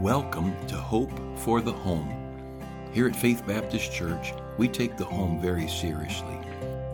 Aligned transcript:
Welcome 0.00 0.56
to 0.68 0.76
Hope 0.76 1.12
for 1.36 1.60
the 1.60 1.74
Home. 1.74 2.10
Here 2.90 3.06
at 3.06 3.14
Faith 3.14 3.46
Baptist 3.46 3.92
Church, 3.92 4.32
we 4.56 4.66
take 4.66 4.96
the 4.96 5.04
home 5.04 5.42
very 5.42 5.68
seriously. 5.68 6.38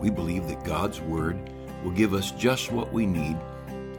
We 0.01 0.09
believe 0.09 0.49
that 0.49 0.65
God's 0.65 0.99
Word 0.99 1.39
will 1.85 1.91
give 1.91 2.13
us 2.13 2.31
just 2.31 2.69
what 2.69 2.91
we 2.91 3.05
need 3.05 3.37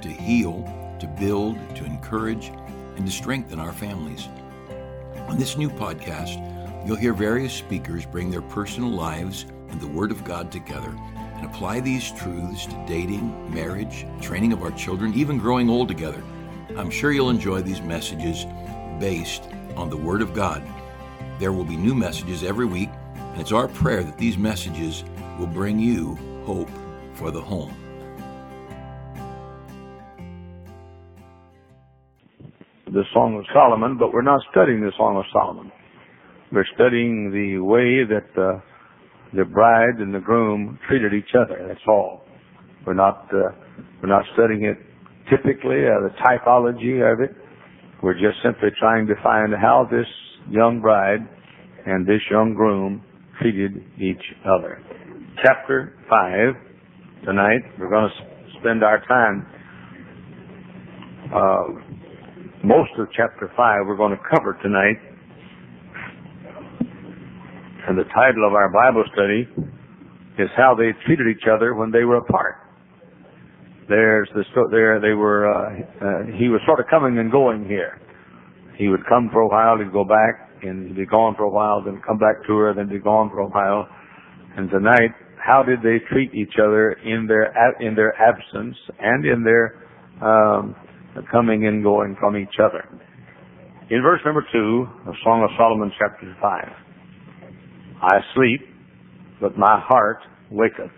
to 0.03 0.09
heal, 0.11 0.63
to 1.01 1.07
build, 1.07 1.57
to 1.77 1.87
encourage, 1.87 2.49
and 2.97 3.07
to 3.07 3.11
strengthen 3.11 3.59
our 3.59 3.73
families. 3.73 4.29
On 5.27 5.39
this 5.39 5.57
new 5.57 5.71
podcast, 5.71 6.37
you'll 6.87 6.97
hear 6.97 7.15
various 7.15 7.55
speakers 7.55 8.05
bring 8.05 8.31
their 8.31 8.43
personal 8.43 8.91
lives 8.91 9.47
and 9.71 9.81
the 9.81 9.87
Word 9.87 10.11
of 10.11 10.23
God 10.23 10.53
together 10.53 10.95
and 11.19 11.47
apply 11.47 11.81
these 11.81 12.13
truths 12.13 12.67
to 12.67 12.85
dating, 12.87 13.55
marriage, 13.55 14.05
training 14.21 14.53
of 14.53 14.63
our 14.63 14.73
children, 14.73 15.15
even 15.15 15.39
growing 15.39 15.71
old 15.71 15.89
together. 15.89 16.23
I'm 16.77 16.91
sure 16.91 17.11
you'll 17.11 17.31
enjoy 17.31 17.63
these 17.63 17.81
messages 17.81 18.45
based 18.99 19.45
on 19.77 19.91
the 19.91 19.97
Word 19.97 20.23
of 20.23 20.35
God. 20.35 20.63
There 21.39 21.53
will 21.53 21.65
be 21.65 21.77
new 21.77 21.95
messages 21.95 22.43
every 22.43 22.67
week, 22.67 22.91
and 23.15 23.41
it's 23.41 23.53
our 23.53 23.69
prayer 23.69 24.03
that 24.03 24.19
these 24.19 24.37
messages 24.37 25.05
will 25.39 25.47
bring 25.47 25.79
you 25.79 26.17
hope 26.45 26.71
for 27.15 27.31
the 27.31 27.41
home. 27.41 27.75
The 32.87 33.05
Song 33.13 33.37
of 33.37 33.45
Solomon, 33.53 33.99
but 33.99 34.13
we're 34.13 34.23
not 34.23 34.41
studying 34.51 34.81
the 34.81 34.93
Song 34.97 35.17
of 35.17 35.25
Solomon. 35.33 35.71
We're 36.51 36.67
studying 36.75 37.31
the 37.31 37.59
way 37.59 38.05
that 38.05 38.41
uh, 38.41 38.61
the 39.35 39.45
bride 39.45 40.01
and 40.01 40.15
the 40.15 40.21
groom 40.21 40.79
treated 40.89 41.13
each 41.13 41.35
other. 41.39 41.65
That's 41.69 41.87
all. 41.87 42.25
We're 42.87 42.95
not 42.95 43.29
uh, 43.33 43.53
we're 44.03 44.09
not 44.09 44.25
studying 44.33 44.65
it 44.65 44.79
typically, 45.29 45.85
uh, 45.85 46.01
the 46.09 46.15
typology 46.25 47.05
of 47.05 47.21
it. 47.21 47.37
We're 48.01 48.15
just 48.15 48.39
simply 48.45 48.69
trying 48.79 49.09
to 49.09 49.15
find 49.25 49.53
how 49.61 49.89
this 49.91 50.07
young 50.49 50.81
bride 50.81 51.19
and 51.85 52.07
this 52.07 52.21
young 52.31 52.55
groom 52.55 53.03
treated 53.41 53.83
each 53.99 54.23
other. 54.47 54.81
Chapter 55.43 55.99
5, 56.09 57.25
tonight, 57.25 57.61
we're 57.77 57.91
going 57.91 58.09
to 58.09 58.59
spend 58.61 58.85
our 58.85 59.05
time, 59.07 59.47
uh, 61.35 62.65
most 62.65 62.91
of 62.99 63.09
chapter 63.17 63.51
5 63.57 63.87
we're 63.87 63.97
going 63.97 64.17
to 64.17 64.23
cover 64.31 64.57
tonight. 64.63 64.99
And 67.89 67.99
the 67.99 68.05
title 68.15 68.47
of 68.47 68.55
our 68.55 68.69
Bible 68.71 69.05
study 69.13 69.49
is 70.39 70.49
How 70.57 70.77
They 70.77 70.91
Treated 71.05 71.27
Each 71.27 71.49
Other 71.53 71.75
When 71.75 71.91
They 71.91 72.05
Were 72.05 72.19
Apart. 72.19 72.68
There's 73.89 74.29
the 74.35 74.45
there 74.71 75.01
they 75.01 75.15
were. 75.15 75.49
Uh, 75.49 75.81
uh, 75.81 76.39
he 76.39 76.49
was 76.49 76.61
sort 76.67 76.79
of 76.79 76.87
coming 76.91 77.19
and 77.19 77.33
going 77.33 77.65
here. 77.65 78.01
He 78.77 78.89
would 78.89 79.05
come 79.09 79.31
for 79.33 79.41
a 79.41 79.49
while, 79.49 79.79
he'd 79.79 79.93
go 79.93 80.05
back, 80.05 80.63
and 80.63 80.87
he'd 80.87 80.97
be 80.97 81.07
gone 81.07 81.35
for 81.37 81.45
a 81.45 81.51
while, 81.51 81.83
then 81.83 82.01
come 82.07 82.19
back 82.19 82.47
to 82.47 82.57
her, 82.57 82.75
then 82.75 82.89
be 82.89 82.99
gone 82.99 83.31
for 83.31 83.41
a 83.41 83.49
while. 83.49 83.89
And 84.57 84.71
tonight, 84.71 85.17
how 85.45 85.63
did 85.63 85.81
they 85.81 86.05
treat 86.13 86.35
each 86.35 86.55
other 86.63 86.93
in 86.93 87.27
their 87.27 87.49
in 87.81 87.95
their 87.95 88.15
absence 88.21 88.77
and 89.01 89.25
in 89.25 89.43
their 89.43 89.83
um, 90.21 90.77
coming 91.33 91.67
and 91.67 91.83
going 91.83 92.15
from 92.21 92.37
each 92.37 92.61
other? 92.63 92.85
In 93.91 94.03
verse 94.03 94.21
number 94.25 94.45
two 94.53 94.87
of 95.07 95.15
Song 95.25 95.43
of 95.43 95.51
Solomon, 95.57 95.91
chapter 95.99 96.37
five, 96.43 96.69
I 98.03 98.19
sleep, 98.35 98.61
but 99.41 99.57
my 99.57 99.81
heart 99.81 100.19
waketh. 100.51 100.93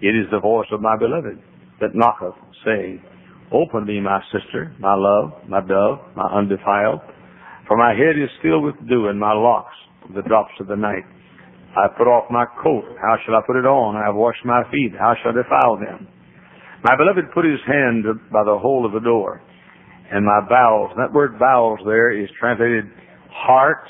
It 0.00 0.16
is 0.16 0.26
the 0.30 0.40
voice 0.40 0.68
of 0.72 0.80
my 0.80 0.96
beloved 0.98 1.38
that 1.80 1.94
knocketh, 1.94 2.34
saying, 2.64 3.02
Open 3.52 3.86
me, 3.86 4.00
my 4.00 4.20
sister, 4.32 4.74
my 4.80 4.94
love, 4.94 5.32
my 5.48 5.60
dove, 5.60 6.00
my 6.16 6.26
undefiled. 6.34 7.00
For 7.68 7.76
my 7.76 7.94
head 7.94 8.18
is 8.18 8.30
filled 8.42 8.64
with 8.64 8.74
dew, 8.88 9.08
and 9.08 9.18
my 9.18 9.32
locks 9.32 9.74
the 10.14 10.22
drops 10.22 10.52
of 10.60 10.68
the 10.68 10.76
night. 10.76 11.04
I 11.76 11.88
put 11.96 12.08
off 12.08 12.30
my 12.30 12.46
coat, 12.62 12.84
how 13.00 13.16
shall 13.24 13.34
I 13.34 13.40
put 13.46 13.56
it 13.56 13.66
on? 13.66 13.96
I 13.96 14.06
have 14.06 14.14
washed 14.14 14.44
my 14.44 14.62
feet, 14.70 14.92
how 14.98 15.14
shall 15.20 15.32
I 15.32 15.42
defile 15.42 15.76
them? 15.76 16.08
My 16.84 16.96
beloved 16.96 17.32
put 17.34 17.44
his 17.44 17.60
hand 17.66 18.04
by 18.32 18.44
the 18.44 18.56
hole 18.56 18.86
of 18.86 18.92
the 18.92 19.00
door, 19.00 19.42
and 20.10 20.24
my 20.24 20.40
bowels, 20.48 20.92
that 20.96 21.12
word 21.12 21.38
bowels 21.38 21.80
there 21.84 22.10
is 22.12 22.28
translated 22.38 22.84
heart. 23.28 23.84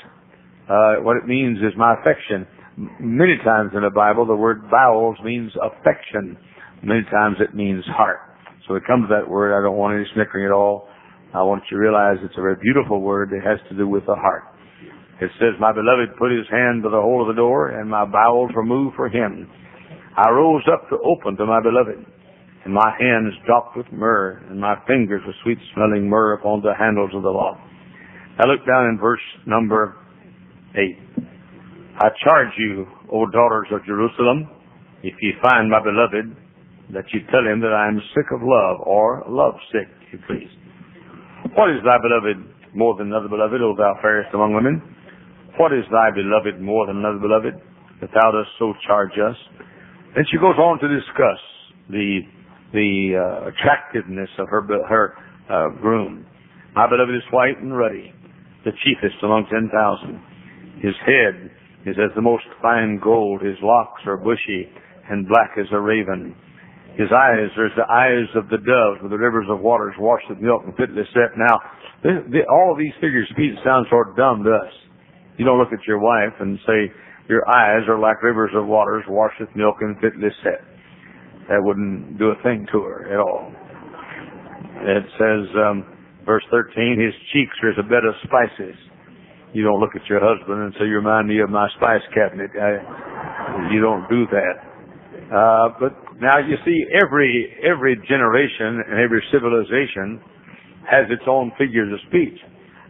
Uh, 0.67 1.01
what 1.03 1.15
it 1.15 1.27
means 1.27 1.59
is 1.59 1.71
my 1.77 1.95
affection. 2.01 2.45
Many 2.99 3.37
times 3.43 3.71
in 3.73 3.81
the 3.81 3.89
Bible, 3.89 4.25
the 4.25 4.35
word 4.35 4.69
bowels 4.69 5.15
means 5.23 5.51
affection. 5.63 6.37
Many 6.83 7.03
times 7.09 7.37
it 7.39 7.55
means 7.55 7.83
heart. 7.87 8.19
So 8.67 8.75
it 8.75 8.83
comes 8.85 9.07
to 9.09 9.15
that 9.15 9.29
word. 9.29 9.57
I 9.57 9.63
don't 9.63 9.77
want 9.77 9.95
any 9.95 10.05
snickering 10.13 10.45
at 10.45 10.51
all. 10.51 10.87
I 11.33 11.43
want 11.43 11.63
you 11.69 11.77
to 11.77 11.81
realize 11.81 12.17
it's 12.23 12.37
a 12.37 12.41
very 12.41 12.55
beautiful 12.61 13.01
word 13.01 13.29
that 13.31 13.43
has 13.43 13.59
to 13.69 13.77
do 13.77 13.87
with 13.87 14.05
the 14.05 14.15
heart. 14.15 14.43
It 15.19 15.31
says, 15.39 15.57
My 15.59 15.73
beloved 15.73 16.15
put 16.19 16.31
his 16.31 16.45
hand 16.51 16.83
to 16.83 16.89
the 16.89 17.01
hole 17.01 17.21
of 17.21 17.27
the 17.27 17.39
door, 17.39 17.69
and 17.69 17.89
my 17.89 18.05
bowels 18.05 18.51
were 18.55 18.63
moved 18.63 18.95
for 18.95 19.09
him. 19.09 19.49
I 20.15 20.29
rose 20.29 20.63
up 20.71 20.89
to 20.89 20.97
open 21.03 21.37
to 21.37 21.45
my 21.45 21.61
beloved, 21.61 22.05
and 22.65 22.73
my 22.73 22.91
hands 22.99 23.33
dropped 23.45 23.75
with 23.75 23.87
myrrh, 23.91 24.41
and 24.49 24.59
my 24.59 24.75
fingers 24.87 25.21
with 25.25 25.35
sweet 25.43 25.57
smelling 25.73 26.09
myrrh 26.09 26.33
upon 26.33 26.61
the 26.61 26.73
handles 26.77 27.11
of 27.13 27.23
the 27.23 27.29
lock. 27.29 27.57
I 28.39 28.45
look 28.45 28.65
down 28.65 28.89
in 28.89 28.99
verse 29.01 29.21
number 29.45 29.95
eight. 30.75 30.97
I 31.97 32.09
charge 32.23 32.53
you, 32.57 32.85
O 33.11 33.25
daughters 33.25 33.67
of 33.71 33.85
Jerusalem, 33.85 34.49
if 35.01 35.15
ye 35.21 35.33
find 35.41 35.69
my 35.69 35.81
beloved, 35.81 36.35
that 36.93 37.05
you 37.13 37.19
tell 37.31 37.43
him 37.43 37.59
that 37.61 37.75
I 37.75 37.87
am 37.87 37.99
sick 38.15 38.31
of 38.31 38.39
love, 38.41 38.79
or 38.85 39.23
love 39.27 39.55
sick, 39.71 39.87
if 40.07 40.13
you 40.13 40.19
please. 40.27 40.51
What 41.55 41.69
is 41.69 41.83
thy 41.83 41.97
beloved 41.99 42.75
more 42.75 42.95
than 42.95 43.07
another 43.07 43.27
beloved, 43.27 43.59
O 43.61 43.75
thou 43.75 43.97
fairest 44.01 44.33
among 44.33 44.53
women? 44.53 44.81
What 45.57 45.73
is 45.73 45.83
thy 45.91 46.11
beloved 46.13 46.61
more 46.61 46.87
than 46.87 46.97
another 46.97 47.19
beloved, 47.19 47.55
that 48.01 48.09
thou 48.13 48.31
dost 48.31 48.49
so 48.59 48.73
charge 48.85 49.17
us? 49.17 49.35
Then 50.15 50.23
she 50.31 50.37
goes 50.37 50.55
on 50.57 50.79
to 50.79 50.87
discuss 50.87 51.41
the 51.89 52.21
the 52.73 53.15
uh, 53.15 53.47
attractiveness 53.47 54.29
of 54.39 54.47
her 54.49 54.61
her 54.87 55.15
uh, 55.49 55.69
groom. 55.81 56.25
My 56.75 56.87
beloved 56.87 57.15
is 57.15 57.23
white 57.31 57.57
and 57.59 57.75
ruddy, 57.75 58.13
the 58.65 58.71
chiefest 58.83 59.17
among 59.23 59.47
ten 59.51 59.69
thousand. 59.73 60.21
His 60.81 60.95
head 61.05 61.51
is 61.85 61.95
as 61.97 62.13
the 62.15 62.21
most 62.21 62.43
fine 62.61 62.99
gold. 63.01 63.41
His 63.41 63.57
locks 63.61 64.01
are 64.05 64.17
bushy 64.17 64.69
and 65.09 65.27
black 65.27 65.51
as 65.57 65.67
a 65.71 65.79
raven. 65.79 66.35
His 66.97 67.13
eyes 67.13 67.53
as 67.53 67.73
the 67.77 67.85
eyes 67.85 68.25
of 68.33 68.49
the 68.49 68.57
dove, 68.57 69.05
with 69.05 69.13
the 69.13 69.21
rivers 69.21 69.45
of 69.49 69.61
waters 69.61 69.93
washed 69.99 70.25
with 70.29 70.41
milk 70.41 70.63
and 70.65 70.73
fitly 70.75 71.05
set. 71.13 71.37
Now, 71.37 71.61
this, 72.01 72.25
the, 72.33 72.41
all 72.49 72.73
of 72.73 72.77
these 72.77 72.93
figures 72.97 73.29
speech 73.29 73.53
sound 73.63 73.85
sort 73.89 74.09
of 74.09 74.17
dumb 74.17 74.43
to 74.43 74.51
us. 74.51 74.73
You 75.37 75.45
don't 75.45 75.59
look 75.59 75.73
at 75.73 75.85
your 75.85 75.99
wife 76.01 76.33
and 76.39 76.57
say, 76.65 76.89
your 77.29 77.47
eyes 77.47 77.85
are 77.87 77.99
like 77.99 78.23
rivers 78.23 78.51
of 78.55 78.65
waters 78.65 79.03
washed 79.07 79.39
with 79.39 79.53
milk 79.55 79.77
and 79.81 79.95
fitly 80.01 80.29
set. 80.43 80.65
That 81.49 81.61
wouldn't 81.61 82.17
do 82.17 82.33
a 82.33 82.41
thing 82.41 82.65
to 82.71 82.81
her 82.81 83.13
at 83.13 83.19
all. 83.19 83.53
It 84.81 85.05
says, 85.21 85.45
um, 85.53 85.85
verse 86.25 86.43
13, 86.49 86.99
his 86.99 87.13
cheeks 87.33 87.53
are 87.61 87.71
as 87.71 87.77
a 87.79 87.83
bed 87.83 88.05
of 88.09 88.15
spices. 88.23 88.75
You 89.53 89.63
don't 89.63 89.79
look 89.79 89.95
at 89.95 90.05
your 90.09 90.19
husband 90.19 90.61
and 90.63 90.73
say, 90.79 90.85
you 90.85 90.95
remind 90.97 91.27
me 91.27 91.39
of 91.41 91.49
my 91.49 91.67
spice 91.77 92.03
cabinet. 92.13 92.51
I, 92.57 93.69
you 93.73 93.81
don't 93.81 94.07
do 94.09 94.25
that. 94.31 94.76
Uh, 95.27 95.75
but 95.79 95.91
now 96.21 96.39
you 96.39 96.55
see, 96.63 96.85
every 97.03 97.51
every 97.59 97.95
generation 98.07 98.79
and 98.87 98.99
every 98.99 99.21
civilization 99.31 100.21
has 100.89 101.03
its 101.11 101.23
own 101.27 101.51
figures 101.57 101.91
of 101.91 101.99
speech. 102.07 102.39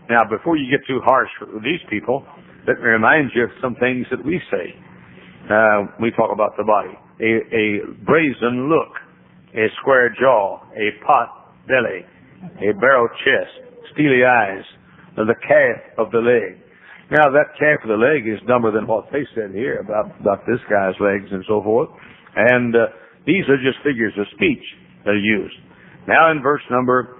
Now, 0.09 0.21
before 0.29 0.55
you 0.55 0.69
get 0.69 0.85
too 0.87 1.01
harsh 1.03 1.29
with 1.41 1.63
these 1.63 1.81
people, 1.89 2.23
let 2.67 2.77
me 2.77 2.85
remind 2.85 3.31
you 3.33 3.45
of 3.45 3.49
some 3.61 3.75
things 3.75 4.05
that 4.11 4.23
we 4.23 4.39
say. 4.51 4.75
Uh, 5.49 5.89
we 5.99 6.11
talk 6.11 6.29
about 6.31 6.53
the 6.57 6.63
body: 6.63 6.93
a, 7.19 7.31
a 7.49 7.65
brazen 8.05 8.69
look, 8.69 8.93
a 9.57 9.65
square 9.81 10.13
jaw, 10.19 10.61
a 10.77 10.93
pot 11.05 11.57
belly, 11.67 12.05
a 12.61 12.73
barrel 12.77 13.09
chest, 13.25 13.65
steely 13.93 14.21
eyes, 14.23 14.63
the 15.15 15.35
calf 15.41 15.81
of 15.97 16.11
the 16.11 16.19
leg. 16.19 16.61
Now, 17.09 17.31
that 17.31 17.57
calf 17.57 17.81
of 17.81 17.89
the 17.89 17.97
leg 17.97 18.27
is 18.27 18.37
dumber 18.47 18.69
than 18.69 18.85
what 18.85 19.07
they 19.11 19.25
said 19.33 19.55
here 19.55 19.79
about 19.79 20.13
about 20.21 20.45
this 20.45 20.59
guy's 20.69 20.93
legs 20.99 21.31
and 21.31 21.43
so 21.47 21.63
forth. 21.63 21.89
And 22.37 22.75
uh, 22.75 22.85
these 23.25 23.43
are 23.49 23.57
just 23.57 23.81
figures 23.83 24.13
of 24.17 24.27
speech 24.35 24.61
that 25.03 25.11
are 25.11 25.17
used. 25.17 25.57
Now 26.07 26.31
in 26.31 26.41
verse 26.41 26.61
number 26.69 27.17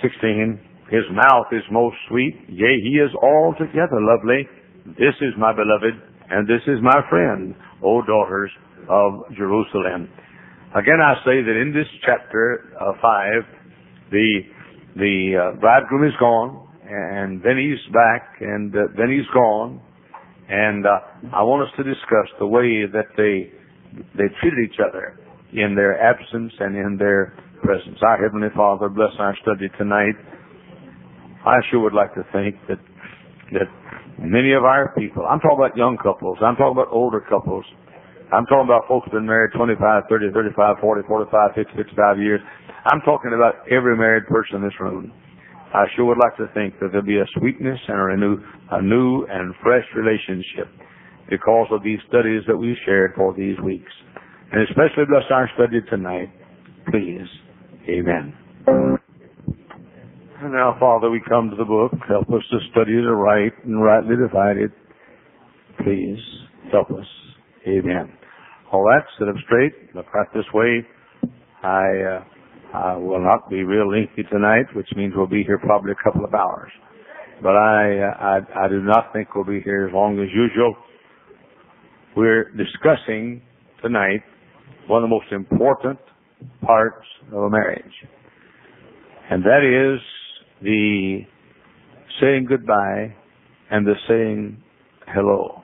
16, 0.00 0.60
his 0.90 1.02
mouth 1.10 1.50
is 1.50 1.62
most 1.72 1.96
sweet, 2.08 2.38
yea, 2.48 2.78
he 2.80 3.02
is 3.02 3.10
altogether 3.20 3.98
lovely. 3.98 4.48
This 4.94 5.18
is 5.20 5.34
my 5.36 5.52
beloved, 5.52 5.98
and 6.30 6.46
this 6.46 6.62
is 6.68 6.78
my 6.80 7.00
friend, 7.10 7.54
O 7.82 8.02
daughters 8.02 8.50
of 8.88 9.26
Jerusalem. 9.36 10.08
Again, 10.76 11.00
I 11.02 11.14
say 11.24 11.42
that 11.42 11.56
in 11.60 11.72
this 11.74 11.88
chapter 12.06 12.70
uh, 12.80 12.92
5, 13.02 14.12
the, 14.12 14.40
the 14.94 15.16
uh, 15.34 15.60
bridegroom 15.60 16.06
is 16.06 16.14
gone, 16.20 16.68
and 16.88 17.42
then 17.42 17.58
he's 17.58 17.82
back, 17.92 18.36
and 18.40 18.72
uh, 18.74 18.86
then 18.96 19.10
he's 19.10 19.26
gone, 19.34 19.80
and 20.48 20.86
uh, 20.86 21.34
I 21.34 21.42
want 21.42 21.66
us 21.66 21.74
to 21.78 21.82
discuss 21.82 22.30
the 22.38 22.46
way 22.46 22.86
that 22.86 23.10
they 23.16 23.50
they 24.16 24.28
treated 24.40 24.60
each 24.64 24.78
other 24.80 25.18
in 25.52 25.74
their 25.74 26.00
absence 26.00 26.52
and 26.60 26.76
in 26.76 26.96
their 26.98 27.34
presence. 27.62 27.98
Our 28.02 28.22
Heavenly 28.22 28.48
Father, 28.54 28.88
bless 28.88 29.12
our 29.18 29.36
study 29.42 29.68
tonight. 29.78 30.16
I 31.46 31.56
sure 31.70 31.80
would 31.80 31.94
like 31.94 32.12
to 32.14 32.24
think 32.32 32.56
that 32.68 32.78
that 33.54 33.70
many 34.18 34.52
of 34.52 34.64
our 34.64 34.92
people, 34.98 35.24
I'm 35.24 35.38
talking 35.38 35.58
about 35.58 35.76
young 35.76 35.96
couples, 36.02 36.38
I'm 36.42 36.56
talking 36.56 36.74
about 36.74 36.90
older 36.90 37.20
couples, 37.20 37.64
I'm 38.32 38.44
talking 38.46 38.66
about 38.66 38.88
folks 38.88 39.08
been 39.14 39.26
married 39.26 39.54
25, 39.54 39.78
30, 40.10 40.34
35, 40.34 40.82
40, 40.82 41.06
45, 41.06 41.54
50, 41.54 41.72
55 41.78 42.18
years. 42.18 42.40
I'm 42.90 43.00
talking 43.06 43.30
about 43.30 43.62
every 43.70 43.96
married 43.96 44.26
person 44.26 44.56
in 44.58 44.62
this 44.66 44.74
room. 44.80 45.12
I 45.74 45.86
sure 45.94 46.06
would 46.06 46.18
like 46.18 46.34
to 46.38 46.50
think 46.54 46.74
that 46.80 46.90
there'll 46.90 47.06
be 47.06 47.18
a 47.22 47.28
sweetness 47.38 47.78
and 47.86 47.98
a 48.12 48.16
new, 48.18 48.34
a 48.72 48.82
new 48.82 49.26
and 49.30 49.54
fresh 49.62 49.86
relationship 49.94 50.66
because 51.30 51.68
of 51.70 51.82
these 51.82 51.98
studies 52.08 52.42
that 52.46 52.56
we've 52.56 52.76
shared 52.84 53.12
for 53.16 53.34
these 53.34 53.58
weeks. 53.60 53.90
And 54.52 54.62
especially 54.62 55.04
bless 55.08 55.24
our 55.30 55.50
study 55.54 55.80
tonight. 55.90 56.30
Please. 56.90 57.26
Amen. 57.88 58.34
And 58.66 60.52
now, 60.52 60.76
Father, 60.78 61.10
we 61.10 61.20
come 61.28 61.50
to 61.50 61.56
the 61.56 61.64
book. 61.64 61.92
Help 62.08 62.28
us 62.28 62.44
to 62.50 62.58
study 62.70 62.92
it 62.92 63.08
right 63.08 63.52
and 63.64 63.82
rightly 63.82 64.16
divide 64.16 64.58
it. 64.58 64.70
Please 65.82 66.18
help 66.70 66.90
us. 66.90 67.06
Amen. 67.66 68.12
All 68.72 68.82
right, 68.82 69.02
sit 69.18 69.28
up 69.28 69.34
straight. 69.46 69.72
Look 69.94 70.12
right 70.12 70.26
this 70.34 70.44
way. 70.52 70.86
I, 71.62 72.20
uh, 72.20 72.24
I 72.76 72.96
will 72.96 73.22
not 73.22 73.48
be 73.48 73.64
real 73.64 73.90
lengthy 73.90 74.24
tonight, 74.30 74.66
which 74.74 74.88
means 74.96 75.14
we'll 75.16 75.26
be 75.26 75.42
here 75.42 75.58
probably 75.58 75.92
a 75.92 76.02
couple 76.04 76.24
of 76.24 76.34
hours. 76.34 76.70
But 77.42 77.56
I, 77.56 77.98
uh, 77.98 78.14
I, 78.20 78.66
I 78.66 78.68
do 78.68 78.82
not 78.82 79.12
think 79.12 79.34
we'll 79.34 79.44
be 79.44 79.60
here 79.62 79.86
as 79.88 79.94
long 79.94 80.18
as 80.18 80.28
usual. 80.34 80.76
We're 82.16 82.50
discussing 82.52 83.42
tonight 83.82 84.22
one 84.86 85.04
of 85.04 85.10
the 85.10 85.14
most 85.14 85.30
important 85.32 85.98
parts 86.62 87.04
of 87.30 87.42
a 87.42 87.50
marriage. 87.50 87.84
And 89.30 89.42
that 89.42 89.60
is 89.62 90.00
the 90.62 91.20
saying 92.18 92.46
goodbye 92.48 93.14
and 93.70 93.86
the 93.86 93.92
saying 94.08 94.62
hello. 95.08 95.62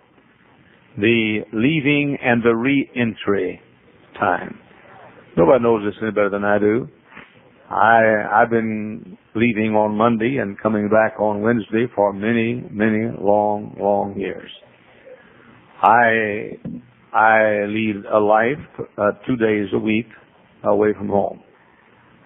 The 0.98 1.38
leaving 1.54 2.18
and 2.22 2.42
the 2.42 2.54
re-entry 2.54 3.58
time. 4.20 4.58
Nobody 5.38 5.62
knows 5.64 5.86
this 5.86 5.94
any 6.02 6.10
better 6.10 6.28
than 6.28 6.44
I 6.44 6.58
do. 6.58 6.86
I, 7.70 8.42
I've 8.42 8.50
been 8.50 9.16
leaving 9.34 9.74
on 9.74 9.96
Monday 9.96 10.36
and 10.36 10.60
coming 10.60 10.90
back 10.90 11.18
on 11.18 11.40
Wednesday 11.40 11.86
for 11.96 12.12
many, 12.12 12.62
many 12.70 13.06
long, 13.18 13.74
long 13.80 14.20
years. 14.20 14.50
I, 15.82 16.58
I 17.12 17.66
lead 17.66 18.04
a 18.10 18.18
life 18.18 18.62
uh, 18.96 19.12
two 19.26 19.36
days 19.36 19.68
a 19.74 19.78
week 19.78 20.06
away 20.64 20.94
from 20.96 21.08
home. 21.08 21.42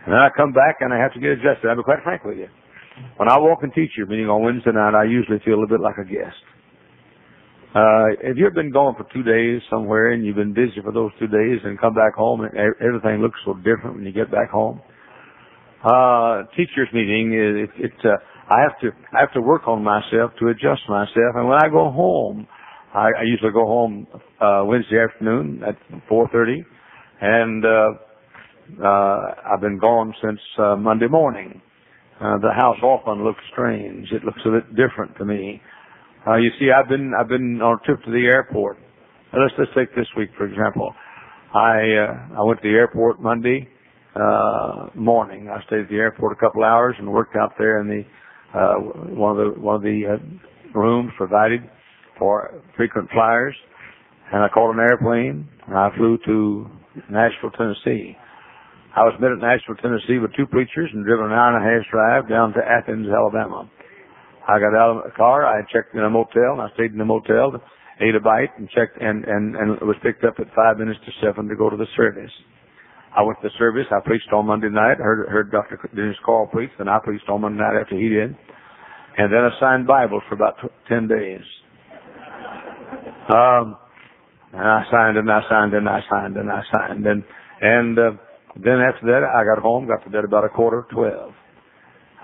And 0.05 0.13
then 0.13 0.21
I 0.21 0.29
come 0.37 0.53
back 0.53 0.77
and 0.81 0.93
I 0.93 0.99
have 0.99 1.13
to 1.15 1.21
get 1.21 1.31
adjusted. 1.31 1.69
I'll 1.69 1.77
be 1.77 1.83
quite 1.83 2.03
frank 2.05 2.25
with 2.25 2.37
you. 2.37 2.49
When 3.17 3.29
I 3.29 3.39
walk 3.39 3.61
and 3.63 3.73
teach 3.75 3.91
meeting 4.09 4.29
on 4.29 4.43
Wednesday 4.43 4.73
night, 4.73 4.95
I 4.95 5.05
usually 5.05 5.39
feel 5.45 5.55
a 5.55 5.61
little 5.61 5.79
bit 5.79 5.81
like 5.81 5.99
a 5.99 6.05
guest. 6.05 6.37
Uh, 7.75 8.09
if 8.23 8.37
you've 8.37 8.55
been 8.55 8.73
gone 8.73 8.95
for 8.97 9.05
two 9.13 9.23
days 9.23 9.61
somewhere 9.69 10.13
and 10.13 10.25
you've 10.25 10.37
been 10.37 10.55
busy 10.55 10.81
for 10.83 10.93
those 10.93 11.11
two 11.19 11.27
days 11.27 11.61
and 11.65 11.79
come 11.79 11.93
back 11.93 12.15
home 12.15 12.41
and 12.41 12.53
everything 12.57 13.21
looks 13.21 13.39
so 13.45 13.53
different 13.55 13.97
when 13.97 14.05
you 14.05 14.13
get 14.13 14.31
back 14.31 14.49
home, 14.49 14.81
uh, 15.85 16.45
teachers 16.57 16.89
meeting 16.95 17.33
is, 17.35 17.69
it, 17.69 17.93
it's, 17.93 18.05
uh, 18.05 18.17
I 18.49 18.63
have 18.63 18.81
to, 18.81 18.89
I 19.13 19.21
have 19.21 19.33
to 19.33 19.43
work 19.43 19.69
on 19.69 19.83
myself 19.83 20.33
to 20.41 20.49
adjust 20.49 20.89
myself. 20.89 21.35
And 21.35 21.49
when 21.49 21.59
I 21.59 21.69
go 21.69 21.91
home, 21.91 22.47
I, 22.95 23.09
I 23.21 23.23
usually 23.25 23.53
go 23.53 23.67
home, 23.67 24.07
uh, 24.41 24.63
Wednesday 24.67 24.99
afternoon 25.03 25.63
at 25.67 25.77
4.30 26.11 26.65
and, 27.21 27.65
uh, 27.65 27.91
uh, 28.83 29.35
I've 29.53 29.61
been 29.61 29.79
gone 29.79 30.15
since 30.25 30.41
uh, 30.59 30.77
Monday 30.77 31.09
morning. 31.09 31.61
Uh, 32.21 32.39
the 32.39 32.53
house 32.55 32.77
often 32.83 33.25
looks 33.25 33.41
strange. 33.53 34.11
It 34.13 34.25
looks 34.25 34.41
a 34.47 34.51
bit 34.51 34.71
different 34.77 35.17
to 35.19 35.25
me. 35.25 35.61
Uh, 36.27 36.37
you 36.37 36.51
see, 36.59 36.71
I've 36.73 36.89
been 36.89 37.13
I've 37.19 37.29
been 37.29 37.61
on 37.63 37.79
a 37.83 37.87
trip 37.87 38.03
to 38.05 38.11
the 38.11 38.27
airport. 38.27 38.79
Now, 39.33 39.43
let's 39.43 39.55
let's 39.59 39.71
take 39.77 39.95
this 39.95 40.09
week 40.17 40.31
for 40.37 40.47
example. 40.47 40.93
I 41.55 41.77
uh, 41.79 42.41
I 42.41 42.43
went 42.45 42.63
to 42.63 42.69
the 42.69 42.75
airport 42.75 43.21
Monday 43.21 43.69
uh, 44.17 44.89
morning. 44.95 45.49
I 45.51 45.65
stayed 45.67 45.81
at 45.81 45.89
the 45.89 45.97
airport 45.97 46.33
a 46.37 46.41
couple 46.41 46.65
hours 46.65 46.97
and 46.99 47.09
worked 47.13 47.37
out 47.37 47.53
there 47.59 47.81
in 47.81 47.89
the 47.89 48.03
uh, 48.59 48.75
one 49.15 49.39
of 49.39 49.55
the 49.55 49.61
one 49.61 49.77
of 49.77 49.83
the 49.83 50.03
uh, 50.19 50.79
rooms 50.79 51.13
provided 51.17 51.61
for 52.19 52.63
frequent 52.77 53.11
flyers. 53.11 53.55
And 54.33 54.43
I 54.43 54.49
called 54.49 54.75
an 54.75 54.81
airplane 54.81 55.49
and 55.67 55.77
I 55.77 55.91
flew 55.97 56.19
to 56.27 56.67
Nashville, 57.11 57.51
Tennessee. 57.57 58.17
I 58.97 59.05
was 59.05 59.13
met 59.21 59.31
at 59.33 59.39
Nashville, 59.45 59.77
Tennessee 59.77 60.19
with 60.19 60.33
two 60.35 60.47
preachers 60.47 60.91
and 60.93 61.05
driven 61.05 61.27
an 61.27 61.33
hour 61.33 61.53
and 61.53 61.61
a 61.61 61.67
half 61.69 61.85
drive 61.93 62.29
down 62.29 62.55
to 62.55 62.61
Athens, 62.65 63.07
Alabama. 63.13 63.69
I 64.49 64.59
got 64.59 64.73
out 64.73 64.97
of 64.97 65.05
the 65.05 65.17
car, 65.17 65.45
I 65.45 65.61
checked 65.73 65.95
in 65.95 66.01
a 66.01 66.09
motel, 66.11 66.55
and 66.57 66.63
I 66.63 66.73
stayed 66.75 66.93
in 66.93 66.99
the 66.99 67.05
motel, 67.05 67.61
ate 68.01 68.15
a 68.15 68.21
bite, 68.21 68.57
and 68.57 68.71
checked, 68.71 68.97
and, 69.01 69.25
and, 69.25 69.57
and 69.57 69.81
was 69.83 69.97
picked 70.03 70.25
up 70.25 70.35
at 70.39 70.47
five 70.55 70.79
minutes 70.79 71.01
to 71.05 71.13
seven 71.21 71.49
to 71.49 71.57
go 71.57 71.69
to 71.69 71.77
the 71.77 71.87
service. 71.97 72.31
I 73.17 73.23
went 73.23 73.39
to 73.43 73.49
the 73.49 73.59
service, 73.59 73.87
I 73.91 74.01
preached 74.05 74.33
on 74.33 74.47
Monday 74.47 74.71
night, 74.71 74.99
heard, 74.99 75.29
heard 75.29 75.51
Dr. 75.51 75.79
Dennis 75.95 76.17
Corle 76.25 76.47
preach, 76.51 76.71
and 76.79 76.89
I 76.89 76.99
preached 77.03 77.29
on 77.29 77.41
Monday 77.43 77.61
night 77.61 77.81
after 77.81 77.97
he 77.97 78.09
did. 78.09 78.37
And 79.19 79.33
then 79.33 79.41
I 79.45 79.51
signed 79.61 79.87
Bibles 79.87 80.23
for 80.29 80.35
about 80.37 80.57
t- 80.63 80.69
ten 80.89 81.09
days. 81.09 81.41
Um, 83.29 83.77
and 84.53 84.63
I 84.63 84.85
signed 84.91 85.17
and 85.17 85.31
I 85.31 85.41
signed 85.49 85.75
and 85.75 85.89
I 85.89 86.01
signed 86.11 86.37
and 86.37 86.51
I 86.51 86.63
signed 86.73 87.07
and, 87.07 87.25
and, 87.61 87.99
uh, 87.99 88.11
then 88.57 88.81
after 88.81 89.05
that, 89.13 89.21
I 89.21 89.45
got 89.45 89.61
home, 89.61 89.85
got 89.87 90.01
to 90.05 90.11
bed 90.11 90.25
about 90.25 90.45
a 90.45 90.49
quarter 90.49 90.81
of 90.81 90.89
twelve. 90.89 91.33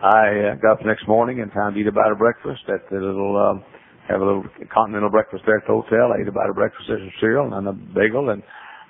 I 0.00 0.48
uh, 0.48 0.54
got 0.64 0.72
up 0.72 0.78
the 0.80 0.88
next 0.88 1.06
morning 1.06 1.38
in 1.44 1.50
time 1.50 1.74
to 1.74 1.80
eat 1.80 1.86
a 1.86 1.92
bite 1.92 2.10
of 2.10 2.16
breakfast 2.16 2.64
at 2.72 2.88
the 2.88 2.96
little, 2.96 3.36
um, 3.36 3.62
have 4.08 4.20
a 4.20 4.24
little 4.24 4.44
continental 4.72 5.10
breakfast 5.10 5.44
there 5.44 5.58
at 5.58 5.66
the 5.68 5.76
hotel. 5.76 6.08
I 6.10 6.22
ate 6.22 6.28
a 6.28 6.32
bite 6.32 6.48
of 6.48 6.56
breakfast, 6.56 6.88
there's 6.88 7.04
some 7.04 7.12
cereal 7.20 7.52
and 7.52 7.68
a 7.68 7.72
bagel, 7.72 8.30
and 8.30 8.42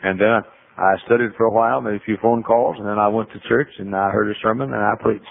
and 0.06 0.20
then 0.20 0.38
I 0.78 0.94
studied 1.04 1.34
for 1.36 1.46
a 1.46 1.52
while, 1.52 1.80
made 1.80 1.98
a 1.98 2.06
few 2.06 2.16
phone 2.22 2.42
calls, 2.42 2.76
and 2.78 2.86
then 2.86 2.98
I 2.98 3.08
went 3.08 3.28
to 3.34 3.40
church 3.48 3.68
and 3.78 3.94
I 3.94 4.10
heard 4.10 4.30
a 4.30 4.38
sermon 4.40 4.72
and 4.72 4.82
I 4.82 4.94
preached. 5.02 5.26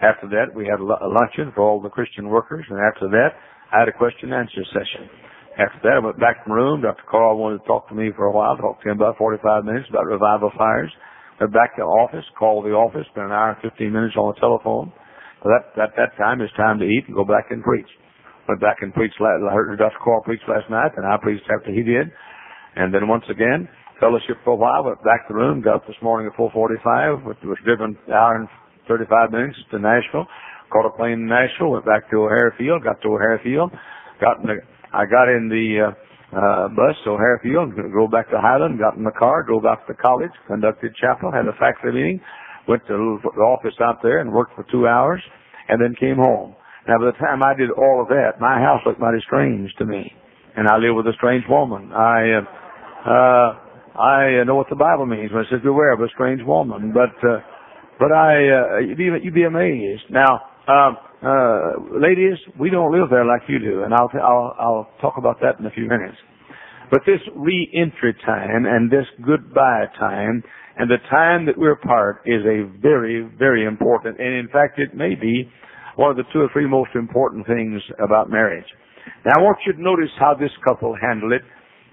After 0.00 0.26
that, 0.30 0.54
we 0.54 0.64
had 0.64 0.78
a 0.80 0.86
luncheon 0.86 1.52
for 1.54 1.62
all 1.62 1.82
the 1.82 1.90
Christian 1.90 2.28
workers, 2.30 2.64
and 2.70 2.78
after 2.78 3.10
that, 3.10 3.36
I 3.74 3.80
had 3.80 3.88
a 3.88 3.92
question 3.92 4.32
and 4.32 4.48
answer 4.48 4.64
session. 4.72 5.10
After 5.58 5.80
that, 5.82 5.96
I 5.96 6.04
went 6.04 6.20
back 6.20 6.44
to 6.44 6.48
my 6.48 6.56
room. 6.56 6.82
Dr. 6.82 7.02
Corle 7.10 7.36
wanted 7.36 7.58
to 7.58 7.66
talk 7.66 7.88
to 7.88 7.94
me 7.94 8.10
for 8.14 8.26
a 8.26 8.32
while, 8.32 8.56
talked 8.56 8.82
to 8.84 8.90
him 8.90 8.98
about 8.98 9.18
45 9.18 9.64
minutes 9.64 9.86
about 9.90 10.06
revival 10.06 10.50
fires 10.56 10.92
Went 11.40 11.56
back 11.56 11.72
to 11.76 11.80
the 11.80 11.88
office, 11.88 12.24
called 12.36 12.68
the 12.68 12.76
office, 12.76 13.08
spent 13.16 13.32
an 13.32 13.32
hour 13.32 13.56
and 13.56 13.64
15 13.64 13.88
minutes 13.88 14.12
on 14.12 14.36
the 14.36 14.40
telephone. 14.44 14.92
That, 15.40 15.72
at 15.80 15.96
that 15.96 16.12
time, 16.20 16.44
it's 16.44 16.52
time 16.52 16.76
to 16.78 16.84
eat 16.84 17.08
and 17.08 17.16
go 17.16 17.24
back 17.24 17.48
and 17.48 17.64
preach. 17.64 17.88
Went 18.44 18.60
back 18.60 18.84
and 18.84 18.92
preached, 18.92 19.16
I 19.24 19.40
heard 19.48 19.72
Dr. 19.80 19.96
Corle 20.04 20.20
preach 20.20 20.44
last 20.44 20.68
night, 20.68 20.92
and 21.00 21.06
I 21.08 21.16
preached 21.16 21.48
after 21.48 21.72
he 21.72 21.80
did. 21.80 22.12
And 22.76 22.92
then 22.92 23.08
once 23.08 23.24
again, 23.32 23.64
fellowship 24.04 24.36
for 24.44 24.52
a 24.52 24.60
while, 24.60 24.84
went 24.84 25.00
back 25.00 25.24
to 25.28 25.32
the 25.32 25.40
room, 25.40 25.64
got 25.64 25.80
up 25.80 25.86
this 25.88 25.96
morning 26.04 26.28
at 26.28 26.36
445, 26.36 27.24
which 27.24 27.40
was 27.40 27.56
driven 27.64 27.96
an 27.96 28.12
hour 28.12 28.36
and 28.36 28.48
35 28.84 29.32
minutes 29.32 29.56
to 29.72 29.80
Nashville, 29.80 30.28
caught 30.68 30.84
a 30.84 30.92
plane 30.92 31.24
in 31.24 31.26
Nashville, 31.26 31.72
went 31.72 31.88
back 31.88 32.04
to 32.12 32.28
O'Hare 32.28 32.52
Field, 32.60 32.84
got 32.84 33.00
to 33.00 33.16
O'Hare 33.16 33.40
Field, 33.40 33.72
got 34.20 34.44
in 34.44 34.52
the, 34.52 34.60
I 34.92 35.06
got 35.06 35.28
in 35.28 35.48
the, 35.48 35.88
uh, 35.88 36.36
uh, 36.36 36.68
bus, 36.68 36.94
O'Hare 37.06 37.40
Field, 37.42 37.74
go 37.92 38.06
back 38.06 38.30
to 38.30 38.38
Highland, 38.38 38.78
got 38.78 38.96
in 38.96 39.04
the 39.04 39.14
car, 39.18 39.42
drove 39.42 39.66
out 39.66 39.86
to 39.88 39.94
college, 39.94 40.30
conducted 40.46 40.94
chapel, 40.94 41.32
had 41.32 41.46
a 41.46 41.52
faculty 41.58 41.96
meeting, 41.96 42.20
went 42.68 42.86
to 42.86 43.18
the 43.22 43.42
office 43.42 43.74
out 43.82 43.98
there 44.02 44.20
and 44.20 44.30
worked 44.30 44.54
for 44.54 44.64
two 44.70 44.86
hours, 44.86 45.20
and 45.68 45.80
then 45.82 45.94
came 45.98 46.16
home. 46.16 46.54
Now, 46.86 46.98
by 46.98 47.06
the 47.06 47.18
time 47.18 47.42
I 47.42 47.54
did 47.54 47.70
all 47.70 48.00
of 48.02 48.08
that, 48.08 48.40
my 48.40 48.58
house 48.60 48.80
looked 48.86 49.00
mighty 49.00 49.18
strange 49.26 49.70
to 49.78 49.84
me, 49.84 50.12
and 50.56 50.68
I 50.68 50.76
live 50.76 50.94
with 50.94 51.06
a 51.06 51.14
strange 51.16 51.44
woman. 51.48 51.92
I, 51.92 52.38
uh, 52.38 53.10
uh, 53.10 53.98
I 53.98 54.44
know 54.44 54.54
what 54.54 54.68
the 54.70 54.76
Bible 54.76 55.06
means 55.06 55.32
when 55.32 55.42
it 55.42 55.48
says 55.50 55.60
beware 55.62 55.92
of 55.92 56.00
a 56.00 56.08
strange 56.14 56.42
woman, 56.42 56.92
but, 56.94 57.14
uh, 57.26 57.40
but 57.98 58.12
I, 58.12 58.78
uh, 58.78 58.78
you'd 58.86 58.98
be, 58.98 59.10
you'd 59.22 59.34
be 59.34 59.44
amazed. 59.44 60.02
Now, 60.10 60.49
um, 60.68 60.96
uh, 61.22 61.72
ladies, 62.00 62.38
we 62.58 62.70
don't 62.70 62.92
live 62.92 63.10
there 63.10 63.24
like 63.24 63.42
you 63.48 63.58
do, 63.58 63.82
and 63.82 63.94
I'll, 63.94 64.10
I'll, 64.22 64.56
I'll 64.58 64.90
talk 65.00 65.14
about 65.18 65.40
that 65.40 65.58
in 65.58 65.66
a 65.66 65.70
few 65.70 65.88
minutes. 65.88 66.16
But 66.90 67.00
this 67.06 67.20
re-entry 67.36 68.14
time 68.26 68.66
and 68.66 68.90
this 68.90 69.06
goodbye 69.24 69.86
time 69.98 70.42
and 70.76 70.90
the 70.90 70.98
time 71.08 71.46
that 71.46 71.56
we're 71.56 71.72
apart 71.72 72.22
is 72.26 72.42
a 72.44 72.66
very, 72.80 73.28
very 73.38 73.64
important, 73.64 74.18
and 74.18 74.34
in 74.34 74.48
fact 74.48 74.78
it 74.78 74.94
may 74.94 75.14
be 75.14 75.48
one 75.96 76.10
of 76.10 76.16
the 76.16 76.24
two 76.32 76.40
or 76.40 76.48
three 76.52 76.66
most 76.66 76.90
important 76.94 77.46
things 77.46 77.80
about 78.02 78.30
marriage. 78.30 78.66
Now 79.24 79.32
I 79.38 79.42
want 79.42 79.58
you 79.66 79.72
to 79.72 79.82
notice 79.82 80.10
how 80.18 80.34
this 80.34 80.50
couple 80.66 80.96
handled 81.00 81.32
it, 81.32 81.42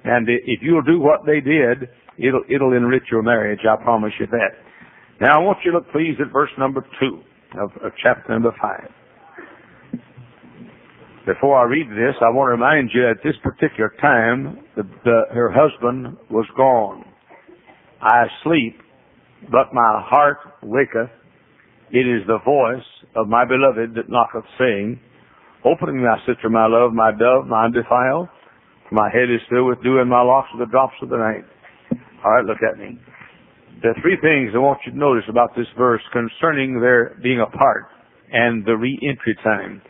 and 0.04 0.28
if 0.30 0.60
you'll 0.62 0.84
do 0.84 1.00
what 1.00 1.26
they 1.26 1.42
did, 1.42 1.90
it'll, 2.18 2.44
it'll 2.50 2.74
enrich 2.74 3.04
your 3.12 3.22
marriage, 3.22 3.60
I 3.70 3.82
promise 3.84 4.14
you 4.20 4.28
that. 4.28 4.52
Now 5.22 5.42
I 5.42 5.44
want 5.44 5.60
you 5.66 5.72
to 5.72 5.78
look 5.78 5.92
please 5.92 6.16
at 6.20 6.32
verse 6.32 6.52
number 6.58 6.86
two 7.00 7.22
of, 7.54 7.72
of 7.84 7.92
chapter 8.01 8.34
number 8.34 8.51
five. 8.62 8.89
Before 11.25 11.60
I 11.60 11.63
read 11.66 11.89
this, 11.89 12.16
I 12.22 12.30
want 12.30 12.48
to 12.48 12.51
remind 12.51 12.92
you 12.94 13.10
at 13.10 13.18
this 13.24 13.36
particular 13.44 13.94
time, 14.01 14.60
the, 14.75 14.84
the, 15.04 15.22
her 15.34 15.51
husband 15.51 16.18
was 16.32 16.46
gone. 16.56 17.04
I 18.01 18.25
sleep, 18.44 18.77
but 19.51 19.74
my 19.74 20.01
heart 20.08 20.38
waketh, 20.63 21.10
It 21.92 22.08
is 22.08 22.27
the 22.27 22.39
voice 22.44 22.86
of 23.16 23.27
my 23.27 23.46
beloved 23.46 23.96
that 23.96 24.10
knocketh, 24.10 24.44
saying, 24.60 25.00
Opening 25.63 26.04
my 26.04 26.18
sister, 26.27 26.50
my 26.50 26.68
love, 26.68 26.94
my 26.94 27.12
dove, 27.12 27.48
my 27.48 27.66
undefiled. 27.66 28.30
My 28.92 29.10
head 29.12 29.30
is 29.32 29.42
filled 29.50 29.68
with 29.68 29.84
dew, 29.84 30.00
and 30.00 30.10
my 30.10 30.22
locks 30.22 30.50
with 30.54 30.68
the 30.68 30.72
drops 30.72 30.96
of 31.01 31.10
the 31.10 31.18
night. 31.18 31.44
All 32.24 32.32
right, 32.32 32.46
look 32.46 32.60
at 32.63 32.77
me. 32.80 33.00
There 33.81 33.91
are 33.91 34.01
three 34.01 34.17
things 34.22 34.53
I 34.55 34.57
want 34.57 34.79
you 34.86 34.91
to 34.91 34.98
notice 34.98 35.25
about 35.29 35.55
this 35.55 35.67
verse 35.77 36.01
concerning 36.12 36.79
their 36.81 37.15
being 37.22 37.41
apart 37.41 37.86
and 38.31 38.65
the 38.65 38.75
re-entry 38.75 39.38
time. 39.43 39.81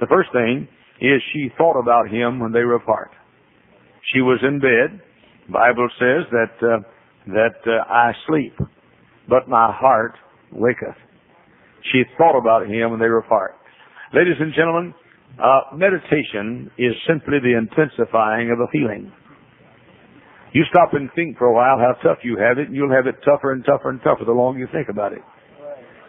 The 0.00 0.06
first 0.06 0.30
thing 0.32 0.66
is 1.00 1.20
she 1.32 1.50
thought 1.58 1.78
about 1.78 2.08
him 2.08 2.40
when 2.40 2.52
they 2.52 2.64
were 2.64 2.76
apart. 2.76 3.10
She 4.12 4.20
was 4.20 4.40
in 4.42 4.60
bed. 4.60 5.00
The 5.46 5.52
Bible 5.52 5.88
says 5.98 6.24
that 6.30 6.54
uh, 6.62 6.80
that 7.26 7.56
uh, 7.66 7.92
I 7.92 8.12
sleep, 8.26 8.54
but 9.28 9.48
my 9.48 9.72
heart 9.72 10.14
waketh. 10.52 10.96
She 11.92 12.02
thought 12.16 12.38
about 12.38 12.66
him 12.66 12.90
when 12.90 13.00
they 13.00 13.08
were 13.08 13.18
apart. 13.18 13.56
Ladies 14.14 14.36
and 14.40 14.54
gentlemen, 14.54 14.94
uh, 15.42 15.76
meditation 15.76 16.70
is 16.78 16.92
simply 17.06 17.38
the 17.42 17.58
intensifying 17.58 18.50
of 18.50 18.60
a 18.60 18.70
feeling. 18.72 19.12
You 20.54 20.62
stop 20.70 20.94
and 20.94 21.10
think 21.18 21.36
for 21.36 21.50
a 21.50 21.52
while 21.52 21.82
how 21.82 21.98
tough 21.98 22.22
you 22.22 22.38
have 22.38 22.62
it, 22.62 22.70
and 22.70 22.76
you'll 22.78 22.94
have 22.94 23.10
it 23.10 23.18
tougher 23.26 23.50
and 23.50 23.66
tougher 23.66 23.90
and 23.90 23.98
tougher 24.06 24.22
the 24.24 24.32
longer 24.32 24.62
you 24.62 24.70
think 24.70 24.88
about 24.88 25.12
it. 25.12 25.18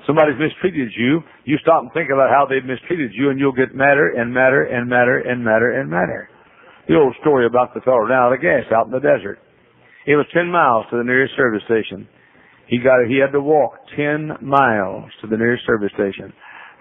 Somebody's 0.06 0.38
mistreated 0.38 0.94
you, 0.94 1.26
you 1.50 1.58
stop 1.66 1.82
and 1.82 1.92
think 1.98 2.14
about 2.14 2.30
how 2.30 2.46
they've 2.46 2.64
mistreated 2.64 3.10
you, 3.18 3.34
and 3.34 3.40
you'll 3.42 3.58
get 3.58 3.74
madder 3.74 4.14
and 4.14 4.30
madder 4.32 4.70
and 4.70 4.86
madder 4.88 5.18
and 5.26 5.44
madder 5.44 5.82
and 5.82 5.90
madder. 5.90 6.30
The 6.88 6.94
old 6.94 7.16
story 7.22 7.48
about 7.50 7.74
the 7.74 7.82
fellow 7.82 8.06
down 8.06 8.32
at 8.32 8.38
the 8.38 8.46
gas 8.46 8.70
out 8.70 8.86
in 8.86 8.94
the 8.94 9.02
desert. 9.02 9.42
It 10.06 10.14
was 10.14 10.30
10 10.30 10.46
miles 10.54 10.86
to 10.92 10.98
the 10.98 11.04
nearest 11.04 11.34
service 11.34 11.66
station. 11.66 12.08
He 12.68 12.78
got 12.78 13.02
he 13.10 13.18
had 13.18 13.34
to 13.34 13.42
walk 13.42 13.74
10 13.98 14.46
miles 14.46 15.10
to 15.22 15.28
the 15.28 15.38
nearest 15.38 15.66
service 15.66 15.92
station. 15.98 16.30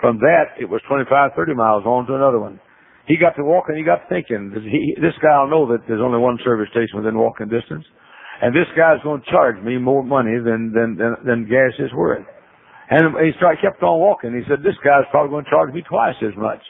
From 0.05 0.21
that, 0.21 0.61
it 0.61 0.69
was 0.69 0.85
25, 0.85 1.33
30 1.33 1.55
miles 1.55 1.85
on 1.87 2.05
to 2.07 2.15
another 2.15 2.41
one. 2.41 2.61
He 3.07 3.17
got 3.21 3.37
to 3.37 3.45
walking, 3.45 3.77
he 3.77 3.85
got 3.85 4.09
thinking, 4.09 4.49
he, 4.65 4.97
this 4.97 5.13
guy 5.21 5.37
will 5.45 5.53
know 5.53 5.65
that 5.77 5.85
there's 5.87 6.01
only 6.01 6.19
one 6.19 6.39
service 6.41 6.73
station 6.73 6.97
within 6.97 7.19
walking 7.19 7.53
distance. 7.53 7.85
And 8.41 8.57
this 8.57 8.67
guy's 8.77 8.99
going 9.05 9.21
to 9.21 9.31
charge 9.31 9.63
me 9.63 9.77
more 9.77 10.03
money 10.03 10.41
than, 10.41 10.73
than, 10.73 10.97
than, 10.97 11.13
than 11.25 11.39
gas 11.45 11.77
is 11.79 11.93
worth. 11.93 12.25
And 12.91 13.17
he 13.21 13.33
started, 13.37 13.61
kept 13.61 13.83
on 13.83 14.01
walking. 14.01 14.33
He 14.33 14.45
said, 14.49 14.65
this 14.65 14.77
guy's 14.85 15.05
probably 15.13 15.31
going 15.31 15.45
to 15.45 15.51
charge 15.51 15.73
me 15.73 15.85
twice 15.85 16.17
as 16.25 16.37
much. 16.37 16.61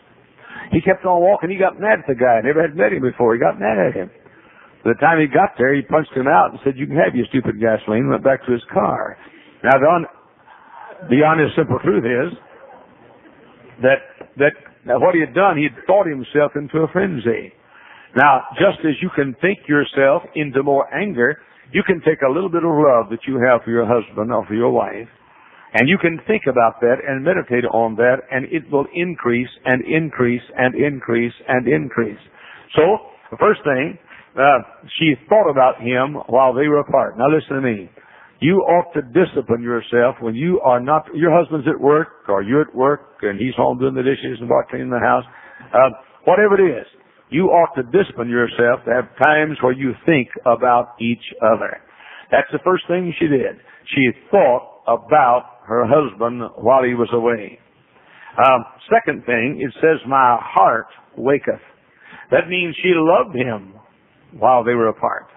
He 0.71 0.81
kept 0.83 1.05
on 1.07 1.23
walking. 1.23 1.51
He 1.51 1.59
got 1.59 1.79
mad 1.79 2.03
at 2.03 2.07
the 2.07 2.15
guy. 2.15 2.43
Never 2.43 2.63
had 2.63 2.77
met 2.77 2.93
him 2.93 3.03
before. 3.03 3.35
He 3.35 3.41
got 3.41 3.59
mad 3.59 3.79
at 3.79 3.95
him. 3.95 4.11
By 4.85 4.95
the 4.95 5.01
time 5.01 5.19
he 5.19 5.27
got 5.27 5.57
there, 5.57 5.75
he 5.75 5.83
punched 5.83 6.13
him 6.13 6.29
out 6.29 6.51
and 6.51 6.61
said, 6.63 6.75
you 6.77 6.87
can 6.87 6.99
have 6.99 7.15
your 7.15 7.27
stupid 7.31 7.59
gasoline, 7.59 8.11
went 8.11 8.23
back 8.23 8.45
to 8.47 8.53
his 8.53 8.63
car. 8.71 9.17
Now, 9.65 9.79
the, 9.81 10.07
the 11.09 11.25
honest, 11.25 11.57
simple 11.57 11.79
truth 11.83 12.05
is 12.05 12.37
that, 13.83 14.05
that 14.37 14.55
now 14.87 15.01
what 15.01 15.15
he 15.15 15.21
had 15.21 15.35
done, 15.35 15.57
he 15.57 15.65
had 15.65 15.77
thought 15.87 16.07
himself 16.07 16.53
into 16.57 16.85
a 16.85 16.89
frenzy. 16.93 17.53
Now, 18.17 18.45
just 18.55 18.79
as 18.87 18.95
you 19.03 19.11
can 19.15 19.35
think 19.41 19.67
yourself 19.67 20.23
into 20.35 20.63
more 20.63 20.87
anger, 20.95 21.39
you 21.73 21.83
can 21.83 22.01
take 22.07 22.23
a 22.23 22.31
little 22.31 22.51
bit 22.51 22.63
of 22.63 22.71
love 22.71 23.11
that 23.11 23.27
you 23.27 23.43
have 23.43 23.65
for 23.65 23.71
your 23.71 23.87
husband 23.87 24.31
or 24.33 24.47
for 24.47 24.55
your 24.55 24.71
wife, 24.71 25.09
and 25.75 25.89
you 25.89 25.99
can 25.99 26.21
think 26.27 26.43
about 26.47 26.81
that 26.81 27.03
and 27.07 27.25
meditate 27.25 27.65
on 27.73 27.97
that, 27.97 28.23
and 28.31 28.47
it 28.53 28.71
will 28.71 28.87
increase 28.95 29.51
and 29.65 29.83
increase 29.85 30.43
and 30.57 30.75
increase 30.75 31.35
and 31.49 31.67
increase. 31.67 32.21
So, 32.77 33.11
the 33.31 33.39
first 33.39 33.61
thing 33.65 33.99
uh, 34.37 34.59
she 34.99 35.15
thought 35.29 35.49
about 35.49 35.81
him 35.81 36.15
while 36.27 36.55
they 36.55 36.67
were 36.67 36.81
apart. 36.81 37.17
Now 37.17 37.31
listen 37.31 37.57
to 37.57 37.63
me. 37.63 37.91
You 38.45 38.61
ought 38.61 38.93
to 38.93 39.01
discipline 39.01 39.63
yourself 39.63 40.17
when 40.21 40.35
you 40.35 40.61
are 40.61 40.79
not, 40.79 41.09
your 41.15 41.33
husband's 41.33 41.67
at 41.67 41.81
work 41.81 42.29
or 42.29 42.43
you're 42.43 42.61
at 42.69 42.75
work 42.75 43.01
and 43.23 43.41
he's 43.41 43.55
home 43.57 43.79
doing 43.79 43.95
the 43.95 44.03
dishes 44.03 44.37
and 44.39 44.51
cleaning 44.69 44.91
the 44.91 45.01
house. 45.01 45.25
Uh, 45.73 45.89
whatever 46.27 46.61
it 46.61 46.81
is, 46.81 46.87
you 47.31 47.45
ought 47.45 47.73
to 47.75 47.83
discipline 47.85 48.29
yourself 48.29 48.85
to 48.85 48.93
have 48.93 49.09
times 49.17 49.57
where 49.63 49.73
you 49.73 49.93
think 50.05 50.29
about 50.45 50.93
each 51.01 51.25
other. 51.41 51.81
That's 52.31 52.53
the 52.53 52.59
first 52.63 52.85
thing 52.87 53.15
she 53.19 53.29
did. 53.29 53.65
She 53.97 54.13
thought 54.31 54.85
about 54.87 55.65
her 55.67 55.87
husband 55.89 56.43
while 56.57 56.85
he 56.85 56.93
was 56.93 57.09
away. 57.15 57.59
Um, 58.37 58.67
second 58.93 59.25
thing, 59.25 59.65
it 59.65 59.73
says, 59.81 60.05
my 60.07 60.37
heart 60.39 60.89
waketh. 61.17 61.65
That 62.31 62.51
means 62.51 62.77
she 62.77 62.93
loved 62.93 63.35
him 63.35 63.73
while 64.37 64.65
they 64.65 64.75
were 64.75 64.89
apart. 64.89 65.29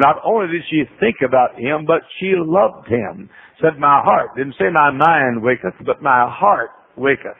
Not 0.00 0.16
only 0.24 0.48
did 0.48 0.64
she 0.72 0.88
think 0.98 1.16
about 1.20 1.60
him, 1.60 1.84
but 1.84 2.00
she 2.18 2.32
loved 2.32 2.88
him. 2.88 3.28
Said 3.60 3.78
my 3.78 4.00
heart. 4.00 4.32
Didn't 4.34 4.56
say 4.58 4.72
my 4.72 4.90
mind 4.90 5.44
waketh, 5.44 5.76
but 5.84 6.00
my 6.00 6.24
heart 6.24 6.70
waketh. 6.96 7.36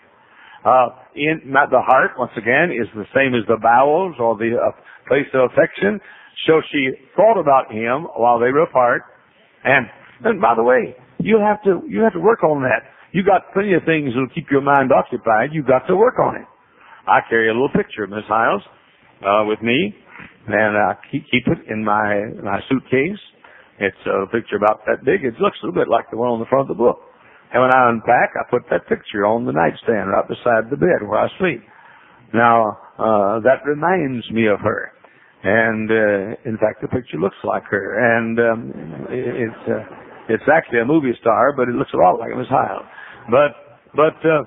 Uh, 0.60 0.92
in 1.16 1.40
my, 1.48 1.64
the 1.64 1.80
heart, 1.80 2.12
once 2.18 2.36
again, 2.36 2.68
is 2.68 2.84
the 2.92 3.08
same 3.16 3.32
as 3.32 3.48
the 3.48 3.56
bowels 3.56 4.14
or 4.20 4.36
the 4.36 4.60
uh, 4.60 4.76
place 5.08 5.24
of 5.32 5.48
affection. 5.48 5.98
So 6.46 6.60
she 6.70 6.92
thought 7.16 7.40
about 7.40 7.72
him 7.72 8.04
while 8.12 8.38
they 8.38 8.52
were 8.52 8.68
apart. 8.68 9.08
And, 9.64 9.88
and 10.24 10.40
by 10.40 10.52
the 10.54 10.62
way, 10.62 10.94
you 11.18 11.40
have 11.40 11.64
to, 11.64 11.80
you 11.88 12.04
have 12.04 12.12
to 12.12 12.20
work 12.20 12.44
on 12.44 12.60
that. 12.62 12.84
You 13.12 13.24
got 13.24 13.52
plenty 13.54 13.72
of 13.72 13.88
things 13.88 14.12
that'll 14.12 14.28
keep 14.36 14.52
your 14.52 14.60
mind 14.60 14.92
occupied. 14.92 15.50
You 15.52 15.64
got 15.64 15.88
to 15.88 15.96
work 15.96 16.20
on 16.20 16.36
it. 16.36 16.46
I 17.08 17.20
carry 17.28 17.48
a 17.48 17.52
little 17.52 17.72
picture 17.72 18.04
of 18.04 18.10
Miss 18.10 18.28
Hyles, 18.28 18.62
uh, 19.24 19.48
with 19.48 19.62
me 19.62 19.96
and 20.52 20.76
I 20.76 20.96
keep, 21.10 21.24
keep 21.30 21.46
it 21.46 21.70
in 21.70 21.84
my 21.84 22.26
my 22.42 22.60
suitcase. 22.68 23.20
It's 23.78 24.04
a 24.06 24.26
picture 24.28 24.56
about 24.56 24.84
that 24.86 25.04
big. 25.04 25.24
It 25.24 25.40
looks 25.40 25.56
a 25.62 25.66
little 25.66 25.80
bit 25.80 25.88
like 25.88 26.10
the 26.10 26.16
one 26.16 26.28
on 26.28 26.38
the 26.38 26.46
front 26.46 26.68
of 26.68 26.76
the 26.76 26.78
book. 26.78 27.00
And 27.52 27.62
when 27.62 27.72
I 27.72 27.88
unpack, 27.88 28.36
I 28.36 28.44
put 28.50 28.62
that 28.70 28.86
picture 28.86 29.26
on 29.26 29.46
the 29.46 29.52
nightstand 29.52 30.10
right 30.10 30.28
beside 30.28 30.70
the 30.70 30.76
bed 30.76 31.02
where 31.02 31.18
I 31.18 31.28
sleep. 31.38 31.64
Now 32.32 32.78
uh, 32.98 33.40
that 33.40 33.64
reminds 33.66 34.30
me 34.30 34.46
of 34.46 34.60
her, 34.60 34.92
and 35.42 35.90
uh, 35.90 36.48
in 36.48 36.58
fact, 36.58 36.82
the 36.82 36.88
picture 36.88 37.18
looks 37.18 37.40
like 37.42 37.64
her, 37.70 37.98
and 37.98 38.38
um, 38.38 38.72
it's 39.10 39.62
uh, 39.66 39.82
it's 40.28 40.46
actually 40.46 40.80
a 40.80 40.84
movie 40.84 41.16
star, 41.20 41.52
but 41.56 41.68
it 41.68 41.74
looks 41.74 41.90
a 41.92 41.96
lot 41.96 42.20
like 42.20 42.30
Miss 42.36 42.46
Hyles. 42.46 42.86
But 43.30 43.80
but 43.96 44.14
uh, 44.22 44.44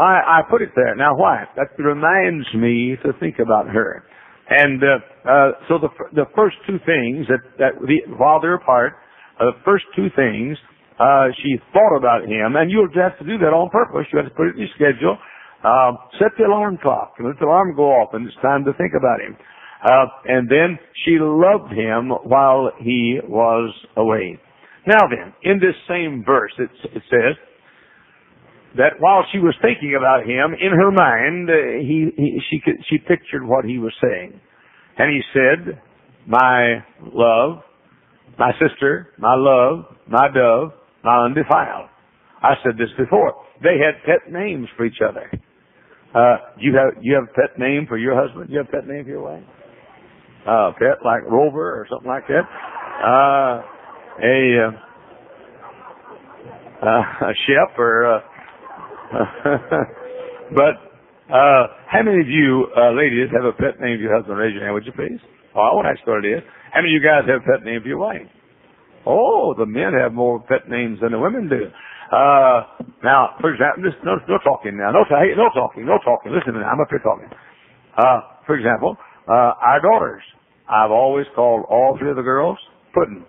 I 0.00 0.40
I 0.40 0.40
put 0.48 0.62
it 0.62 0.70
there. 0.74 0.94
Now 0.96 1.16
why? 1.16 1.44
That 1.56 1.76
reminds 1.76 2.46
me 2.54 2.96
to 3.04 3.12
think 3.20 3.36
about 3.38 3.68
her. 3.68 4.04
And 4.48 4.82
uh, 4.82 4.98
uh, 5.26 5.50
so 5.68 5.78
the 5.78 5.90
the 6.14 6.26
first 6.34 6.56
two 6.66 6.78
things 6.86 7.26
that 7.28 7.42
that 7.58 7.72
the, 7.82 8.06
while 8.16 8.40
they're 8.40 8.56
apart, 8.56 8.94
uh, 9.40 9.46
the 9.46 9.58
first 9.64 9.84
two 9.94 10.08
things 10.14 10.56
uh, 10.98 11.28
she 11.42 11.60
thought 11.72 11.96
about 11.96 12.24
him, 12.24 12.56
and 12.56 12.70
you'll 12.70 12.88
have 12.94 13.18
to 13.18 13.26
do 13.26 13.36
that 13.38 13.52
on 13.52 13.68
purpose. 13.70 14.06
You 14.12 14.18
have 14.18 14.28
to 14.28 14.34
put 14.34 14.48
it 14.48 14.54
in 14.56 14.64
your 14.64 14.72
schedule. 14.74 15.18
Uh, 15.64 15.92
set 16.18 16.32
the 16.38 16.44
alarm 16.44 16.78
clock 16.80 17.14
and 17.18 17.26
let 17.26 17.38
the 17.38 17.44
alarm 17.44 17.74
go 17.74 17.90
off, 17.90 18.14
and 18.14 18.26
it's 18.26 18.36
time 18.40 18.64
to 18.64 18.72
think 18.74 18.92
about 18.96 19.20
him. 19.20 19.36
Uh, 19.84 20.06
and 20.24 20.48
then 20.48 20.78
she 21.04 21.18
loved 21.20 21.72
him 21.72 22.10
while 22.24 22.70
he 22.80 23.18
was 23.26 23.74
away. 23.96 24.38
Now 24.86 25.04
then, 25.10 25.34
in 25.42 25.58
this 25.58 25.74
same 25.88 26.22
verse, 26.24 26.52
it, 26.58 26.70
it 26.94 27.02
says 27.10 27.36
that 28.76 29.00
while 29.00 29.24
she 29.32 29.38
was 29.38 29.54
thinking 29.60 29.96
about 29.98 30.22
him, 30.22 30.54
in 30.54 30.72
her 30.72 30.90
mind, 30.90 31.50
uh, 31.50 31.82
he, 31.82 32.08
he, 32.16 32.40
she, 32.48 32.60
could, 32.64 32.76
she 32.88 32.98
pictured 32.98 33.44
what 33.44 33.64
he 33.64 33.78
was 33.78 33.92
saying. 34.00 34.40
And 34.98 35.10
he 35.10 35.20
said, 35.32 35.80
my 36.26 36.78
love, 37.12 37.62
my 38.38 38.52
sister, 38.52 39.08
my 39.18 39.34
love, 39.36 39.96
my 40.08 40.28
dove, 40.32 40.72
my 41.04 41.24
undefiled. 41.24 41.88
I 42.42 42.54
said 42.62 42.76
this 42.78 42.88
before. 42.98 43.34
They 43.62 43.78
had 43.78 44.02
pet 44.04 44.32
names 44.32 44.68
for 44.76 44.84
each 44.84 45.00
other. 45.06 45.30
Uh, 46.14 46.36
you 46.58 46.74
have, 46.74 47.02
you 47.02 47.14
have 47.14 47.24
a 47.24 47.32
pet 47.34 47.58
name 47.58 47.86
for 47.88 47.98
your 47.98 48.14
husband? 48.20 48.50
You 48.50 48.58
have 48.58 48.68
a 48.68 48.70
pet 48.70 48.86
name 48.86 49.04
for 49.04 49.10
your 49.10 49.22
wife? 49.22 49.44
Uh, 50.46 50.72
pet 50.78 51.04
like 51.04 51.22
Rover 51.24 51.80
or 51.80 51.86
something 51.90 52.08
like 52.08 52.26
that? 52.28 52.44
Uh, 53.04 53.62
a, 54.22 54.66
uh, 54.66 54.86
uh, 56.86 57.26
a 57.30 57.34
chef 57.46 57.78
or, 57.78 58.16
uh, 58.16 58.20
but 60.54 60.95
uh, 61.30 61.62
how 61.90 62.02
many 62.02 62.20
of 62.20 62.28
you 62.28 62.68
uh, 62.76 62.92
ladies 62.92 63.28
have 63.34 63.44
a 63.44 63.52
pet 63.52 63.80
name 63.80 63.98
for 63.98 64.04
your 64.06 64.14
husband? 64.16 64.38
Raise 64.38 64.54
your 64.54 64.62
hand, 64.62 64.74
would 64.74 64.86
you 64.86 64.92
please? 64.92 65.20
Oh, 65.54 65.82
I 65.82 65.90
ask 65.90 66.06
what 66.06 66.24
it 66.24 66.28
is. 66.28 66.42
How 66.72 66.82
many 66.82 66.94
of 66.94 67.02
you 67.02 67.04
guys 67.04 67.24
have 67.26 67.42
a 67.42 67.46
pet 67.46 67.64
name 67.64 67.82
for 67.82 67.88
your 67.88 67.98
wife? 67.98 68.26
Oh, 69.06 69.54
the 69.56 69.66
men 69.66 69.94
have 69.94 70.12
more 70.12 70.40
pet 70.42 70.68
names 70.68 70.98
than 71.00 71.12
the 71.12 71.18
women 71.18 71.48
do. 71.48 71.70
Uh, 72.10 72.86
now, 73.02 73.34
for 73.40 73.50
example, 73.54 73.82
this, 73.82 73.94
no, 74.04 74.18
no 74.28 74.38
talking 74.42 74.76
now. 74.76 74.90
No, 74.90 75.02
no 75.02 75.48
talking, 75.54 75.86
no 75.86 75.98
talking. 76.04 76.30
Listen 76.30 76.54
to 76.54 76.60
me. 76.60 76.64
I'm 76.66 76.80
up 76.80 76.90
here 76.90 77.02
talking. 77.02 77.30
Uh, 77.96 78.20
for 78.46 78.54
example, 78.56 78.96
uh, 79.28 79.54
our 79.58 79.80
daughters. 79.80 80.22
I've 80.68 80.90
always 80.90 81.26
called 81.34 81.64
all 81.70 81.96
three 81.98 82.10
of 82.10 82.16
the 82.16 82.26
girls 82.26 82.58
Puddin. 82.94 83.24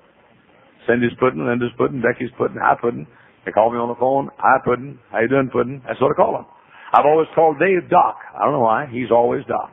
Cindy's 0.88 1.13
Puddin, 1.20 1.46
Linda's 1.46 1.74
Puddin, 1.77 2.01
Becky's 2.01 2.32
Puddin, 2.38 2.58
I 2.58 2.74
Puddin. 2.80 3.06
They 3.46 3.51
call 3.51 3.72
me 3.72 3.77
on 3.77 3.89
the 3.89 4.00
phone. 4.00 4.30
I 4.39 4.58
Puddin. 4.66 5.00
How 5.12 5.20
you 5.20 5.27
doing, 5.27 5.50
Puddin? 5.51 5.82
That's 5.88 6.01
what 6.01 6.12
I 6.12 6.16
call 6.16 6.38
him. 6.39 6.46
I've 6.94 7.06
always 7.06 7.27
called 7.36 7.60
Dave 7.60 7.89
Doc. 7.89 8.17
I 8.36 8.44
don't 8.44 8.53
know 8.53 8.62
why. 8.62 8.88
He's 8.91 9.12
always 9.12 9.44
Doc. 9.48 9.72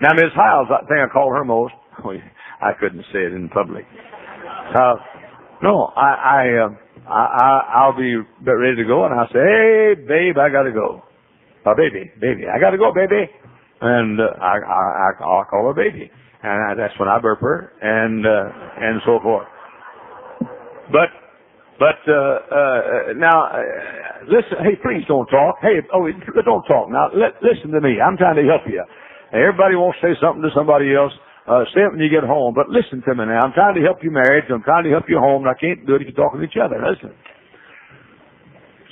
Now, 0.00 0.12
Miss 0.14 0.32
Hyles, 0.34 0.68
I 0.70 0.80
think 0.86 1.00
I 1.00 1.12
call 1.12 1.30
her 1.32 1.44
most. 1.44 1.74
I 2.62 2.72
couldn't 2.80 3.02
say 3.12 3.20
it 3.26 3.32
in 3.32 3.48
public. 3.50 3.84
Uh, 4.74 4.94
No, 5.62 5.92
I, 5.96 6.10
I, 6.10 6.44
uh, 6.64 6.68
I, 7.08 7.24
I, 7.24 7.80
I'll 7.82 7.96
be 7.96 8.14
ready 8.44 8.76
to 8.76 8.84
go, 8.84 9.04
and 9.06 9.14
I'll 9.14 9.28
say, 9.28 9.38
"Hey, 9.40 9.94
babe, 10.06 10.36
I 10.38 10.48
gotta 10.50 10.72
go." 10.72 11.02
Uh, 11.64 11.74
baby, 11.74 12.10
baby, 12.20 12.42
I 12.52 12.58
gotta 12.60 12.76
go, 12.78 12.92
baby. 12.94 13.30
And 13.80 14.20
uh, 14.20 14.24
I, 14.40 14.56
I, 14.58 15.10
I'll 15.24 15.44
call 15.48 15.66
her 15.68 15.74
baby, 15.74 16.10
and 16.42 16.52
I, 16.70 16.74
that's 16.76 16.98
when 16.98 17.08
I 17.08 17.18
burp 17.20 17.40
her, 17.40 17.72
and 17.80 18.26
uh, 18.26 18.84
and 18.84 19.00
so 19.06 19.20
forth. 19.22 19.46
But, 20.92 21.08
but 21.78 21.98
uh, 22.06 22.14
uh, 22.14 23.18
now, 23.18 23.50
uh, 23.50 23.58
listen. 24.30 24.62
Hey, 24.62 24.78
please 24.78 25.02
don't 25.08 25.26
talk. 25.26 25.58
Hey, 25.60 25.82
oh, 25.92 26.06
don't 26.44 26.64
talk. 26.70 26.90
Now, 26.90 27.10
let, 27.10 27.42
listen 27.42 27.70
to 27.74 27.80
me. 27.80 27.98
I'm 27.98 28.16
trying 28.16 28.36
to 28.36 28.46
help 28.46 28.62
you. 28.70 28.82
Everybody 29.34 29.74
wants 29.74 29.98
to 30.00 30.08
say 30.08 30.14
something 30.22 30.42
to 30.42 30.54
somebody 30.54 30.94
else. 30.94 31.12
Uh, 31.44 31.66
say 31.74 31.82
it 31.84 31.92
when 31.92 32.00
you 32.00 32.08
get 32.08 32.24
home. 32.24 32.54
But 32.54 32.70
listen 32.70 33.02
to 33.04 33.12
me 33.14 33.26
now. 33.26 33.42
I'm 33.42 33.52
trying 33.52 33.74
to 33.74 33.82
help 33.82 34.00
you 34.06 34.10
marriage. 34.14 34.46
I'm 34.48 34.62
trying 34.62 34.84
to 34.86 34.92
help 34.94 35.10
you 35.10 35.18
home. 35.18 35.44
And 35.44 35.50
I 35.50 35.58
can't 35.58 35.82
do 35.86 35.98
it 35.98 36.06
if 36.06 36.14
you're 36.14 36.16
talking 36.16 36.40
to 36.40 36.46
each 36.46 36.56
other. 36.56 36.78
Listen. 36.78 37.12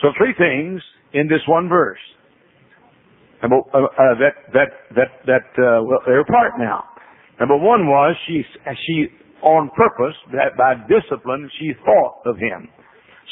So 0.03 0.11
three 0.19 0.35
things 0.35 0.83
in 1.15 1.29
this 1.29 1.41
one 1.47 1.69
verse. 1.71 2.03
Number, 3.43 3.59
uh, 3.75 3.79
uh, 3.79 4.15
that 4.19 4.35
that 4.55 4.71
that 4.95 5.11
that 5.27 5.47
uh, 5.59 5.83
well, 5.83 6.03
they're 6.07 6.21
apart 6.21 6.59
now. 6.59 6.85
Number 7.41 7.57
one 7.57 7.87
was 7.87 8.15
she 8.27 8.43
she 8.87 9.07
on 9.43 9.71
purpose 9.77 10.17
that 10.33 10.57
by 10.57 10.75
discipline 10.89 11.51
she 11.59 11.73
thought 11.85 12.23
of 12.27 12.39
him. 12.39 12.69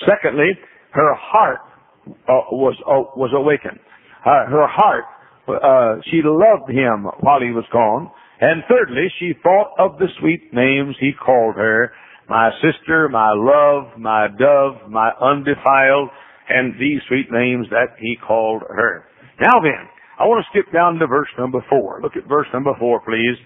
Secondly, 0.07 0.51
her 0.93 1.15
heart 1.15 1.61
uh, 2.07 2.51
was 2.53 2.77
uh, 2.87 3.17
was 3.17 3.31
awakened. 3.35 3.79
Uh, 4.25 4.47
her 4.51 4.67
heart 4.67 5.05
uh, 5.49 6.01
she 6.11 6.21
loved 6.25 6.71
him 6.71 7.07
while 7.21 7.41
he 7.41 7.51
was 7.51 7.65
gone. 7.73 8.11
And 8.41 8.63
thirdly, 8.69 9.09
she 9.19 9.33
thought 9.43 9.75
of 9.79 9.99
the 9.99 10.09
sweet 10.19 10.53
names 10.53 10.97
he 10.99 11.13
called 11.13 11.57
her, 11.57 11.93
my 12.29 12.51
sister, 12.63 13.09
my 13.09 13.33
love, 13.35 13.99
my 13.99 14.29
dove, 14.39 14.89
my 14.89 15.11
undefiled, 15.21 16.09
and 16.49 16.75
these 16.81 17.03
sweet 17.09 17.27
names 17.31 17.67
that 17.71 17.99
he 17.99 18.17
called 18.17 18.63
her. 18.63 19.05
Now 19.41 19.61
then, 19.61 19.89
I 20.19 20.25
want 20.25 20.45
to 20.45 20.51
skip 20.53 20.73
down 20.73 20.99
to 21.01 21.07
verse 21.07 21.29
number 21.39 21.65
four. 21.69 22.01
Look 22.03 22.17
at 22.17 22.29
verse 22.29 22.47
number 22.55 22.73
four, 22.79 23.01
please. 23.05 23.37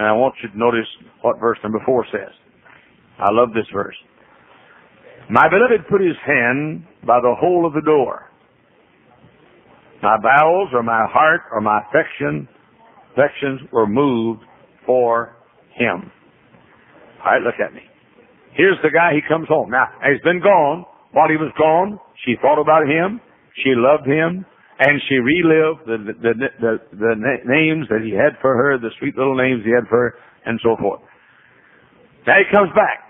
And 0.00 0.08
I 0.08 0.12
want 0.12 0.34
you 0.42 0.48
to 0.48 0.56
notice 0.56 0.88
what 1.20 1.38
verse 1.38 1.58
number 1.62 1.78
four 1.84 2.06
says. 2.10 2.32
I 3.18 3.30
love 3.32 3.50
this 3.52 3.66
verse. 3.70 3.94
My 5.28 5.46
beloved 5.46 5.86
put 5.90 6.00
his 6.00 6.16
hand 6.24 6.86
by 7.06 7.20
the 7.20 7.34
hole 7.38 7.66
of 7.66 7.74
the 7.74 7.82
door. 7.84 8.24
My 10.02 10.16
bowels 10.16 10.70
or 10.72 10.82
my 10.82 11.04
heart 11.06 11.42
or 11.52 11.60
my 11.60 11.82
affection, 11.84 12.48
affections 13.12 13.60
were 13.72 13.86
moved 13.86 14.40
for 14.86 15.36
him. 15.76 16.10
All 17.22 17.32
right, 17.32 17.42
look 17.42 17.60
at 17.62 17.74
me. 17.74 17.82
Here's 18.54 18.78
the 18.82 18.88
guy, 18.88 19.12
he 19.12 19.20
comes 19.28 19.48
home. 19.48 19.68
Now, 19.68 19.84
he's 20.02 20.22
been 20.22 20.40
gone. 20.40 20.86
While 21.12 21.28
he 21.28 21.36
was 21.36 21.52
gone, 21.58 22.00
she 22.24 22.36
thought 22.40 22.58
about 22.58 22.88
him. 22.88 23.20
She 23.62 23.74
loved 23.76 24.06
him 24.06 24.46
and 24.80 24.96
she 25.08 25.20
relived 25.20 25.84
the, 25.84 25.98
the, 26.24 26.32
the, 26.56 26.72
the, 26.96 27.14
names 27.44 27.84
that 27.92 28.00
he 28.00 28.16
had 28.16 28.40
for 28.40 28.56
her, 28.56 28.78
the 28.80 28.88
sweet 28.98 29.14
little 29.14 29.36
names 29.36 29.60
he 29.62 29.70
had 29.70 29.84
for 29.88 30.08
her, 30.08 30.14
and 30.46 30.58
so 30.64 30.74
forth. 30.80 31.04
Now 32.26 32.40
he 32.40 32.48
comes 32.48 32.72
back. 32.72 33.04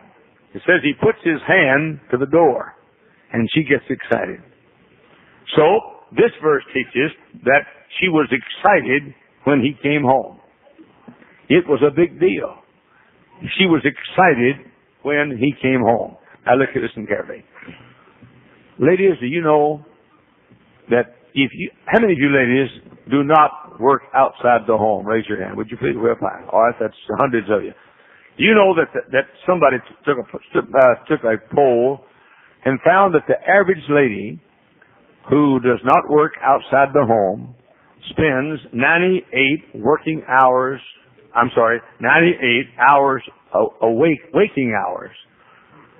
It 0.52 0.62
says 0.66 0.82
he 0.82 0.98
puts 0.98 1.22
his 1.22 1.38
hand 1.46 2.00
to 2.10 2.18
the 2.18 2.26
door, 2.26 2.74
and 3.32 3.48
she 3.54 3.62
gets 3.62 3.86
excited. 3.86 4.42
So, 5.54 6.02
this 6.10 6.34
verse 6.42 6.64
teaches 6.74 7.14
that 7.46 7.62
she 8.02 8.08
was 8.08 8.26
excited 8.34 9.14
when 9.44 9.62
he 9.62 9.78
came 9.80 10.02
home. 10.02 10.40
It 11.48 11.62
was 11.68 11.80
a 11.86 11.94
big 11.94 12.18
deal. 12.18 12.58
She 13.58 13.66
was 13.66 13.86
excited 13.86 14.66
when 15.02 15.38
he 15.38 15.54
came 15.62 15.82
home. 15.86 16.16
Now 16.46 16.56
look 16.56 16.70
at 16.74 16.82
this 16.82 16.90
carefully. 17.06 17.44
Ladies, 18.80 19.14
do 19.20 19.26
you 19.26 19.40
know 19.40 19.84
that 20.90 21.19
if 21.34 21.50
you, 21.54 21.70
how 21.86 22.00
many 22.00 22.12
of 22.14 22.18
you 22.18 22.30
ladies 22.30 22.70
do 23.10 23.22
not 23.24 23.80
work 23.80 24.02
outside 24.14 24.62
the 24.66 24.76
home? 24.76 25.06
Raise 25.06 25.24
your 25.28 25.42
hand. 25.42 25.56
Would 25.56 25.70
you 25.70 25.76
please? 25.76 25.94
Well, 25.96 26.14
fine. 26.20 26.48
All 26.52 26.62
right, 26.62 26.74
that's 26.80 26.94
hundreds 27.18 27.48
of 27.50 27.64
you. 27.64 27.72
You 28.36 28.54
know 28.54 28.74
that 28.74 28.88
that 29.12 29.24
somebody 29.46 29.76
took 30.06 30.16
a 30.16 30.58
uh, 30.58 31.04
took 31.08 31.20
a 31.24 31.36
poll 31.54 32.00
and 32.64 32.78
found 32.84 33.14
that 33.14 33.22
the 33.28 33.36
average 33.48 33.84
lady 33.88 34.40
who 35.28 35.60
does 35.60 35.80
not 35.84 36.08
work 36.08 36.32
outside 36.42 36.88
the 36.94 37.04
home 37.04 37.54
spends 38.10 38.60
98 38.72 39.82
working 39.82 40.22
hours. 40.28 40.80
I'm 41.34 41.50
sorry, 41.54 41.80
98 42.00 42.66
hours 42.78 43.22
awake 43.82 44.20
waking 44.32 44.74
hours. 44.74 45.10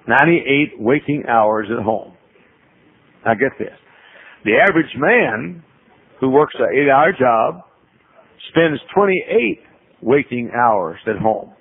98 0.09 0.81
waking 0.81 1.25
hours 1.29 1.69
at 1.77 1.85
home. 1.85 2.15
Now 3.25 3.35
get 3.35 3.53
this. 3.59 3.77
The 4.45 4.57
average 4.57 4.93
man 4.97 5.63
who 6.21 6.31
works 6.31 6.55
an 6.59 6.69
eight 6.75 6.91
hour 6.91 7.13
job 7.13 7.63
spends 8.51 8.81
28 8.95 9.61
waking 10.03 10.51
hours 10.55 10.99
at 11.07 11.17
home. 11.17 11.53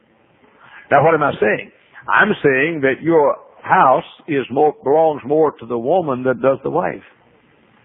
Now 0.91 1.03
what 1.03 1.13
am 1.13 1.23
I 1.23 1.33
saying? 1.39 1.71
I'm 2.07 2.31
saying 2.41 2.81
that 2.81 3.01
your 3.01 3.35
house 3.61 4.07
is 4.27 4.45
more, 4.49 4.73
belongs 4.83 5.21
more 5.25 5.51
to 5.59 5.65
the 5.65 5.77
woman 5.77 6.23
than 6.23 6.41
does 6.41 6.57
the 6.63 6.69
wife. 6.69 7.03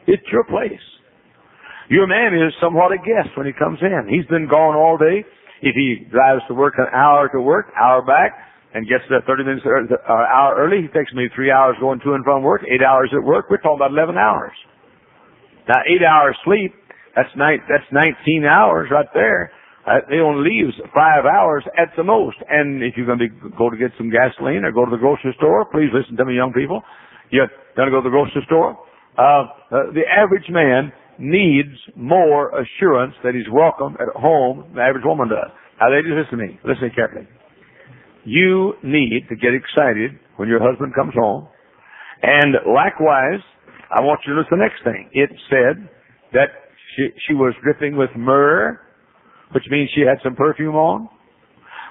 It's 0.06 0.22
your 0.30 0.44
place. 0.44 0.80
Your 1.90 2.06
man 2.06 2.32
is 2.32 2.54
somewhat 2.62 2.92
a 2.92 2.96
guest 2.96 3.36
when 3.36 3.46
he 3.46 3.52
comes 3.52 3.78
in. 3.82 4.08
He's 4.08 4.26
been 4.26 4.48
gone 4.48 4.76
all 4.76 4.96
day. 4.96 5.24
If 5.60 5.74
he 5.74 6.06
drives 6.10 6.42
to 6.48 6.54
work 6.54 6.74
an 6.78 6.86
hour 6.94 7.28
to 7.32 7.40
work, 7.40 7.66
hour 7.78 8.02
back, 8.02 8.32
and 8.74 8.88
gets 8.88 9.04
there 9.08 9.22
30 9.26 9.44
minutes 9.44 9.62
or 9.64 9.78
uh, 9.78 10.12
hour 10.12 10.56
early, 10.58 10.82
he 10.82 10.88
takes 10.88 11.12
me 11.12 11.28
three 11.34 11.50
hours 11.50 11.76
going 11.80 12.00
to 12.00 12.14
and 12.14 12.24
from 12.24 12.42
work, 12.42 12.62
eight 12.68 12.82
hours 12.82 13.10
at 13.12 13.22
work. 13.22 13.46
We're 13.50 13.58
talking 13.58 13.78
about 13.78 13.92
11 13.92 14.16
hours. 14.16 14.52
Now, 15.68 15.80
eight 15.88 16.04
hours 16.04 16.36
sleep, 16.44 16.74
that's 17.16 17.30
nine, 17.36 17.60
that's 17.68 17.86
19 17.92 18.44
hours 18.44 18.88
right 18.90 19.08
there. 19.14 19.50
Uh, 19.86 20.00
they 20.08 20.16
only 20.16 20.48
leaves 20.48 20.72
five 20.94 21.24
hours 21.28 21.62
at 21.76 21.92
the 21.96 22.04
most. 22.04 22.36
And 22.48 22.82
if 22.82 22.96
you're 22.96 23.06
going 23.06 23.18
to 23.18 23.28
be, 23.28 23.34
go 23.56 23.68
to 23.68 23.76
get 23.76 23.92
some 23.98 24.10
gasoline 24.10 24.64
or 24.64 24.72
go 24.72 24.84
to 24.84 24.90
the 24.90 25.00
grocery 25.00 25.34
store, 25.36 25.64
please 25.68 25.92
listen 25.92 26.16
to 26.16 26.24
me, 26.24 26.34
young 26.34 26.52
people. 26.52 26.82
You're 27.30 27.48
going 27.76 27.88
to 27.88 27.92
go 27.92 28.00
to 28.00 28.08
the 28.08 28.12
grocery 28.12 28.42
store. 28.46 28.76
Uh, 29.16 29.44
uh, 29.70 29.92
the 29.92 30.04
average 30.08 30.48
man 30.48 30.92
needs 31.18 31.76
more 31.94 32.50
assurance 32.58 33.14
that 33.22 33.34
he's 33.34 33.48
welcome 33.52 33.96
at 34.00 34.08
home 34.16 34.64
than 34.72 34.76
the 34.76 34.82
average 34.82 35.04
woman 35.04 35.28
does. 35.28 35.52
Now, 35.80 35.92
ladies, 35.92 36.12
listen 36.16 36.38
to 36.38 36.44
me. 36.48 36.58
Listen 36.64 36.90
carefully. 36.94 37.28
You 38.24 38.74
need 38.82 39.28
to 39.28 39.36
get 39.36 39.52
excited 39.52 40.18
when 40.36 40.48
your 40.48 40.64
husband 40.64 40.94
comes 40.94 41.12
home. 41.14 41.46
And 42.22 42.56
likewise, 42.66 43.44
I 43.94 44.00
want 44.00 44.20
you 44.26 44.34
to 44.34 44.42
to 44.42 44.48
the 44.50 44.56
next 44.56 44.82
thing. 44.82 45.08
It 45.12 45.30
said 45.48 45.88
that 46.32 46.50
she, 46.96 47.08
she 47.28 47.34
was 47.34 47.54
dripping 47.62 47.96
with 47.96 48.10
myrrh, 48.16 48.80
which 49.52 49.62
means 49.70 49.88
she 49.94 50.00
had 50.00 50.18
some 50.22 50.34
perfume 50.34 50.74
on, 50.74 51.08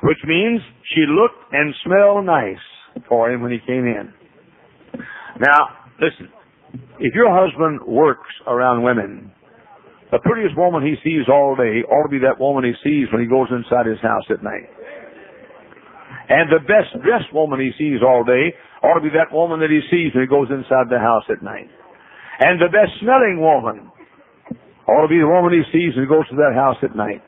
which 0.03 0.19
means 0.27 0.59
she 0.93 1.05
looked 1.07 1.53
and 1.53 1.73
smelled 1.85 2.25
nice 2.25 2.59
for 3.07 3.31
him 3.31 3.41
when 3.41 3.51
he 3.51 3.59
came 3.65 3.87
in. 3.87 4.11
Now, 5.39 5.87
listen, 6.01 6.27
if 6.99 7.15
your 7.15 7.31
husband 7.31 7.79
works 7.87 8.27
around 8.47 8.83
women, 8.83 9.31
the 10.11 10.19
prettiest 10.19 10.57
woman 10.57 10.83
he 10.83 10.95
sees 11.03 11.25
all 11.31 11.55
day 11.55 11.87
ought 11.87 12.03
to 12.03 12.11
be 12.11 12.19
that 12.19 12.39
woman 12.39 12.65
he 12.65 12.73
sees 12.83 13.07
when 13.11 13.21
he 13.21 13.27
goes 13.27 13.47
inside 13.49 13.87
his 13.87 13.99
house 14.01 14.27
at 14.29 14.43
night. 14.43 14.67
And 16.29 16.51
the 16.51 16.59
best 16.67 16.91
dressed 17.01 17.33
woman 17.33 17.59
he 17.59 17.71
sees 17.79 18.03
all 18.03 18.23
day 18.23 18.53
ought 18.83 18.99
to 18.99 19.01
be 19.01 19.15
that 19.15 19.33
woman 19.33 19.59
that 19.61 19.71
he 19.71 19.81
sees 19.89 20.13
when 20.13 20.23
he 20.23 20.27
goes 20.27 20.51
inside 20.51 20.91
the 20.91 20.99
house 20.99 21.23
at 21.31 21.41
night. 21.41 21.71
And 22.39 22.59
the 22.59 22.71
best 22.71 22.97
smelling 23.01 23.37
woman 23.39 23.91
ought 24.87 25.03
to 25.03 25.11
be 25.11 25.19
the 25.19 25.27
woman 25.27 25.53
he 25.53 25.63
sees 25.71 25.93
and 25.95 26.07
goes 26.07 26.27
to 26.29 26.35
that 26.35 26.53
house 26.55 26.77
at 26.83 26.95
night. 26.95 27.21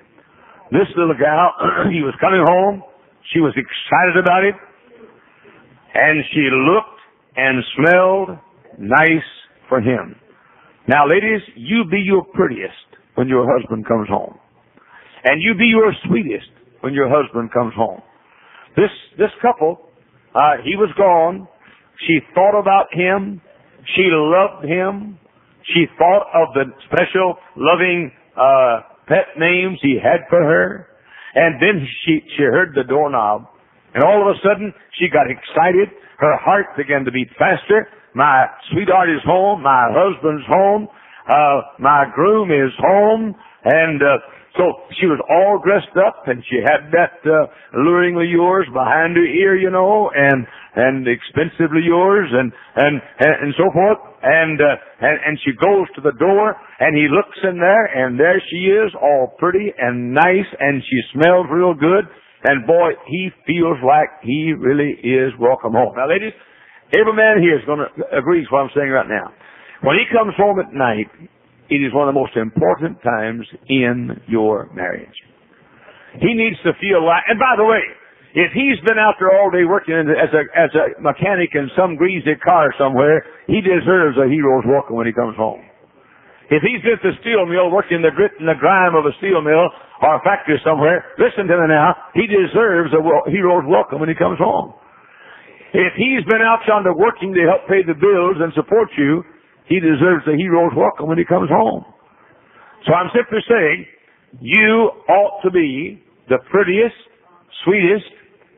This 0.71 0.89
little 0.97 1.15
gal, 1.17 1.53
he 1.93 2.01
was 2.01 2.13
coming 2.19 2.41
home. 2.41 2.83
She 3.33 3.39
was 3.39 3.53
excited 3.53 4.17
about 4.17 4.43
it. 4.43 4.55
And 5.93 6.23
she 6.33 6.49
looked 6.51 6.99
and 7.37 7.63
smelled 7.77 8.29
nice 8.79 9.29
for 9.69 9.79
him. 9.79 10.15
Now 10.87 11.07
ladies, 11.07 11.41
you 11.55 11.85
be 11.89 12.01
your 12.03 12.23
prettiest 12.33 12.73
when 13.15 13.27
your 13.27 13.47
husband 13.47 13.87
comes 13.87 14.09
home. 14.09 14.37
And 15.23 15.41
you 15.41 15.55
be 15.55 15.65
your 15.65 15.91
sweetest 16.07 16.49
when 16.81 16.93
your 16.93 17.09
husband 17.09 17.51
comes 17.51 17.73
home. 17.73 18.01
This, 18.75 18.91
this 19.17 19.31
couple, 19.41 19.89
uh, 20.35 20.61
he 20.63 20.75
was 20.75 20.91
gone. 20.97 21.47
She 22.07 22.19
thought 22.35 22.59
about 22.59 22.87
him. 22.91 23.41
She 23.95 24.09
loved 24.09 24.65
him. 24.65 25.19
She 25.73 25.85
thought 25.97 26.25
of 26.33 26.53
the 26.53 26.65
special 26.85 27.37
loving 27.55 28.11
uh, 28.37 28.81
pet 29.07 29.37
names 29.37 29.79
he 29.81 29.97
had 30.01 30.25
for 30.29 30.41
her. 30.41 30.87
And 31.35 31.61
then 31.61 31.85
she, 32.05 32.21
she 32.37 32.43
heard 32.43 32.73
the 32.75 32.83
doorknob. 32.83 33.47
And 33.93 34.03
all 34.03 34.21
of 34.21 34.35
a 34.35 34.39
sudden, 34.41 34.73
she 34.99 35.07
got 35.09 35.27
excited. 35.29 35.89
Her 36.17 36.37
heart 36.37 36.67
began 36.77 37.03
to 37.05 37.11
beat 37.11 37.29
faster. 37.37 37.87
My 38.13 38.47
sweetheart 38.71 39.09
is 39.09 39.21
home. 39.25 39.61
My 39.63 39.91
husband's 39.91 40.45
home. 40.47 40.87
uh, 41.27 41.61
my 41.79 42.05
groom 42.13 42.51
is 42.51 42.71
home, 42.79 43.35
and 43.63 44.01
uh, 44.01 44.17
so 44.57 44.85
she 44.99 45.05
was 45.07 45.19
all 45.29 45.59
dressed 45.63 45.97
up, 45.97 46.27
and 46.27 46.43
she 46.49 46.57
had 46.63 46.91
that 46.93 47.17
uh, 47.25 47.47
alluringly 47.77 48.29
yours 48.31 48.67
behind 48.71 49.17
her 49.17 49.25
ear, 49.25 49.57
you 49.57 49.69
know, 49.69 50.09
and 50.15 50.45
and 50.75 51.07
expensively 51.07 51.83
yours, 51.83 52.27
and 52.31 52.51
and 52.75 53.01
and, 53.19 53.53
so 53.55 53.71
forth, 53.71 53.99
and 54.23 54.59
uh, 54.59 54.75
and 55.01 55.17
and 55.25 55.33
she 55.43 55.51
goes 55.55 55.87
to 55.95 56.01
the 56.01 56.15
door, 56.19 56.55
and 56.79 56.95
he 56.95 57.07
looks 57.07 57.39
in 57.43 57.57
there, 57.57 57.85
and 57.87 58.19
there 58.19 58.41
she 58.51 58.67
is, 58.67 58.91
all 59.01 59.35
pretty 59.39 59.71
and 59.77 60.13
nice, 60.13 60.49
and 60.59 60.83
she 60.83 60.99
smells 61.15 61.47
real 61.49 61.73
good, 61.73 62.03
and 62.43 62.67
boy, 62.67 62.93
he 63.07 63.29
feels 63.47 63.79
like 63.81 64.09
he 64.21 64.53
really 64.53 64.99
is 65.01 65.31
welcome 65.39 65.73
home. 65.73 65.95
Now, 65.95 66.09
ladies, 66.09 66.35
every 66.93 67.15
man 67.15 67.41
here 67.41 67.57
is 67.57 67.65
going 67.65 67.79
to 67.79 67.89
agree 68.11 68.41
with 68.41 68.51
what 68.51 68.67
I'm 68.67 68.73
saying 68.75 68.91
right 68.91 69.07
now. 69.07 69.33
When 69.81 69.95
he 69.95 70.05
comes 70.11 70.33
home 70.37 70.59
at 70.59 70.73
night, 70.73 71.07
it 71.69 71.81
is 71.81 71.93
one 71.93 72.07
of 72.07 72.13
the 72.13 72.19
most 72.19 72.37
important 72.37 73.01
times 73.01 73.47
in 73.67 74.21
your 74.27 74.69
marriage. 74.73 75.15
He 76.21 76.33
needs 76.33 76.57
to 76.63 76.71
feel 76.79 77.03
like, 77.03 77.23
and 77.27 77.39
by 77.39 77.55
the 77.57 77.65
way, 77.65 77.81
if 78.35 78.51
he's 78.51 78.75
been 78.83 78.99
out 78.99 79.15
there 79.15 79.31
all 79.31 79.47
day 79.47 79.63
working 79.63 79.95
as 79.95 80.31
a 80.35 80.43
as 80.51 80.71
a 80.75 80.99
mechanic 80.99 81.55
in 81.55 81.71
some 81.71 81.95
greasy 81.95 82.35
car 82.43 82.67
somewhere, 82.75 83.23
he 83.47 83.63
deserves 83.63 84.19
a 84.19 84.27
hero's 84.27 84.67
welcome 84.67 84.99
when 84.99 85.07
he 85.07 85.15
comes 85.15 85.39
home. 85.39 85.63
If 86.51 86.61
he's 86.61 86.83
at 86.83 86.99
the 86.99 87.15
steel 87.23 87.47
mill 87.47 87.71
working 87.71 88.03
the 88.03 88.11
grit 88.11 88.35
and 88.37 88.45
the 88.45 88.59
grime 88.59 88.93
of 88.93 89.07
a 89.07 89.15
steel 89.23 89.39
mill 89.39 89.71
or 90.03 90.19
a 90.19 90.21
factory 90.21 90.59
somewhere, 90.67 91.07
listen 91.17 91.47
to 91.47 91.55
me 91.57 91.67
now, 91.71 91.95
he 92.13 92.27
deserves 92.27 92.91
a 92.91 93.01
hero's 93.31 93.65
welcome 93.65 94.03
when 94.03 94.11
he 94.11 94.19
comes 94.19 94.37
home. 94.37 94.75
If 95.71 95.95
he's 95.95 96.27
been 96.27 96.43
out 96.43 96.59
yonder 96.67 96.93
working 96.93 97.33
to 97.33 97.41
help 97.47 97.71
pay 97.71 97.87
the 97.87 97.95
bills 97.95 98.37
and 98.43 98.51
support 98.51 98.91
you, 98.99 99.23
he 99.71 99.79
deserves 99.79 100.27
a 100.27 100.35
hero's 100.35 100.75
welcome 100.75 101.07
when 101.07 101.17
he 101.17 101.25
comes 101.25 101.49
home. 101.49 101.87
So 102.83 102.93
I'm 102.93 103.09
simply 103.15 103.39
saying, 103.47 103.87
you 104.43 104.91
ought 105.07 105.41
to 105.43 105.49
be 105.49 106.03
the 106.27 106.37
prettiest, 106.51 106.99
sweetest, 107.63 108.05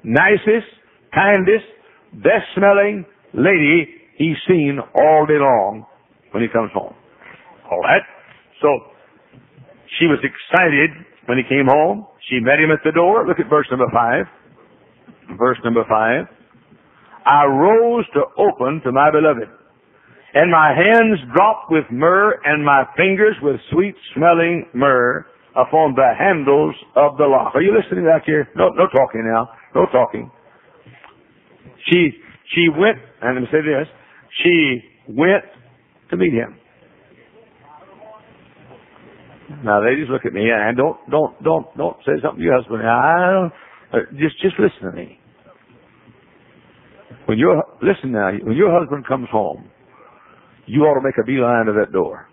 nicest, 0.07 0.71
kindest, 1.13 1.67
best 2.13 2.47
smelling 2.55 3.05
lady 3.33 3.91
he's 4.17 4.39
seen 4.47 4.79
all 4.95 5.25
day 5.27 5.37
long 5.37 5.85
when 6.31 6.41
he 6.41 6.49
comes 6.49 6.71
home. 6.73 6.95
All 7.69 7.79
right? 7.79 8.01
So, 8.61 8.67
she 9.99 10.05
was 10.07 10.19
excited 10.23 10.89
when 11.27 11.37
he 11.37 11.43
came 11.43 11.67
home. 11.67 12.07
She 12.29 12.39
met 12.39 12.59
him 12.59 12.71
at 12.71 12.79
the 12.83 12.91
door. 12.91 13.27
Look 13.27 13.39
at 13.39 13.49
verse 13.49 13.67
number 13.69 13.87
five. 13.93 14.25
Verse 15.37 15.57
number 15.63 15.83
five. 15.87 16.25
I 17.25 17.45
rose 17.45 18.05
to 18.13 18.23
open 18.39 18.81
to 18.85 18.91
my 18.91 19.11
beloved. 19.11 19.51
And 20.33 20.51
my 20.51 20.71
hands 20.71 21.19
dropped 21.35 21.71
with 21.71 21.83
myrrh 21.91 22.39
and 22.45 22.63
my 22.63 22.83
fingers 22.95 23.35
with 23.41 23.59
sweet 23.71 23.95
smelling 24.15 24.65
myrrh 24.73 25.25
upon 25.55 25.95
the 25.95 26.13
handles 26.17 26.75
of 26.95 27.17
the 27.17 27.25
lock. 27.25 27.55
Are 27.55 27.61
you 27.61 27.73
listening 27.75 28.05
back 28.05 28.23
here? 28.25 28.47
No, 28.55 28.69
no 28.69 28.87
talking 28.87 29.25
now. 29.25 29.49
No 29.75 29.86
talking. 29.91 30.32
She, 31.89 32.10
she 32.53 32.67
went, 32.69 32.97
and 33.21 33.36
let 33.36 33.41
me 33.41 33.47
say 33.51 33.62
this, 33.62 33.88
she 34.43 34.80
went 35.08 35.43
to 36.10 36.17
meet 36.17 36.34
him. 36.34 36.58
Now, 39.63 39.84
ladies, 39.84 40.08
look 40.10 40.25
at 40.25 40.34
me, 40.34 40.49
and 40.51 40.75
don't, 40.75 40.97
don't, 41.10 41.41
don't, 41.43 41.77
don't 41.77 41.97
say 42.06 42.13
something 42.21 42.39
to 42.39 42.43
your 42.43 42.62
husband. 42.62 42.82
I 42.84 43.32
don't, 43.32 43.53
uh, 43.93 44.06
just, 44.19 44.39
just 44.41 44.56
listen 44.60 44.91
to 44.91 44.97
me. 44.97 45.19
When 47.25 47.38
your, 47.38 47.63
listen 47.82 48.12
now, 48.12 48.32
when 48.43 48.58
your 48.58 48.77
husband 48.77 49.06
comes 49.08 49.27
home, 49.32 49.69
you 50.65 50.82
ought 50.82 50.99
to 50.99 51.03
make 51.03 51.17
a 51.17 51.25
beeline 51.25 51.65
to 51.67 51.73
that 51.80 51.93
door. 51.93 52.27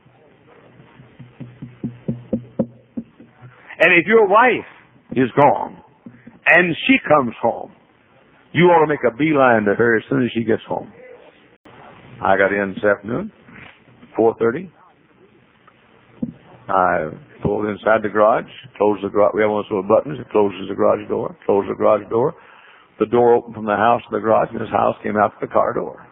And 3.79 3.93
if 3.93 4.07
your 4.07 4.27
wife 4.27 4.67
is 5.13 5.31
gone 5.41 5.84
and 6.47 6.77
she 6.87 6.97
comes 7.09 7.35
home, 7.41 7.73
you 8.53 8.65
ought 8.67 8.85
to 8.85 8.89
make 8.89 9.01
a 9.07 9.17
beeline 9.17 9.65
to 9.65 9.75
her 9.75 9.97
as 9.97 10.03
soon 10.09 10.25
as 10.25 10.31
she 10.35 10.45
gets 10.45 10.63
home. 10.69 10.93
I 12.23 12.37
got 12.37 12.53
in 12.53 12.75
this 12.75 12.85
afternoon, 12.85 13.33
4.30. 14.19 14.71
I 16.69 17.11
pulled 17.43 17.67
inside 17.67 18.03
the 18.03 18.09
garage, 18.09 18.49
closed 18.79 19.05
the 19.05 19.09
garage. 19.09 19.33
We 19.35 19.43
have 19.43 19.51
one 19.51 19.61
of 19.61 19.65
those 19.67 19.83
little 19.83 19.89
buttons 19.89 20.19
that 20.19 20.31
closes 20.31 20.69
the 20.69 20.75
garage 20.75 21.07
door, 21.09 21.37
closed 21.45 21.69
the 21.69 21.75
garage 21.75 22.09
door. 22.09 22.35
The 22.99 23.07
door 23.07 23.35
opened 23.35 23.55
from 23.55 23.67
the 23.67 23.77
house 23.77 24.01
to 24.09 24.17
the 24.17 24.21
garage, 24.21 24.49
and 24.53 24.61
his 24.61 24.71
house 24.71 24.97
came 25.03 25.17
out 25.17 25.33
to 25.39 25.47
the 25.47 25.53
car 25.53 25.75
door 25.75 26.07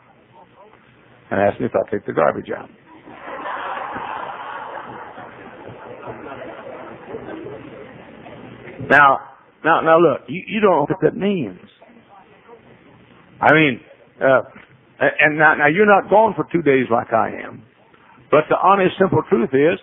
and 1.31 1.41
asked 1.41 1.61
me 1.61 1.67
if 1.67 1.73
I'd 1.75 1.91
take 1.91 2.05
the 2.05 2.13
garbage 2.13 2.51
out. 2.51 2.69
Now, 8.91 9.32
now, 9.65 9.81
now 9.81 9.99
look, 9.99 10.23
you, 10.29 10.43
you 10.47 10.61
don't 10.61 10.71
know 10.71 10.87
what 10.89 11.01
that 11.03 11.17
means. 11.17 11.59
I 13.41 13.53
mean, 13.53 13.81
uh, 14.21 14.43
and 15.01 15.39
now, 15.39 15.55
now 15.55 15.69
you're 15.69 15.87
not 15.87 16.11
gone 16.11 16.35
for 16.37 16.47
two 16.53 16.63
days 16.63 16.87
like 16.91 17.13
I 17.13 17.31
am. 17.45 17.65
But 18.31 18.45
the 18.49 18.57
honest, 18.57 18.95
simple 18.99 19.23
truth 19.29 19.51
is, 19.53 19.79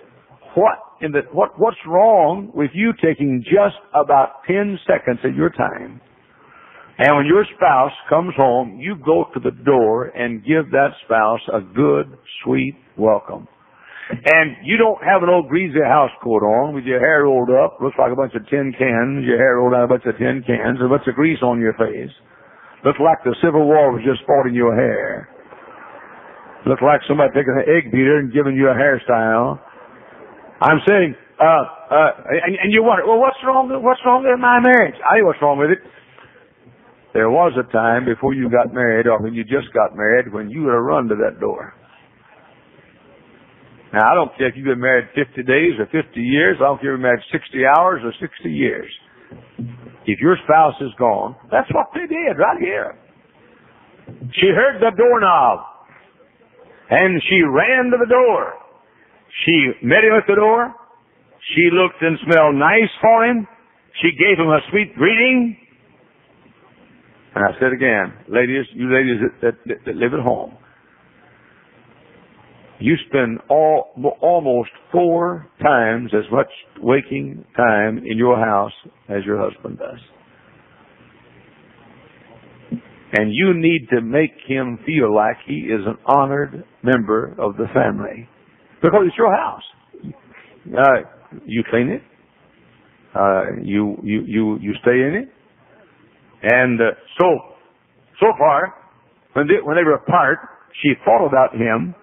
what 0.55 0.79
in 1.01 1.11
the, 1.11 1.21
what, 1.31 1.59
what's 1.59 1.77
wrong 1.87 2.51
with 2.53 2.71
you 2.73 2.93
taking 3.01 3.43
just 3.43 3.77
about 3.93 4.43
10 4.47 4.79
seconds 4.87 5.19
of 5.23 5.35
your 5.35 5.49
time 5.49 6.01
and 6.99 7.15
when 7.15 7.25
your 7.27 7.45
spouse 7.55 7.93
comes 8.09 8.33
home, 8.35 8.77
you 8.77 8.97
go 9.05 9.23
to 9.33 9.39
the 9.39 9.51
door 9.63 10.07
and 10.07 10.43
give 10.43 10.69
that 10.71 10.89
spouse 11.05 11.39
a 11.53 11.61
good, 11.61 12.17
sweet 12.43 12.75
welcome. 12.97 13.47
And 14.09 14.65
you 14.65 14.77
don't 14.77 14.97
have 15.05 15.21
an 15.21 15.29
old 15.29 15.49
greasy 15.49 15.85
house 15.85 16.09
coat 16.23 16.41
on 16.41 16.73
with 16.73 16.83
your 16.83 16.97
hair 16.97 17.29
rolled 17.29 17.53
up, 17.53 17.77
looks 17.77 17.93
like 18.01 18.11
a 18.11 18.17
bunch 18.17 18.33
of 18.33 18.41
tin 18.49 18.73
cans, 18.73 19.21
your 19.21 19.37
hair 19.37 19.61
rolled 19.61 19.77
out 19.77 19.85
a 19.85 19.91
bunch 19.91 20.01
of 20.09 20.17
tin 20.17 20.41
cans, 20.41 20.81
a 20.81 20.89
bunch 20.89 21.05
of 21.05 21.13
grease 21.13 21.37
on 21.45 21.61
your 21.61 21.77
face. 21.77 22.09
Looks 22.81 22.97
like 22.97 23.21
the 23.21 23.37
Civil 23.37 23.69
War 23.69 23.93
was 23.93 24.01
just 24.01 24.25
fought 24.25 24.49
in 24.49 24.57
your 24.57 24.73
hair. 24.73 25.29
Looks 26.65 26.81
like 26.81 27.05
somebody 27.07 27.29
taking 27.37 27.53
an 27.53 27.69
egg 27.69 27.91
beater 27.93 28.17
and 28.17 28.33
giving 28.33 28.57
you 28.57 28.67
a 28.67 28.75
hairstyle. 28.75 29.61
I'm 30.59 30.81
saying, 30.89 31.13
uh, 31.39 31.45
uh, 31.45 32.11
and, 32.33 32.57
and 32.65 32.69
you 32.73 32.81
wonder, 32.81 33.05
well, 33.05 33.21
what's 33.21 33.37
wrong? 33.45 33.69
What's 33.69 34.01
wrong 34.03 34.25
with 34.25 34.41
my 34.41 34.59
marriage? 34.59 34.97
I 35.05 35.19
know 35.21 35.29
what's 35.29 35.41
wrong 35.41 35.59
with 35.59 35.69
it. 35.69 35.79
There 37.13 37.29
was 37.29 37.53
a 37.57 37.65
time 37.71 38.05
before 38.05 38.33
you 38.33 38.49
got 38.49 38.73
married 38.73 39.07
or 39.07 39.21
when 39.21 39.33
you 39.33 39.43
just 39.43 39.71
got 39.73 39.95
married 39.95 40.33
when 40.33 40.49
you 40.49 40.63
would 40.63 40.73
have 40.73 40.83
run 40.83 41.07
to 41.09 41.15
that 41.15 41.39
door. 41.39 41.73
Now, 43.93 44.11
I 44.11 44.13
don't 44.13 44.29
care 44.37 44.47
if 44.47 44.55
you've 44.55 44.69
been 44.69 44.79
married 44.79 45.09
50 45.15 45.43
days 45.43 45.73
or 45.79 45.85
50 45.89 46.21
years. 46.21 46.57
I 46.61 46.69
don't 46.69 46.81
care 46.81 46.93
if 46.93 46.99
you've 46.99 47.01
been 47.01 47.09
married 47.09 47.25
60 47.31 47.65
hours 47.65 48.01
or 48.05 48.13
60 48.21 48.49
years. 48.49 48.91
If 50.05 50.19
your 50.19 50.37
spouse 50.45 50.75
is 50.81 50.93
gone, 50.97 51.35
that's 51.51 51.69
what 51.73 51.89
they 51.93 52.05
did 52.05 52.37
right 52.37 52.57
here. 52.61 52.97
She 54.37 54.47
heard 54.53 54.81
the 54.81 54.91
doorknob 54.95 55.59
and 56.89 57.21
she 57.29 57.41
ran 57.41 57.91
to 57.91 57.97
the 57.97 58.09
door. 58.09 58.53
She 59.45 59.85
met 59.85 60.03
him 60.03 60.13
at 60.17 60.25
the 60.27 60.35
door. 60.35 60.73
She 61.55 61.69
looked 61.71 62.01
and 62.01 62.17
smelled 62.25 62.55
nice 62.55 62.89
for 63.01 63.25
him. 63.25 63.47
She 64.01 64.11
gave 64.17 64.37
him 64.37 64.49
a 64.49 64.59
sweet 64.71 64.95
greeting. 64.95 65.57
And 67.35 67.45
I 67.45 67.59
said 67.59 67.73
again, 67.73 68.13
ladies, 68.27 68.65
you 68.73 68.91
ladies 68.91 69.21
that, 69.41 69.53
that, 69.65 69.85
that 69.85 69.95
live 69.95 70.13
at 70.13 70.19
home, 70.19 70.57
you 72.79 72.95
spend 73.09 73.39
all, 73.49 73.89
almost 74.21 74.69
four 74.91 75.47
times 75.61 76.11
as 76.13 76.23
much 76.31 76.47
waking 76.81 77.45
time 77.55 77.97
in 77.99 78.17
your 78.17 78.37
house 78.37 78.71
as 79.09 79.23
your 79.25 79.37
husband 79.37 79.77
does. 79.77 79.99
And 83.11 83.33
you 83.33 83.53
need 83.55 83.87
to 83.89 84.01
make 84.01 84.31
him 84.47 84.79
feel 84.85 85.13
like 85.13 85.37
he 85.45 85.55
is 85.55 85.81
an 85.85 85.97
honored 86.05 86.63
member 86.83 87.35
of 87.39 87.57
the 87.57 87.65
family. 87.73 88.29
Because 88.81 89.01
it's 89.07 89.17
your 89.17 89.35
house. 89.35 89.63
Uh, 90.67 91.39
you 91.45 91.63
clean 91.69 91.89
it. 91.89 92.01
Uh, 93.15 93.61
you, 93.63 93.97
you, 94.03 94.21
you, 94.27 94.57
you 94.59 94.73
stay 94.81 94.91
in 94.91 95.23
it. 95.23 95.29
And 96.43 96.79
uh, 96.79 96.83
so, 97.19 97.25
so 98.19 98.27
far, 98.37 98.75
when 99.33 99.47
they, 99.47 99.55
when 99.63 99.75
they 99.75 99.83
were 99.83 99.95
apart, 99.95 100.37
she 100.81 100.93
thought 101.03 101.25
about 101.25 101.53
him. 101.55 101.95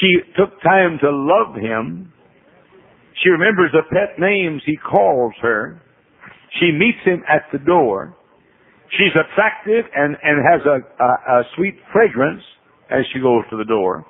She 0.00 0.10
took 0.36 0.60
time 0.62 0.98
to 1.02 1.10
love 1.10 1.54
him. 1.56 2.12
She 3.22 3.30
remembers 3.30 3.70
the 3.72 3.82
pet 3.90 4.18
names 4.18 4.62
he 4.64 4.76
calls 4.76 5.34
her. 5.42 5.80
She 6.60 6.72
meets 6.72 6.98
him 7.04 7.22
at 7.28 7.42
the 7.52 7.58
door. 7.58 8.16
She's 8.98 9.12
attractive 9.12 9.84
and, 9.94 10.16
and 10.22 10.44
has 10.44 10.60
a, 10.66 11.02
a, 11.02 11.40
a 11.40 11.42
sweet 11.56 11.76
fragrance 11.92 12.42
as 12.90 13.04
she 13.12 13.20
goes 13.20 13.44
to 13.50 13.56
the 13.56 13.64
door. 13.64 14.04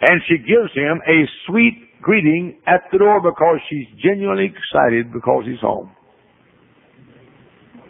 And 0.00 0.20
she 0.28 0.38
gives 0.38 0.72
him 0.74 1.00
a 1.06 1.24
sweet 1.46 2.00
greeting 2.00 2.58
at 2.66 2.82
the 2.92 2.98
door 2.98 3.20
because 3.20 3.58
she's 3.70 3.86
genuinely 4.02 4.52
excited 4.52 5.12
because 5.12 5.44
he's 5.46 5.60
home. 5.60 5.90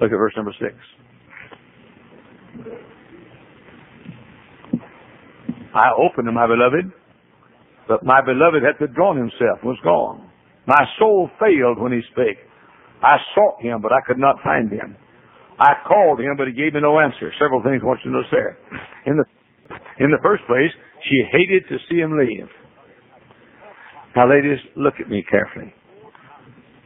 Look 0.00 0.10
at 0.10 0.16
verse 0.16 0.32
number 0.36 0.54
six. 0.60 0.74
I 5.74 5.90
opened 5.98 6.26
to 6.26 6.32
my 6.32 6.46
beloved, 6.46 6.92
But 7.88 8.04
my 8.04 8.20
beloved 8.24 8.62
had 8.62 8.80
withdrawn 8.80 9.16
himself, 9.16 9.62
was 9.62 9.78
gone. 9.84 10.30
My 10.66 10.84
soul 10.98 11.28
failed 11.38 11.78
when 11.78 11.92
he 11.92 12.00
spake. 12.12 12.40
I 13.02 13.18
sought 13.34 13.60
him, 13.60 13.82
but 13.82 13.92
I 13.92 14.00
could 14.06 14.18
not 14.18 14.36
find 14.42 14.72
him. 14.72 14.96
I 15.58 15.74
called 15.86 16.20
him, 16.20 16.34
but 16.36 16.48
he 16.48 16.54
gave 16.54 16.74
me 16.74 16.80
no 16.80 16.98
answer. 16.98 17.30
Several 17.38 17.62
things 17.62 17.80
I 17.82 17.86
want 17.86 18.00
you 18.04 18.10
to 18.10 18.16
notice 18.16 18.32
there. 18.32 18.58
In 19.06 19.16
the, 19.16 19.24
in 20.02 20.10
the 20.10 20.18
first 20.22 20.42
place, 20.46 20.72
she 21.08 21.22
hated 21.30 21.68
to 21.68 21.76
see 21.88 22.00
him 22.00 22.18
leave. 22.18 22.48
Now, 24.16 24.30
ladies, 24.30 24.58
look 24.76 24.94
at 25.00 25.08
me 25.08 25.24
carefully. 25.28 25.74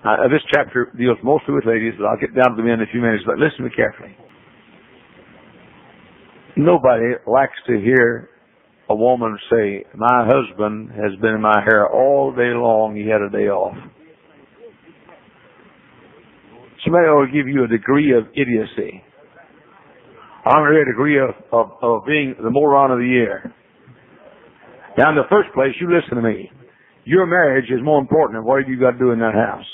Uh, 0.04 0.28
this 0.28 0.42
chapter 0.52 0.92
deals 0.98 1.18
mostly 1.22 1.54
with 1.54 1.66
ladies, 1.66 1.94
but 1.98 2.06
I'll 2.06 2.20
get 2.20 2.34
down 2.34 2.56
to 2.56 2.56
the 2.56 2.62
men 2.62 2.80
in 2.80 2.82
a 2.82 2.90
few 2.90 3.00
minutes. 3.00 3.24
But 3.26 3.38
listen 3.38 3.58
to 3.58 3.64
me 3.64 3.70
carefully. 3.74 4.16
Nobody 6.56 7.14
likes 7.26 7.56
to 7.66 7.78
hear 7.78 8.30
a 8.88 8.94
woman 8.94 9.38
say, 9.50 9.84
My 9.94 10.26
husband 10.26 10.90
has 10.90 11.18
been 11.20 11.34
in 11.34 11.40
my 11.42 11.60
hair 11.64 11.88
all 11.88 12.32
day 12.32 12.52
long, 12.54 12.96
he 12.96 13.08
had 13.08 13.20
a 13.20 13.30
day 13.30 13.48
off. 13.48 13.76
Somebody 16.84 17.08
will 17.08 17.26
give 17.26 17.48
you 17.48 17.64
a 17.64 17.68
degree 17.68 18.16
of 18.16 18.24
idiocy. 18.34 19.02
I'm 20.46 20.62
a 20.62 20.84
degree 20.84 21.18
of, 21.20 21.30
of, 21.52 21.72
of 21.82 22.06
being 22.06 22.34
the 22.42 22.50
moron 22.50 22.90
of 22.90 22.98
the 22.98 23.04
year. 23.04 23.52
Now, 24.96 25.10
in 25.10 25.16
the 25.16 25.28
first 25.28 25.52
place, 25.52 25.74
you 25.80 25.88
listen 25.92 26.16
to 26.16 26.22
me. 26.22 26.50
Your 27.04 27.26
marriage 27.26 27.70
is 27.70 27.80
more 27.82 28.00
important 28.00 28.38
than 28.38 28.44
what 28.44 28.66
you've 28.66 28.80
got 28.80 28.92
to 28.92 28.98
do 28.98 29.10
in 29.10 29.18
that 29.18 29.34
house. 29.34 29.66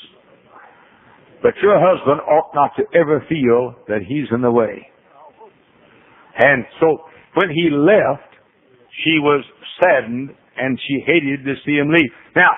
But 1.42 1.54
your 1.62 1.78
husband 1.78 2.20
ought 2.22 2.50
not 2.54 2.72
to 2.76 2.98
ever 2.98 3.24
feel 3.28 3.74
that 3.86 4.00
he's 4.06 4.26
in 4.32 4.40
the 4.40 4.50
way. 4.50 4.88
And 6.38 6.64
so, 6.80 7.04
when 7.34 7.50
he 7.50 7.70
left, 7.70 8.33
she 9.02 9.18
was 9.18 9.44
saddened 9.82 10.30
and 10.56 10.78
she 10.86 11.02
hated 11.04 11.44
to 11.44 11.54
see 11.66 11.72
him 11.72 11.90
leave. 11.90 12.10
Now, 12.36 12.50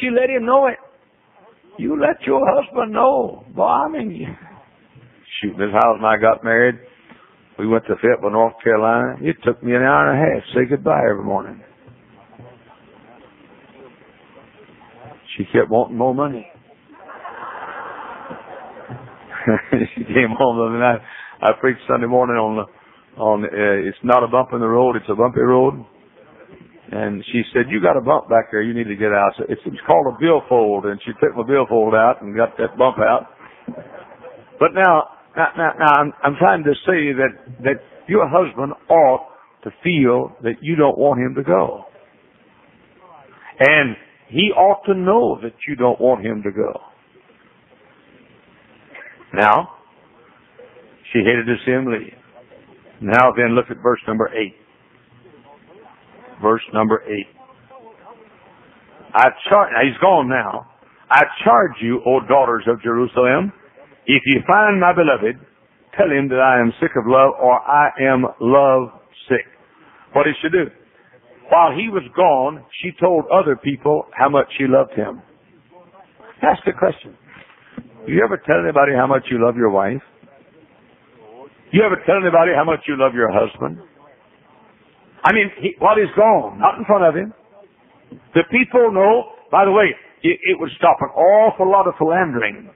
she 0.00 0.08
let 0.08 0.30
him 0.30 0.46
know 0.46 0.66
it. 0.66 0.78
You 1.78 2.00
let 2.00 2.22
your 2.26 2.40
husband 2.54 2.92
know. 2.92 3.44
Boy, 3.54 3.62
I 3.62 3.88
mean, 3.88 4.36
shoot, 5.40 5.52
this 5.58 5.72
house 5.72 5.96
and 5.96 6.06
I 6.06 6.16
got 6.16 6.44
married. 6.44 6.76
We 7.58 7.66
went 7.66 7.84
to 7.86 7.94
Fayetteville, 8.00 8.30
North 8.30 8.54
Carolina. 8.64 9.16
It 9.20 9.36
took 9.44 9.62
me 9.62 9.74
an 9.74 9.82
hour 9.82 10.10
and 10.10 10.18
a 10.18 10.24
half 10.24 10.42
to 10.42 10.54
say 10.54 10.68
goodbye 10.68 11.02
every 11.10 11.24
morning. 11.24 11.62
She 15.36 15.44
kept 15.44 15.70
wanting 15.70 15.96
more 15.96 16.14
money. 16.14 16.46
she 19.94 20.04
came 20.04 20.30
home 20.36 20.56
the 20.56 20.64
other 20.64 20.78
night. 20.78 21.00
I 21.40 21.52
preached 21.60 21.80
Sunday 21.88 22.06
morning 22.06 22.36
on 22.36 22.56
the 22.56 22.64
on 23.18 23.44
uh, 23.44 23.48
it's 23.88 23.98
not 24.02 24.24
a 24.24 24.28
bump 24.28 24.50
in 24.52 24.60
the 24.60 24.66
road, 24.66 24.96
it's 24.96 25.08
a 25.08 25.14
bumpy 25.14 25.40
road. 25.40 25.84
And 26.92 27.24
she 27.32 27.42
said, 27.52 27.70
"You 27.70 27.80
got 27.80 27.96
a 27.96 28.00
bump 28.00 28.28
back 28.28 28.50
there. 28.50 28.62
You 28.62 28.74
need 28.74 28.88
to 28.88 28.96
get 28.96 29.12
out." 29.12 29.32
So 29.38 29.44
it's, 29.48 29.60
it's 29.64 29.80
called 29.86 30.12
a 30.12 30.18
billfold, 30.20 30.84
and 30.84 31.00
she 31.04 31.12
took 31.20 31.36
my 31.36 31.42
billfold 31.46 31.94
out 31.94 32.20
and 32.20 32.36
got 32.36 32.56
that 32.58 32.76
bump 32.76 32.98
out. 32.98 33.28
But 34.60 34.74
now, 34.74 35.08
now, 35.36 35.48
now, 35.56 35.72
now 35.78 35.92
I'm, 35.94 36.12
I'm 36.22 36.36
trying 36.38 36.64
to 36.64 36.74
say 36.84 37.12
that 37.16 37.62
that 37.64 37.80
your 38.08 38.28
husband 38.28 38.72
ought 38.90 39.28
to 39.64 39.70
feel 39.82 40.36
that 40.42 40.56
you 40.60 40.76
don't 40.76 40.98
want 40.98 41.20
him 41.20 41.34
to 41.36 41.42
go, 41.42 41.84
and 43.58 43.96
he 44.28 44.50
ought 44.50 44.84
to 44.86 44.94
know 44.94 45.38
that 45.42 45.54
you 45.66 45.76
don't 45.76 46.00
want 46.00 46.24
him 46.24 46.42
to 46.42 46.50
go. 46.50 46.80
Now, 49.34 49.76
she 51.12 51.20
hated 51.20 51.46
to 51.46 51.56
see 51.64 51.72
him 51.72 51.86
leave. 51.86 52.21
Now 53.02 53.32
then, 53.36 53.56
look 53.56 53.66
at 53.68 53.82
verse 53.82 54.00
number 54.06 54.28
8. 54.28 54.54
Verse 56.40 56.62
number 56.72 57.02
8. 57.02 57.26
I 59.14 59.28
charge, 59.50 59.70
he's 59.82 59.98
gone 60.00 60.28
now. 60.28 60.68
I 61.10 61.22
charge 61.44 61.72
you, 61.82 62.00
O 62.06 62.20
daughters 62.26 62.64
of 62.68 62.80
Jerusalem, 62.80 63.52
if 64.06 64.22
you 64.26 64.40
find 64.46 64.80
my 64.80 64.92
beloved, 64.92 65.36
tell 65.96 66.10
him 66.10 66.28
that 66.28 66.40
I 66.40 66.60
am 66.60 66.72
sick 66.80 66.90
of 66.96 67.04
love 67.06 67.34
or 67.40 67.60
I 67.60 67.90
am 68.00 68.24
love 68.40 69.00
sick. 69.28 69.46
What 70.12 70.24
did 70.24 70.34
she 70.40 70.48
do? 70.48 70.70
While 71.50 71.72
he 71.76 71.88
was 71.88 72.02
gone, 72.16 72.64
she 72.82 72.90
told 73.00 73.24
other 73.32 73.56
people 73.56 74.06
how 74.16 74.28
much 74.28 74.46
she 74.58 74.64
loved 74.66 74.92
him. 74.94 75.22
Ask 76.42 76.64
the 76.64 76.72
question. 76.72 77.16
Do 78.06 78.12
you 78.12 78.22
ever 78.24 78.36
tell 78.38 78.58
anybody 78.62 78.92
how 78.96 79.06
much 79.06 79.24
you 79.30 79.44
love 79.44 79.56
your 79.56 79.70
wife? 79.70 80.02
You 81.72 81.82
ever 81.82 81.96
tell 82.04 82.20
anybody 82.20 82.52
how 82.54 82.64
much 82.64 82.80
you 82.86 83.00
love 83.00 83.14
your 83.14 83.32
husband? 83.32 83.80
I 85.24 85.32
mean, 85.32 85.50
he, 85.58 85.72
while 85.78 85.96
he's 85.96 86.12
gone, 86.14 86.60
not 86.60 86.76
in 86.76 86.84
front 86.84 87.04
of 87.04 87.14
him. 87.16 87.32
The 88.34 88.44
people 88.50 88.92
know, 88.92 89.32
by 89.50 89.64
the 89.64 89.72
way, 89.72 89.88
it, 90.22 90.38
it 90.42 90.60
would 90.60 90.70
stop 90.76 90.98
an 91.00 91.08
awful 91.08 91.70
lot 91.70 91.88
of 91.88 91.94
philandering 91.98 92.68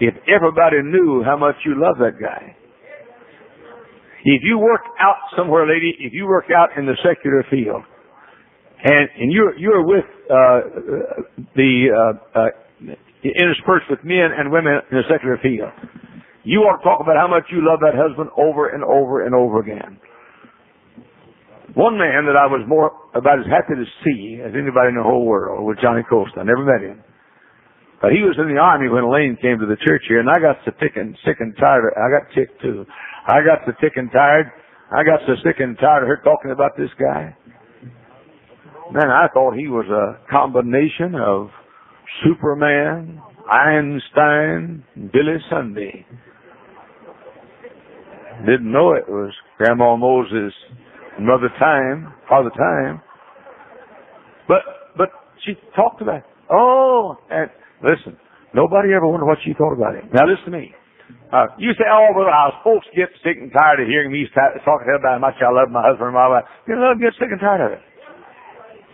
if 0.00 0.14
everybody 0.26 0.80
knew 0.82 1.22
how 1.24 1.36
much 1.36 1.56
you 1.66 1.74
love 1.76 1.96
that 1.98 2.18
guy. 2.20 2.56
If 4.24 4.40
you 4.42 4.58
work 4.58 4.80
out 4.98 5.16
somewhere, 5.36 5.68
lady, 5.68 5.94
if 6.00 6.14
you 6.14 6.26
work 6.26 6.46
out 6.56 6.70
in 6.78 6.86
the 6.86 6.96
secular 7.04 7.44
field, 7.50 7.82
and 8.82 9.08
and 9.18 9.30
you're 9.30 9.56
you're 9.58 9.84
with 9.86 10.04
uh, 10.30 10.60
the 11.54 11.88
uh, 11.92 12.38
uh, 12.38 12.48
interspersed 13.22 13.86
with 13.90 14.00
men 14.02 14.30
and 14.36 14.50
women 14.50 14.80
in 14.90 14.96
the 14.96 15.02
secular 15.10 15.38
field, 15.42 15.68
you 16.44 16.60
ought 16.68 16.78
to 16.78 16.84
talk 16.84 17.00
about 17.00 17.16
how 17.16 17.28
much 17.28 17.48
you 17.48 17.64
love 17.64 17.80
that 17.80 17.96
husband 17.96 18.28
over 18.36 18.68
and 18.68 18.84
over 18.84 19.24
and 19.24 19.34
over 19.34 19.60
again. 19.60 19.98
One 21.74 21.98
man 21.98 22.28
that 22.30 22.38
I 22.38 22.46
was 22.46 22.62
more 22.68 22.92
about 23.16 23.40
as 23.40 23.50
happy 23.50 23.74
to 23.74 23.88
see 24.06 24.38
as 24.38 24.54
anybody 24.54 24.94
in 24.94 25.00
the 25.00 25.02
whole 25.02 25.26
world 25.26 25.64
was 25.66 25.80
Johnny 25.82 26.06
Colston. 26.06 26.44
I 26.44 26.46
never 26.46 26.62
met 26.62 26.86
him. 26.86 27.02
But 28.04 28.12
he 28.12 28.20
was 28.20 28.36
in 28.36 28.52
the 28.52 28.60
army 28.60 28.92
when 28.92 29.02
Elaine 29.02 29.40
came 29.40 29.58
to 29.58 29.66
the 29.66 29.80
church 29.80 30.04
here, 30.06 30.20
and 30.20 30.28
I 30.28 30.36
got 30.36 30.60
so 30.62 30.70
sick 30.78 30.92
and 30.94 31.16
sick 31.24 31.40
and 31.40 31.56
tired. 31.56 31.88
I 31.96 32.12
got 32.12 32.28
sick 32.36 32.52
too. 32.60 32.84
I 33.26 33.40
got 33.40 33.64
so 33.64 33.72
sick 33.80 33.96
and 33.96 34.12
tired. 34.12 34.52
I 34.92 35.02
got 35.02 35.24
so 35.26 35.34
sick 35.42 35.58
and 35.58 35.74
tired 35.80 36.04
of 36.04 36.08
her 36.12 36.20
talking 36.22 36.52
about 36.52 36.76
this 36.76 36.92
guy. 37.00 37.34
Man, 38.92 39.08
I 39.08 39.26
thought 39.32 39.56
he 39.56 39.66
was 39.66 39.88
a 39.88 40.20
combination 40.30 41.16
of 41.16 41.48
Superman, 42.22 43.18
Einstein, 43.50 44.84
Billy 45.10 45.40
Sunday. 45.50 46.06
Didn't 48.42 48.70
know 48.70 48.92
it 48.92 49.08
was 49.08 49.32
Grandma 49.58 49.96
Moses, 49.96 50.52
Mother 51.20 51.48
Time, 51.58 52.12
Father 52.28 52.50
Time. 52.50 53.00
But 54.48 54.62
but 54.96 55.08
she 55.44 55.54
talked 55.76 56.02
about 56.02 56.16
it. 56.16 56.24
Oh, 56.50 57.16
and 57.30 57.48
listen, 57.82 58.18
nobody 58.54 58.92
ever 58.92 59.06
wondered 59.06 59.26
what 59.26 59.38
she 59.44 59.54
thought 59.54 59.72
about 59.72 59.94
it. 59.94 60.04
Now 60.12 60.26
listen 60.26 60.52
to 60.52 60.58
me. 60.58 60.74
Uh, 61.32 61.46
you 61.58 61.72
say, 61.74 61.84
oh, 61.90 62.14
well, 62.14 62.30
our 62.30 62.52
folks 62.62 62.86
get 62.94 63.10
sick 63.26 63.36
and 63.36 63.50
tired 63.50 63.80
of 63.80 63.88
hearing 63.88 64.12
me 64.12 64.24
talking 64.34 64.88
about 64.94 65.18
how 65.18 65.18
much 65.18 65.34
I 65.42 65.50
love 65.50 65.68
my 65.68 65.82
husband 65.82 66.14
and 66.14 66.16
my 66.16 66.28
wife. 66.28 66.44
You 66.68 66.76
know, 66.76 66.94
get 66.94 67.12
sick 67.18 67.28
and 67.28 67.40
tired 67.40 67.60
of 67.60 67.70
it. 67.74 67.82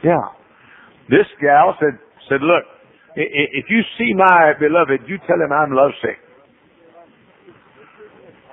Yeah. 0.03 0.25
This 1.13 1.29
gal 1.43 1.77
said, 1.77 2.01
said, 2.31 2.41
look, 2.41 2.65
if 3.15 3.67
you 3.69 3.83
see 3.99 4.15
my 4.17 4.57
beloved, 4.59 5.05
you 5.07 5.19
tell 5.27 5.37
him 5.37 5.53
I'm 5.53 5.75
lovesick. 5.75 6.17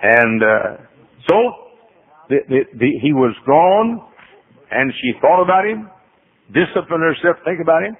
And 0.01 0.43
uh, 0.43 0.47
so 1.27 1.35
the, 2.29 2.37
the, 2.47 2.59
the, 2.77 2.89
he 3.01 3.13
was 3.13 3.35
gone, 3.45 4.01
and 4.71 4.93
she 5.01 5.13
thought 5.21 5.41
about 5.41 5.65
him, 5.65 5.89
disciplined 6.53 7.03
herself, 7.03 7.37
think 7.43 7.59
about 7.61 7.83
him. 7.83 7.97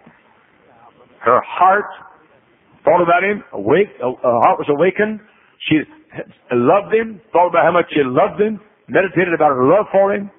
Her 1.24 1.42
heart 1.44 1.90
thought 2.84 3.02
about 3.02 3.24
him, 3.24 3.44
awake, 3.54 3.92
her 4.00 4.40
heart 4.46 4.60
was 4.60 4.70
awakened. 4.70 5.20
She 5.68 5.82
loved 6.52 6.94
him, 6.94 7.20
thought 7.34 7.50
about 7.50 7.66
how 7.66 7.74
much 7.74 7.90
she 7.92 8.00
loved 8.06 8.40
him, 8.40 8.62
meditated 8.88 9.34
about 9.34 9.52
her 9.58 9.66
love 9.66 9.88
for 9.92 10.14
him. 10.14 10.32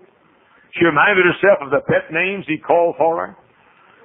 She 0.79 0.85
reminded 0.85 1.27
herself 1.27 1.59
of 1.61 1.71
the 1.71 1.83
pet 1.89 2.13
names 2.13 2.45
he 2.47 2.57
called 2.57 2.97
for 2.97 3.27
her. 3.27 3.37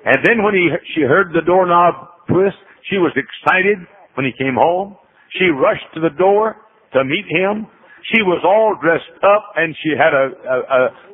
And 0.06 0.18
then 0.26 0.44
when 0.44 0.54
he, 0.54 0.68
she 0.96 1.02
heard 1.02 1.32
the 1.32 1.46
doorknob 1.46 2.28
twist, 2.28 2.58
she 2.90 2.98
was 2.98 3.16
excited 3.16 3.78
when 4.16 4.26
he 4.26 4.34
came 4.36 4.56
home. 4.56 4.98
She 5.40 5.46
rushed 5.46 5.88
to 5.96 6.02
the 6.02 6.12
door 6.18 6.58
to 6.94 7.04
meet 7.04 7.26
him. 7.30 7.68
She 8.12 8.22
was 8.22 8.44
all 8.44 8.76
dressed 8.82 9.24
up 9.24 9.44
and 9.56 9.76
she 9.82 9.92
had 9.98 10.14
a, 10.14 10.26
a, 10.44 10.58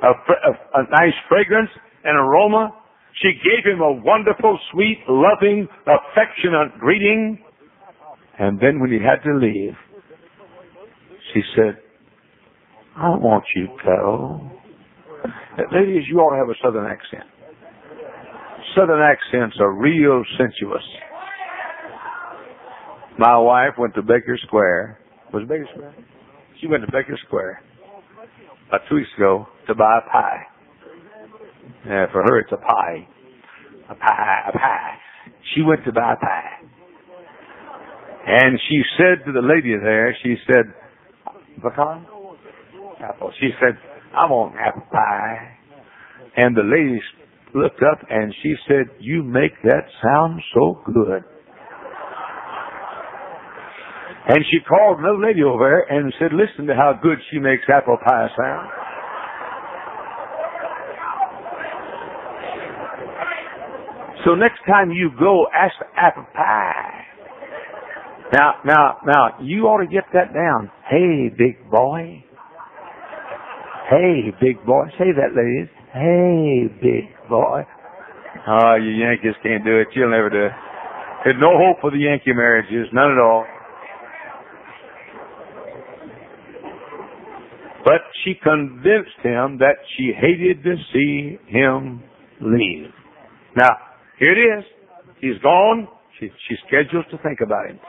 a, 0.03 0.81
a, 0.81 0.83
nice 0.89 1.13
fragrance 1.27 1.69
and 2.03 2.17
aroma. 2.17 2.73
She 3.21 3.33
gave 3.43 3.71
him 3.71 3.81
a 3.81 3.91
wonderful, 3.91 4.57
sweet, 4.71 4.99
loving, 5.07 5.67
affectionate 5.85 6.79
greeting. 6.79 7.39
And 8.39 8.59
then 8.59 8.79
when 8.79 8.91
he 8.91 8.97
had 8.97 9.21
to 9.23 9.37
leave, 9.37 9.75
she 11.33 11.41
said, 11.55 11.77
I 12.95 13.09
want 13.09 13.43
you 13.55 13.67
to 13.67 13.73
go. 13.85 14.51
Ladies, 15.71 16.03
you 16.07 16.17
ought 16.19 16.31
to 16.31 16.37
have 16.37 16.49
a 16.49 16.57
southern 16.63 16.85
accent. 16.89 17.29
Southern 18.75 19.01
accents 19.01 19.57
are 19.59 19.73
real 19.73 20.23
sensuous. 20.37 20.83
My 23.17 23.37
wife 23.37 23.73
went 23.77 23.95
to 23.95 24.01
Baker 24.01 24.39
Square 24.47 24.99
was 25.33 25.43
Baker 25.47 25.67
Square? 25.73 25.95
She 26.61 26.67
went 26.67 26.85
to 26.85 26.91
Baker 26.91 27.17
Square 27.27 27.61
about 28.67 28.81
two 28.89 28.95
weeks 28.95 29.09
ago 29.17 29.47
to 29.67 29.75
buy 29.75 29.99
a 30.05 30.09
pie. 30.11 30.41
Yeah, 31.85 32.05
for 32.11 32.21
her 32.23 32.39
it's 32.39 32.51
a 32.51 32.57
pie. 32.57 33.07
a 33.89 33.95
pie, 33.95 34.43
a 34.49 34.51
pie. 34.51 34.95
She 35.55 35.61
went 35.61 35.83
to 35.85 35.91
buy 35.91 36.13
a 36.13 36.15
pie. 36.17 36.49
And 38.27 38.59
she 38.69 38.81
said 38.97 39.25
to 39.25 39.31
the 39.31 39.41
lady 39.41 39.75
there, 39.81 40.15
she 40.21 40.35
said, 40.45 40.73
pecan? 41.63 42.05
Apple. 43.01 43.31
She 43.39 43.49
said, 43.59 43.77
I 44.15 44.25
want 44.25 44.55
apple 44.55 44.83
pie. 44.91 45.57
And 46.37 46.55
the 46.55 46.61
lady 46.63 47.01
looked 47.55 47.81
up 47.81 48.05
and 48.09 48.33
she 48.43 48.53
said, 48.67 48.85
you 48.99 49.23
make 49.23 49.53
that 49.63 49.85
sound 50.03 50.41
so 50.53 50.81
good. 50.85 51.23
And 54.29 54.45
she 54.51 54.59
called 54.61 54.99
another 54.99 55.17
lady 55.17 55.41
over 55.41 55.65
there 55.65 55.97
and 55.97 56.13
said, 56.19 56.29
listen 56.31 56.67
to 56.67 56.75
how 56.75 56.93
good 57.01 57.17
she 57.31 57.39
makes 57.39 57.63
apple 57.67 57.97
pie 57.97 58.27
sound. 58.37 58.69
So 64.23 64.35
next 64.35 64.59
time 64.67 64.91
you 64.91 65.09
go, 65.17 65.47
ask 65.49 65.73
for 65.79 65.87
apple 65.97 66.27
pie. 66.35 67.05
Now, 68.31 68.53
now, 68.63 68.97
now, 69.07 69.41
you 69.41 69.63
ought 69.65 69.81
to 69.81 69.87
get 69.89 70.03
that 70.13 70.31
down. 70.31 70.69
Hey, 70.87 71.33
big 71.35 71.67
boy. 71.71 72.23
Hey, 73.89 74.29
big 74.39 74.63
boy. 74.63 74.85
Say 74.99 75.09
that, 75.17 75.33
ladies. 75.33 75.73
Hey, 75.91 76.69
big 76.79 77.09
boy. 77.27 77.65
Oh, 78.47 78.75
you 78.75 78.91
Yankees 78.91 79.33
can't 79.41 79.65
do 79.65 79.79
it. 79.79 79.87
You'll 79.95 80.11
never 80.11 80.29
do 80.29 80.45
it. 80.45 80.51
There's 81.25 81.41
no 81.41 81.57
hope 81.57 81.81
for 81.81 81.89
the 81.89 81.97
Yankee 81.97 82.33
marriages. 82.33 82.87
None 82.93 83.11
at 83.11 83.17
all. 83.17 83.47
But 87.83 88.01
she 88.23 88.33
convinced 88.41 89.19
him 89.23 89.57
that 89.59 89.77
she 89.95 90.11
hated 90.15 90.63
to 90.63 90.75
see 90.93 91.37
him 91.47 92.03
leave. 92.41 92.91
Now, 93.55 93.69
here 94.19 94.33
it 94.33 94.59
is. 94.59 94.65
He's 95.21 95.41
gone. 95.41 95.87
She, 96.19 96.29
she 96.47 96.55
schedules 96.67 97.05
to 97.11 97.17
think 97.23 97.39
about 97.43 97.69
him. 97.69 97.79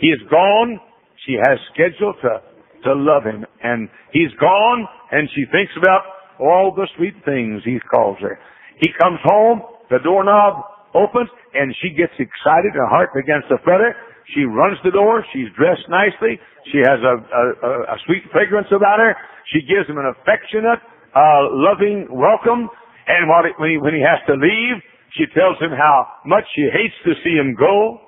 He 0.00 0.08
is 0.08 0.20
gone. 0.30 0.78
She 1.26 1.34
has 1.34 1.58
scheduled 1.74 2.16
to, 2.22 2.40
to 2.84 2.94
love 2.94 3.24
him. 3.24 3.44
And 3.62 3.88
he's 4.12 4.32
gone 4.40 4.86
and 5.10 5.28
she 5.34 5.44
thinks 5.50 5.72
about 5.76 6.02
all 6.38 6.72
the 6.74 6.86
sweet 6.96 7.14
things 7.24 7.62
he 7.64 7.78
calls 7.90 8.16
her. 8.20 8.38
He 8.80 8.88
comes 9.02 9.18
home, 9.24 9.60
the 9.90 9.98
doorknob 10.02 10.64
opens, 10.94 11.28
and 11.52 11.74
she 11.82 11.90
gets 11.90 12.14
excited, 12.16 12.72
her 12.74 12.88
heart 12.88 13.10
begins 13.14 13.44
to 13.50 13.58
flutter. 13.62 13.94
She 14.34 14.44
runs 14.44 14.78
the 14.84 14.90
door, 14.90 15.24
she's 15.32 15.50
dressed 15.58 15.88
nicely, 15.88 16.38
she 16.70 16.78
has 16.78 17.00
a, 17.02 17.14
a, 17.18 17.70
a 17.94 17.96
sweet 18.06 18.22
fragrance 18.30 18.68
about 18.70 18.98
her, 18.98 19.16
she 19.52 19.60
gives 19.66 19.88
him 19.88 19.98
an 19.98 20.06
affectionate, 20.14 20.78
uh, 21.14 21.50
loving 21.50 22.06
welcome, 22.10 22.70
and 23.08 23.26
when 23.58 23.70
he, 23.70 23.78
when 23.78 23.94
he 23.94 24.02
has 24.02 24.22
to 24.26 24.34
leave, 24.34 24.78
she 25.18 25.26
tells 25.34 25.58
him 25.58 25.70
how 25.70 26.06
much 26.24 26.44
she 26.54 26.68
hates 26.70 26.94
to 27.04 27.12
see 27.24 27.34
him 27.34 27.56
go. 27.58 27.98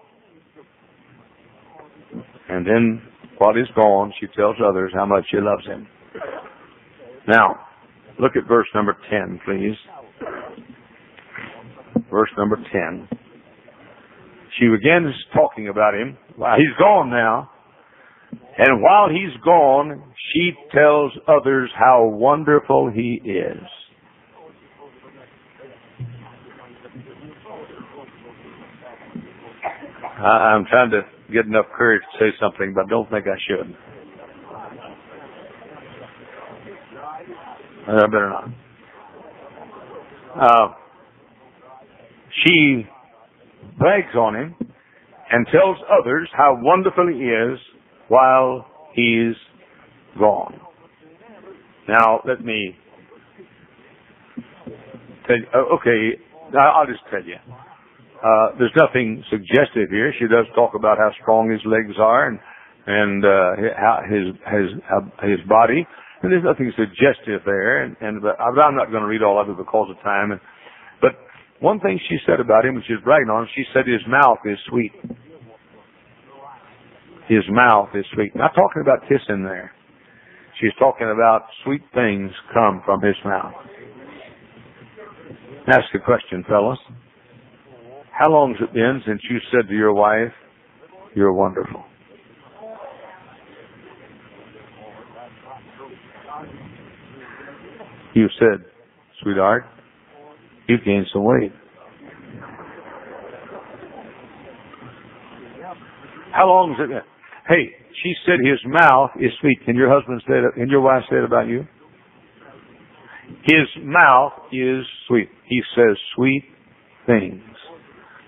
And 2.48 2.66
then, 2.66 3.02
while 3.38 3.54
he's 3.54 3.70
gone, 3.74 4.12
she 4.20 4.26
tells 4.36 4.56
others 4.64 4.92
how 4.94 5.06
much 5.06 5.24
she 5.30 5.38
loves 5.38 5.66
him. 5.66 5.88
Now, 7.26 7.66
look 8.20 8.32
at 8.36 8.46
verse 8.46 8.66
number 8.74 8.96
10, 9.10 9.40
please. 9.44 9.76
Verse 12.10 12.30
number 12.36 12.56
10. 12.56 13.08
She 14.58 14.68
begins 14.68 15.14
talking 15.34 15.68
about 15.68 15.94
him. 15.94 16.16
He's 16.36 16.76
gone 16.78 17.10
now. 17.10 17.50
And 18.58 18.82
while 18.82 19.08
he's 19.08 19.40
gone, 19.44 20.02
she 20.32 20.52
tells 20.74 21.12
others 21.26 21.70
how 21.74 22.06
wonderful 22.06 22.90
he 22.94 23.20
is. 23.24 23.62
I'm 30.22 30.66
trying 30.66 30.90
to 30.90 31.02
get 31.32 31.46
enough 31.46 31.66
courage 31.74 32.02
to 32.12 32.18
say 32.18 32.36
something, 32.38 32.74
but 32.74 32.88
don't 32.88 33.10
think 33.10 33.26
I 33.26 33.38
should. 33.48 33.76
I 37.88 38.06
better 38.06 38.30
not. 38.30 38.48
Uh, 40.34 40.74
she 42.44 42.86
brags 43.78 44.14
on 44.14 44.34
him 44.34 44.54
and 45.30 45.46
tells 45.46 45.76
others 45.90 46.28
how 46.36 46.58
wonderful 46.60 47.08
he 47.08 47.24
is 47.24 47.58
while 48.08 48.66
he's 48.94 49.34
gone. 50.18 50.60
Now, 51.88 52.20
let 52.26 52.44
me 52.44 52.76
tell 55.26 55.36
you, 55.36 55.46
uh, 55.54 55.74
okay, 55.76 56.20
I'll 56.58 56.86
just 56.86 57.00
tell 57.10 57.24
you. 57.24 57.36
Uh, 58.22 58.54
there's 58.58 58.74
nothing 58.76 59.24
suggestive 59.30 59.90
here. 59.90 60.12
She 60.18 60.26
does 60.26 60.46
talk 60.54 60.74
about 60.74 60.98
how 60.98 61.10
strong 61.20 61.50
his 61.50 61.60
legs 61.66 61.96
are 61.98 62.28
and, 62.28 62.38
and, 62.86 63.24
uh, 63.24 63.74
how 63.76 64.02
his, 64.08 64.36
his, 64.46 64.68
his 65.28 65.48
body. 65.48 65.86
And 66.22 66.30
there's 66.30 66.44
nothing 66.44 66.70
suggestive 66.76 67.42
there. 67.44 67.82
And, 67.82 67.96
and, 68.00 68.22
but 68.22 68.38
I'm 68.38 68.76
not 68.76 68.90
going 68.90 69.02
to 69.02 69.08
read 69.08 69.22
all 69.22 69.40
of 69.40 69.48
it 69.48 69.56
because 69.56 69.90
of 69.90 70.00
time. 70.04 70.30
And, 70.30 70.40
one 71.62 71.78
thing 71.78 71.98
she 72.08 72.18
said 72.26 72.40
about 72.40 72.66
him, 72.66 72.74
which 72.74 72.90
is 72.90 72.98
bragging 73.04 73.30
on 73.30 73.48
she 73.54 73.62
said 73.72 73.86
his 73.86 74.02
mouth 74.08 74.38
is 74.44 74.58
sweet. 74.68 74.92
His 77.28 77.44
mouth 77.48 77.90
is 77.94 78.04
sweet. 78.14 78.34
Not 78.34 78.52
talking 78.54 78.82
about 78.82 79.02
kissing 79.02 79.44
there. 79.44 79.70
She's 80.60 80.72
talking 80.78 81.08
about 81.08 81.42
sweet 81.64 81.82
things 81.94 82.32
come 82.52 82.82
from 82.84 83.00
his 83.00 83.14
mouth. 83.24 83.54
Ask 85.68 85.86
a 85.94 86.00
question, 86.00 86.44
fellas. 86.48 86.78
How 88.10 88.28
long 88.28 88.54
has 88.58 88.68
it 88.68 88.74
been 88.74 89.00
since 89.06 89.22
you 89.30 89.38
said 89.52 89.68
to 89.68 89.74
your 89.74 89.94
wife, 89.94 90.32
you're 91.14 91.32
wonderful? 91.32 91.84
You 98.14 98.26
said, 98.38 98.64
sweetheart, 99.22 99.64
you've 100.68 100.84
gained 100.84 101.06
some 101.12 101.24
weight. 101.24 101.52
How 106.32 106.46
long 106.46 106.72
is 106.72 106.78
it 106.80 106.88
been? 106.88 107.00
Hey, 107.46 107.74
she 108.02 108.14
said 108.24 108.40
his 108.40 108.58
mouth 108.66 109.10
is 109.20 109.30
sweet. 109.40 109.58
Can 109.64 109.76
your 109.76 109.92
husband 109.92 110.22
say 110.26 110.40
that? 110.40 110.52
Can 110.56 110.68
your 110.68 110.80
wife 110.80 111.02
say 111.10 111.16
it 111.16 111.24
about 111.24 111.46
you? 111.46 111.66
His 113.44 113.68
mouth 113.82 114.32
is 114.52 114.84
sweet. 115.08 115.28
He 115.46 115.60
says 115.76 115.96
sweet 116.16 116.44
things. 117.06 117.42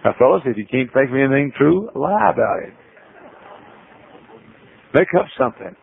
Now, 0.05 0.14
fellas, 0.18 0.42
if 0.44 0.57
you 0.57 0.66
can't 0.70 0.92
think 0.92 1.11
of 1.11 1.16
anything 1.16 1.53
true, 1.57 1.88
lie 1.94 2.31
about 2.31 2.62
it. 2.64 2.75
Make 4.92 5.09
up 5.18 5.27
something. 5.38 5.75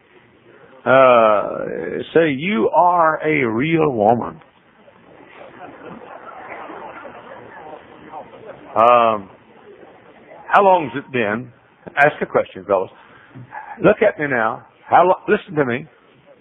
Uh, 0.86 2.04
say 2.14 2.32
you 2.32 2.70
are 2.70 3.20
a 3.26 3.48
real 3.52 3.92
woman. 3.92 4.42
Um, 8.72 9.30
how 10.48 10.64
long 10.64 10.90
has 10.94 11.04
it 11.04 11.12
been? 11.12 11.52
Ask 11.98 12.16
a 12.22 12.26
question, 12.26 12.64
fellas. 12.66 12.90
Look 13.84 13.98
at 14.02 14.20
me 14.20 14.28
now. 14.30 14.66
How 14.88 15.04
lo- 15.04 15.24
listen 15.28 15.56
to 15.56 15.66
me. 15.66 15.88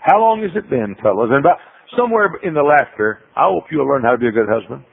How 0.01 0.21
long 0.21 0.43
has 0.43 0.51
it 0.55 0.71
been, 0.71 0.95
fellas? 1.03 1.29
And 1.31 1.41
about 1.41 1.59
somewhere 1.97 2.31
in 2.43 2.55
the 2.55 2.63
laughter, 2.63 3.21
I 3.37 3.45
hope 3.51 3.65
you'll 3.71 3.89
learn 3.89 4.03
how 4.03 4.13
to 4.13 4.19
be 4.19 4.29
a 4.29 4.33
good 4.33 4.49
husband. 4.49 4.85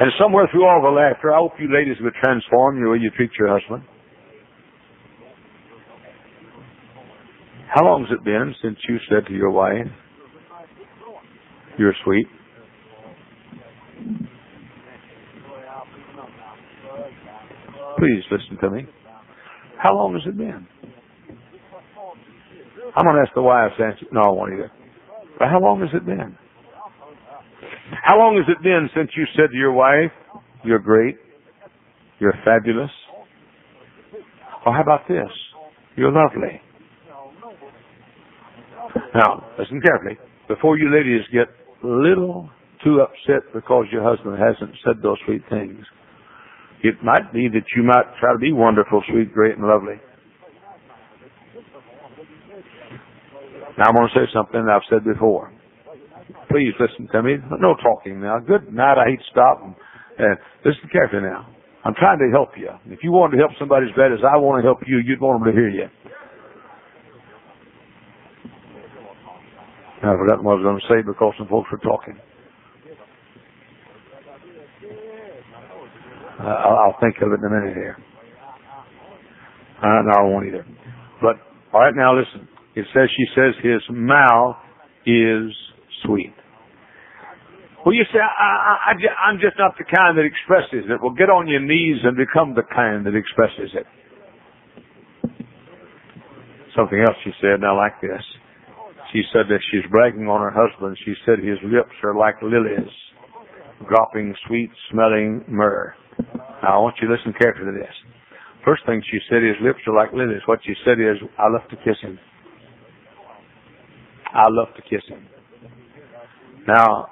And 0.00 0.10
somewhere 0.20 0.48
through 0.52 0.64
all 0.66 0.82
the 0.82 0.90
laughter, 0.94 1.34
I 1.34 1.38
hope 1.38 1.52
you 1.58 1.72
ladies 1.72 1.96
will 2.00 2.12
transform 2.22 2.82
the 2.82 2.88
way 2.88 2.98
you 2.98 3.10
treat 3.16 3.30
your 3.38 3.48
husband. 3.48 3.82
How 7.74 7.84
long 7.84 8.06
has 8.06 8.16
it 8.16 8.24
been 8.24 8.54
since 8.62 8.78
you 8.88 8.98
said 9.08 9.26
to 9.26 9.32
your 9.32 9.50
wife, 9.50 9.86
you're 11.78 11.94
sweet? 12.04 12.26
Please 17.98 18.22
listen 18.30 18.58
to 18.62 18.70
me. 18.70 18.86
How 19.82 19.94
long 19.94 20.14
has 20.14 20.22
it 20.26 20.36
been? 20.36 20.66
I'm 22.96 23.04
going 23.04 23.16
to 23.16 23.22
ask 23.22 23.34
the 23.34 23.42
wives 23.42 23.74
to 23.78 23.84
answer. 23.84 24.06
No, 24.12 24.20
I 24.22 24.28
won't 24.28 24.52
either. 24.54 24.72
But 25.38 25.48
how 25.48 25.60
long 25.60 25.80
has 25.80 25.90
it 25.92 26.06
been? 26.06 26.36
How 28.04 28.18
long 28.18 28.36
has 28.36 28.46
it 28.48 28.62
been 28.62 28.88
since 28.94 29.10
you 29.16 29.24
said 29.36 29.50
to 29.50 29.56
your 29.56 29.72
wife, 29.72 30.12
you're 30.64 30.78
great, 30.78 31.16
you're 32.18 32.34
fabulous? 32.44 32.90
Or 34.66 34.74
how 34.74 34.82
about 34.82 35.08
this? 35.08 35.30
You're 35.96 36.12
lovely. 36.12 36.60
Now, 39.14 39.44
listen 39.58 39.80
carefully. 39.80 40.18
Before 40.48 40.78
you 40.78 40.92
ladies 40.94 41.22
get 41.32 41.48
a 41.84 41.86
little 41.86 42.50
too 42.84 43.00
upset 43.00 43.42
because 43.52 43.86
your 43.92 44.02
husband 44.02 44.38
hasn't 44.38 44.76
said 44.84 45.02
those 45.02 45.18
sweet 45.26 45.42
things, 45.50 45.84
it 46.84 46.96
might 47.02 47.32
be 47.32 47.48
that 47.48 47.66
you 47.76 47.82
might 47.82 48.06
try 48.20 48.32
to 48.32 48.38
be 48.38 48.52
wonderful, 48.52 49.02
sweet, 49.10 49.32
great, 49.32 49.56
and 49.56 49.66
lovely. 49.66 49.96
Now 53.78 53.88
I'm 53.90 53.94
going 53.94 54.08
to 54.08 54.14
say 54.14 54.26
something 54.34 54.66
I've 54.68 54.86
said 54.90 55.04
before. 55.04 55.52
Please 56.50 56.72
listen 56.80 57.08
to 57.12 57.22
me. 57.22 57.36
No 57.60 57.74
talking 57.82 58.20
now. 58.20 58.38
Good 58.40 58.72
night. 58.72 58.98
I 58.98 59.10
hate 59.10 59.20
to 59.20 59.30
stop 59.30 59.62
and 59.62 59.74
And 60.18 60.36
listen 60.64 60.88
carefully 60.92 61.22
now. 61.22 61.46
I'm 61.84 61.94
trying 61.94 62.18
to 62.18 62.28
help 62.32 62.50
you. 62.58 62.70
If 62.86 63.00
you 63.02 63.12
wanted 63.12 63.36
to 63.36 63.42
help 63.42 63.52
somebody 63.58 63.86
as 63.86 63.96
bad 63.96 64.12
as 64.12 64.20
I 64.26 64.36
want 64.36 64.62
to 64.62 64.66
help 64.66 64.80
you, 64.86 64.98
you'd 65.04 65.20
want 65.20 65.44
them 65.44 65.52
to 65.52 65.56
hear 65.56 65.70
you. 65.70 65.86
I 70.02 70.14
forgot 70.16 70.42
what 70.44 70.52
I 70.52 70.56
was 70.60 70.64
going 70.64 70.80
to 70.80 70.88
say 70.88 71.02
because 71.06 71.34
some 71.38 71.48
folks 71.48 71.70
were 71.72 71.78
talking. 71.78 72.18
Uh, 76.38 76.44
I'll 76.44 76.96
think 77.00 77.16
of 77.22 77.32
it 77.32 77.40
in 77.40 77.46
a 77.46 77.50
minute 77.50 77.74
here. 77.74 77.96
Uh, 79.82 80.02
no, 80.06 80.12
I 80.18 80.22
won't 80.22 80.46
either. 80.46 80.66
But 81.20 81.36
all 81.72 81.80
right, 81.80 81.94
now 81.94 82.16
listen. 82.18 82.48
It 82.74 82.86
says 82.94 83.08
she 83.16 83.26
says 83.34 83.54
his 83.62 83.82
mouth 83.90 84.56
is 85.06 85.50
sweet. 86.04 86.34
Well, 87.84 87.94
you 87.94 88.04
say, 88.12 88.18
I, 88.18 88.92
I, 88.92 88.92
I, 88.92 89.30
am 89.30 89.38
just 89.40 89.56
not 89.58 89.74
the 89.78 89.84
kind 89.84 90.18
that 90.18 90.26
expresses 90.26 90.90
it. 90.90 91.00
Well, 91.00 91.14
get 91.14 91.30
on 91.30 91.48
your 91.48 91.60
knees 91.60 92.02
and 92.04 92.16
become 92.16 92.54
the 92.54 92.66
kind 92.74 93.06
that 93.06 93.14
expresses 93.14 93.70
it. 93.74 93.86
Something 96.76 97.00
else 97.00 97.16
she 97.24 97.30
said, 97.40 97.62
and 97.62 97.64
I 97.64 97.72
like 97.72 98.00
this. 98.00 98.22
She 99.12 99.22
said 99.32 99.46
that 99.48 99.58
she's 99.70 99.88
bragging 99.90 100.28
on 100.28 100.40
her 100.40 100.52
husband. 100.54 100.98
She 101.04 101.14
said 101.24 101.38
his 101.38 101.58
lips 101.64 101.94
are 102.04 102.14
like 102.14 102.34
lilies, 102.42 102.92
dropping 103.88 104.34
sweet 104.46 104.70
smelling 104.90 105.44
myrrh. 105.48 105.94
Now, 106.62 106.74
I 106.74 106.78
want 106.78 106.96
you 107.00 107.08
to 107.08 107.14
listen 107.14 107.32
carefully 107.38 107.72
to 107.72 107.78
this. 107.78 107.94
First 108.64 108.84
thing 108.86 109.02
she 109.10 109.18
said, 109.30 109.42
his 109.42 109.56
lips 109.62 109.80
are 109.86 109.94
like 109.94 110.12
lilies. 110.12 110.42
What 110.46 110.60
she 110.64 110.74
said 110.84 110.98
is, 111.00 111.16
I 111.38 111.48
love 111.48 111.68
to 111.70 111.76
kiss 111.76 111.96
him. 112.02 112.18
I 114.32 114.44
love 114.48 114.68
to 114.76 114.82
kiss 114.82 115.02
him. 115.08 115.26
Now, 116.66 117.08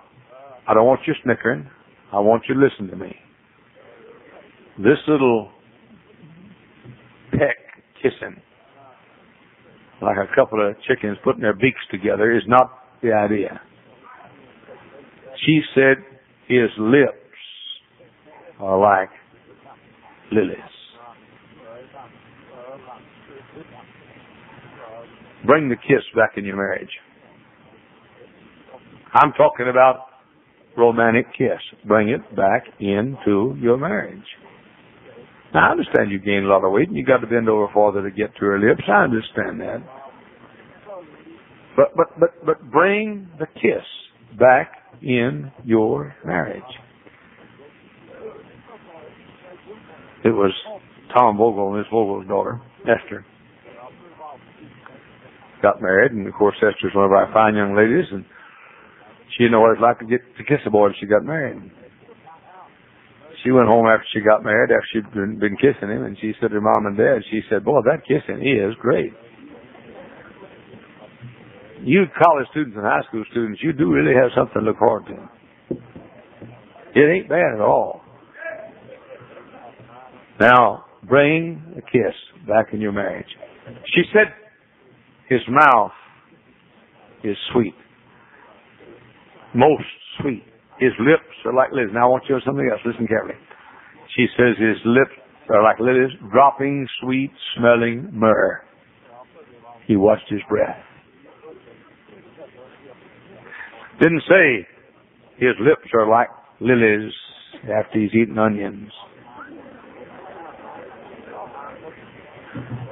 I 0.68 0.74
don't 0.74 0.86
want 0.86 1.00
you 1.06 1.14
snickering. 1.24 1.70
I 2.12 2.20
want 2.20 2.42
you 2.48 2.54
to 2.54 2.60
listen 2.60 2.88
to 2.88 2.96
me. 2.96 3.14
This 4.78 4.98
little 5.08 5.50
peck 7.32 7.56
kissing, 8.02 8.42
like 10.02 10.16
a 10.18 10.34
couple 10.34 10.66
of 10.66 10.76
chickens 10.86 11.16
putting 11.24 11.40
their 11.40 11.54
beaks 11.54 11.80
together, 11.90 12.36
is 12.36 12.42
not 12.46 12.70
the 13.02 13.12
idea. 13.12 13.60
She 15.46 15.60
said 15.74 15.96
his 16.48 16.68
lips 16.78 17.25
are 18.60 18.78
like 18.78 19.10
lilies. 20.32 20.58
Bring 25.46 25.68
the 25.68 25.76
kiss 25.76 26.02
back 26.14 26.32
in 26.36 26.44
your 26.44 26.56
marriage. 26.56 26.90
I'm 29.14 29.32
talking 29.32 29.68
about 29.70 30.06
romantic 30.76 31.26
kiss. 31.38 31.60
Bring 31.86 32.08
it 32.08 32.20
back 32.34 32.64
into 32.80 33.56
your 33.60 33.76
marriage. 33.76 34.24
Now, 35.54 35.68
I 35.68 35.70
understand 35.70 36.10
you 36.10 36.18
gained 36.18 36.44
a 36.44 36.48
lot 36.48 36.64
of 36.64 36.72
weight 36.72 36.88
and 36.88 36.96
you 36.96 37.04
got 37.04 37.18
to 37.18 37.26
bend 37.26 37.48
over 37.48 37.68
farther 37.72 38.02
to 38.02 38.10
get 38.10 38.34
to 38.36 38.44
her 38.44 38.58
lips. 38.58 38.82
I 38.88 39.04
understand 39.04 39.60
that. 39.60 39.78
But, 41.76 41.94
but, 41.96 42.18
but, 42.18 42.44
but 42.44 42.70
bring 42.70 43.28
the 43.38 43.46
kiss 43.46 43.84
back 44.38 44.72
in 45.02 45.52
your 45.64 46.14
marriage. 46.24 46.62
It 50.26 50.34
was 50.34 50.50
Tom 51.14 51.38
Vogel 51.38 51.70
and 51.70 51.78
Miss 51.78 51.86
Vogel's 51.86 52.26
daughter, 52.26 52.60
Esther. 52.82 53.24
Got 55.62 55.80
married, 55.80 56.10
and 56.10 56.26
of 56.26 56.34
course 56.34 56.56
Esther's 56.58 56.94
one 56.96 57.04
of 57.04 57.12
our 57.12 57.30
fine 57.32 57.54
young 57.54 57.78
ladies, 57.78 58.10
and 58.10 58.24
she 59.30 59.44
didn't 59.44 59.52
know 59.52 59.60
what 59.60 59.78
it 59.78 59.78
was 59.78 59.86
like 59.86 60.02
to 60.02 60.10
get 60.10 60.26
to 60.36 60.42
kiss 60.42 60.58
a 60.66 60.70
boy 60.70 60.90
when 60.90 60.98
she 60.98 61.06
got 61.06 61.22
married. 61.22 61.70
She 63.44 63.52
went 63.52 63.70
home 63.70 63.86
after 63.86 64.02
she 64.12 64.18
got 64.18 64.42
married, 64.42 64.74
after 64.74 64.90
she'd 64.90 65.14
been, 65.14 65.38
been 65.38 65.54
kissing 65.62 65.94
him, 65.94 66.02
and 66.02 66.18
she 66.18 66.34
said 66.40 66.50
to 66.50 66.58
her 66.58 66.60
mom 66.60 66.90
and 66.90 66.98
dad, 66.98 67.22
she 67.30 67.46
said, 67.48 67.62
boy, 67.62 67.78
that 67.86 68.02
kissing 68.02 68.42
is 68.42 68.74
great. 68.82 69.14
You 71.86 72.02
college 72.18 72.50
students 72.50 72.74
and 72.74 72.82
high 72.84 73.06
school 73.06 73.22
students, 73.30 73.62
you 73.62 73.72
do 73.72 73.94
really 73.94 74.18
have 74.18 74.34
something 74.34 74.58
to 74.58 74.66
look 74.66 74.82
forward 74.82 75.06
to. 75.06 75.30
It 76.98 77.06
ain't 77.06 77.28
bad 77.28 77.54
at 77.54 77.62
all. 77.62 78.02
Now, 80.40 80.84
bring 81.08 81.62
a 81.76 81.80
kiss 81.80 82.14
back 82.46 82.72
in 82.72 82.80
your 82.80 82.92
marriage. 82.92 83.26
She 83.94 84.02
said, 84.12 84.32
his 85.28 85.40
mouth 85.48 85.92
is 87.24 87.36
sweet 87.52 87.74
most 89.56 89.88
sweet. 90.20 90.44
His 90.78 90.92
lips 91.00 91.32
are 91.46 91.54
like 91.54 91.72
lilies. 91.72 91.90
Now 91.92 92.06
I 92.06 92.10
want 92.10 92.24
you 92.28 92.36
to 92.36 92.44
something 92.44 92.68
else. 92.70 92.80
Listen 92.84 93.08
carefully. 93.08 93.40
She 94.14 94.26
says 94.36 94.54
his 94.60 94.76
lips 94.84 95.16
are 95.48 95.62
like 95.62 95.80
lilies, 95.80 96.12
dropping 96.30 96.86
sweet 97.00 97.32
smelling 97.56 98.10
myrrh. 98.12 98.60
He 99.86 99.96
watched 99.96 100.28
his 100.28 100.40
breath. 100.48 100.76
Didn't 104.00 104.22
say 104.28 104.66
his 105.38 105.56
lips 105.60 105.88
are 105.94 106.08
like 106.08 106.28
lilies 106.60 107.12
after 107.64 107.98
he's 107.98 108.14
eaten 108.14 108.38
onions. 108.38 108.90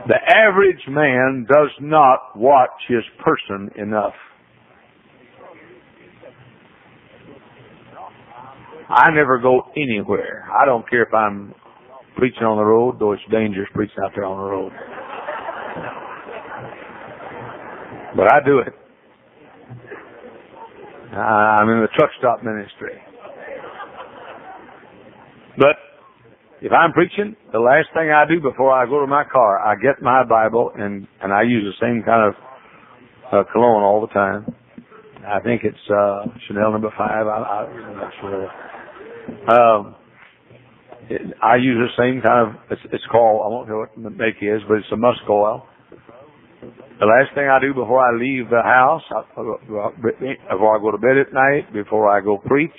The 0.06 0.16
average 0.36 0.82
man 0.88 1.46
does 1.50 1.70
not 1.80 2.36
watch 2.36 2.70
his 2.88 3.02
person 3.24 3.70
enough. 3.76 4.12
I 8.88 9.10
never 9.12 9.38
go 9.38 9.62
anywhere. 9.76 10.46
I 10.52 10.66
don't 10.66 10.88
care 10.88 11.02
if 11.04 11.14
I'm 11.14 11.54
preaching 12.16 12.42
on 12.42 12.58
the 12.58 12.64
road, 12.64 12.98
though 13.00 13.12
it's 13.12 13.22
dangerous 13.30 13.68
preaching 13.72 13.96
out 14.04 14.12
there 14.14 14.26
on 14.26 14.36
the 14.36 14.44
road. 14.44 14.72
But 18.14 18.32
I 18.32 18.44
do 18.44 18.58
it. 18.58 18.74
I'm 21.16 21.68
in 21.70 21.80
the 21.80 21.88
truck 21.96 22.10
stop 22.18 22.42
ministry. 22.42 23.00
But 25.56 25.76
if 26.64 26.72
I'm 26.72 26.92
preaching, 26.92 27.36
the 27.52 27.60
last 27.60 27.88
thing 27.92 28.08
I 28.08 28.24
do 28.26 28.40
before 28.40 28.72
I 28.72 28.86
go 28.86 28.98
to 29.00 29.06
my 29.06 29.22
car, 29.30 29.60
I 29.60 29.74
get 29.76 30.00
my 30.00 30.24
Bible 30.24 30.72
and 30.74 31.06
and 31.20 31.30
I 31.30 31.42
use 31.42 31.62
the 31.68 31.76
same 31.76 32.02
kind 32.02 32.32
of 32.32 32.34
uh, 33.28 33.44
cologne 33.52 33.82
all 33.82 34.00
the 34.00 34.12
time. 34.14 34.46
I 35.28 35.40
think 35.40 35.60
it's 35.62 35.84
uh 35.92 36.24
Chanel 36.48 36.72
number 36.72 36.88
five. 36.96 37.26
I, 37.26 37.68
I'm 37.68 37.96
not 38.00 38.12
sure. 38.18 38.48
Um, 39.44 39.96
it, 41.10 41.20
I 41.42 41.56
use 41.56 41.76
the 41.76 42.02
same 42.02 42.22
kind 42.22 42.48
of. 42.48 42.56
It's, 42.70 42.80
it's 42.94 43.04
called. 43.12 43.44
I 43.44 43.48
won't 43.52 43.68
know 43.68 43.84
what 43.84 43.92
the 43.94 44.08
make 44.08 44.40
is, 44.40 44.62
but 44.66 44.78
it's 44.78 44.92
a 44.92 44.96
musk 44.96 45.20
oil. 45.28 45.66
The 46.98 47.04
last 47.04 47.34
thing 47.34 47.44
I 47.44 47.60
do 47.60 47.74
before 47.74 48.00
I 48.00 48.16
leave 48.16 48.48
the 48.48 48.62
house, 48.64 49.02
before 49.36 50.76
I 50.76 50.80
go 50.80 50.90
to 50.92 50.98
bed 50.98 51.18
at 51.18 51.34
night, 51.34 51.74
before 51.74 52.08
I 52.08 52.24
go 52.24 52.38
preach, 52.38 52.72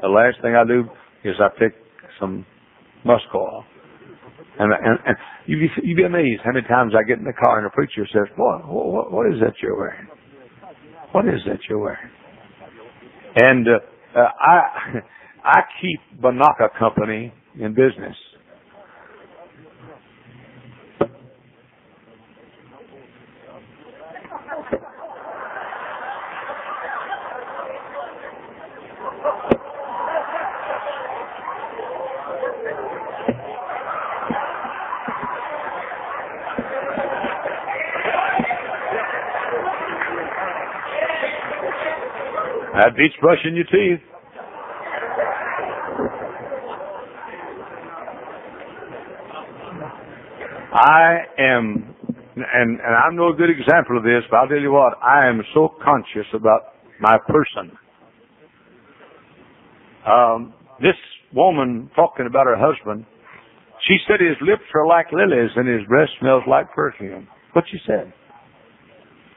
the 0.00 0.06
last 0.08 0.36
thing 0.42 0.54
I 0.54 0.62
do 0.64 0.84
is 1.24 1.34
I 1.40 1.48
pick 1.58 1.72
some 2.20 2.46
musk 3.04 3.24
oil. 3.34 3.64
And, 4.58 4.72
and, 4.72 4.98
and 5.06 5.16
you'd 5.46 5.60
be, 5.60 5.68
you'd 5.82 5.96
be 5.96 6.04
amazed 6.04 6.42
how 6.44 6.52
many 6.52 6.66
times 6.66 6.92
I 6.96 7.06
get 7.06 7.18
in 7.18 7.24
the 7.24 7.32
car 7.32 7.58
and 7.58 7.66
the 7.66 7.70
preacher 7.70 8.06
says, 8.12 8.28
boy, 8.36 8.58
what, 8.66 9.12
what 9.12 9.26
is 9.26 9.40
that 9.40 9.54
you're 9.62 9.76
wearing? 9.76 10.08
What 11.12 11.26
is 11.26 11.40
that 11.46 11.58
you're 11.68 11.78
wearing? 11.78 12.10
And, 13.36 13.66
uh, 13.68 14.18
uh, 14.18 14.28
I, 14.40 15.00
I 15.44 15.60
keep 15.80 16.20
Binaca 16.20 16.78
Company 16.78 17.32
in 17.58 17.74
business. 17.74 18.16
That 42.82 42.96
beats 42.96 43.14
brushing 43.20 43.54
your 43.54 43.64
teeth. 43.70 44.02
I 50.74 51.18
am, 51.38 51.94
and, 52.34 52.80
and 52.82 52.94
I'm 53.06 53.14
no 53.14 53.32
good 53.34 53.50
example 53.50 53.98
of 53.98 54.02
this, 54.02 54.26
but 54.28 54.36
I'll 54.38 54.48
tell 54.48 54.58
you 54.58 54.72
what, 54.72 54.98
I 55.00 55.28
am 55.28 55.42
so 55.54 55.68
conscious 55.84 56.26
about 56.34 56.74
my 56.98 57.18
person. 57.28 57.70
Um, 60.04 60.52
this 60.80 60.98
woman 61.32 61.88
talking 61.94 62.26
about 62.26 62.46
her 62.46 62.58
husband, 62.58 63.06
she 63.86 63.98
said 64.08 64.18
his 64.18 64.38
lips 64.40 64.66
are 64.74 64.88
like 64.88 65.06
lilies 65.12 65.50
and 65.54 65.68
his 65.68 65.86
breath 65.86 66.08
smells 66.18 66.42
like 66.48 66.66
perfume. 66.74 67.28
What 67.52 67.64
she 67.70 67.78
said. 67.86 68.12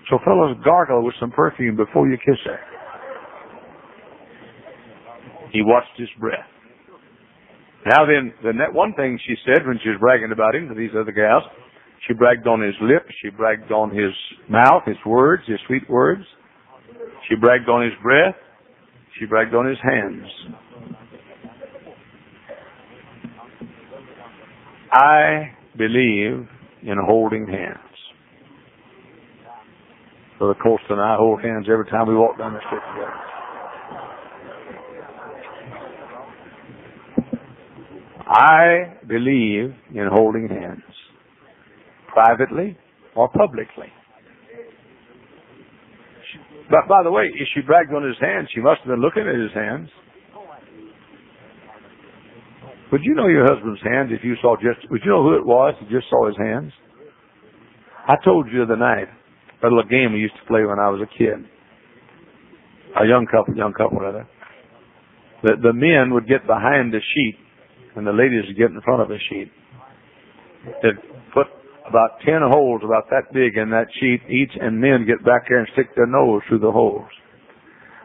So 0.09 0.17
fellows, 0.25 0.57
gargle 0.65 1.05
with 1.05 1.13
some 1.19 1.29
perfume 1.29 1.75
before 1.75 2.09
you 2.09 2.17
kiss 2.17 2.41
her. 2.45 2.74
He 5.55 5.61
watched 5.61 5.95
his 5.95 6.09
breath. 6.19 6.51
Now 7.85 8.05
then, 8.05 8.33
the 8.43 8.51
net 8.51 8.73
one 8.73 8.93
thing 8.93 9.17
she 9.25 9.35
said 9.45 9.65
when 9.65 9.79
she 9.81 9.87
was 9.87 9.97
bragging 10.01 10.33
about 10.33 10.53
him 10.53 10.67
to 10.67 10.75
these 10.75 10.89
other 10.99 11.13
gals, 11.13 11.43
she 12.05 12.13
bragged 12.13 12.45
on 12.45 12.61
his 12.61 12.75
lips, 12.81 13.05
she 13.21 13.29
bragged 13.29 13.71
on 13.71 13.89
his 13.89 14.11
mouth, 14.49 14.83
his 14.85 14.97
words, 15.05 15.43
his 15.47 15.59
sweet 15.65 15.89
words. 15.89 16.23
She 17.29 17.35
bragged 17.35 17.69
on 17.69 17.83
his 17.83 17.93
breath, 18.03 18.35
she 19.17 19.25
bragged 19.25 19.55
on 19.55 19.65
his 19.65 19.77
hands. 19.81 20.27
I 24.91 25.55
believe 25.77 26.49
in 26.83 26.97
holding 27.01 27.47
hands. 27.47 27.79
So 30.37 30.49
the 30.49 30.55
Colston 30.55 30.99
and 30.99 31.01
I 31.01 31.15
hold 31.15 31.41
hands 31.41 31.67
every 31.71 31.85
time 31.85 32.09
we 32.09 32.15
walk 32.15 32.37
down 32.37 32.51
the 32.51 32.59
street 32.67 32.81
together. 32.93 33.24
I 38.27 38.97
believe 39.07 39.73
in 39.93 40.09
holding 40.11 40.47
hands, 40.49 40.83
privately 42.07 42.77
or 43.15 43.29
publicly. 43.29 43.91
But 46.69 46.89
by 46.89 47.03
the 47.03 47.11
way, 47.11 47.29
if 47.33 47.47
she 47.53 47.61
bragged 47.61 47.93
on 47.93 48.03
his 48.03 48.17
hands, 48.19 48.49
she 48.53 48.61
must 48.61 48.81
have 48.81 48.87
been 48.87 49.01
looking 49.01 49.27
at 49.27 49.35
his 49.35 49.53
hands. 49.53 49.89
Would 52.91 53.01
you 53.03 53.13
know 53.13 53.27
your 53.27 53.45
husband's 53.45 53.81
hands 53.83 54.09
if 54.11 54.23
you 54.23 54.35
saw 54.41 54.55
just, 54.55 54.89
would 54.89 55.01
you 55.03 55.11
know 55.11 55.21
who 55.21 55.35
it 55.35 55.45
was 55.45 55.75
if 55.81 55.91
you 55.91 55.99
just 55.99 56.09
saw 56.09 56.27
his 56.27 56.37
hands? 56.37 56.71
I 58.07 58.15
told 58.23 58.47
you 58.47 58.65
the 58.65 58.73
other 58.73 58.77
night, 58.77 59.07
a 59.61 59.67
little 59.67 59.83
game 59.83 60.13
we 60.13 60.19
used 60.19 60.35
to 60.35 60.47
play 60.47 60.61
when 60.65 60.79
I 60.79 60.89
was 60.89 61.01
a 61.01 61.17
kid. 61.17 61.45
A 63.01 63.05
young 63.05 63.25
couple, 63.25 63.55
young 63.55 63.73
couple 63.73 63.99
rather. 63.99 64.27
The, 65.43 65.53
the 65.61 65.73
men 65.73 66.13
would 66.13 66.27
get 66.27 66.47
behind 66.47 66.93
the 66.93 67.01
sheet 67.01 67.37
and 67.95 68.05
the 68.05 68.11
ladies 68.11 68.43
would 68.47 68.57
get 68.57 68.71
in 68.71 68.81
front 68.81 69.01
of 69.01 69.11
a 69.11 69.17
sheet. 69.29 69.51
They'd 70.81 70.99
put 71.33 71.47
about 71.87 72.19
ten 72.25 72.41
holes 72.41 72.81
about 72.83 73.09
that 73.09 73.31
big 73.33 73.57
in 73.57 73.69
that 73.69 73.87
sheet 73.99 74.21
each 74.29 74.51
and 74.59 74.79
men 74.79 75.05
get 75.05 75.23
back 75.23 75.47
there 75.47 75.59
and 75.59 75.67
stick 75.73 75.95
their 75.95 76.07
nose 76.07 76.41
through 76.49 76.59
the 76.59 76.71
holes. 76.71 77.07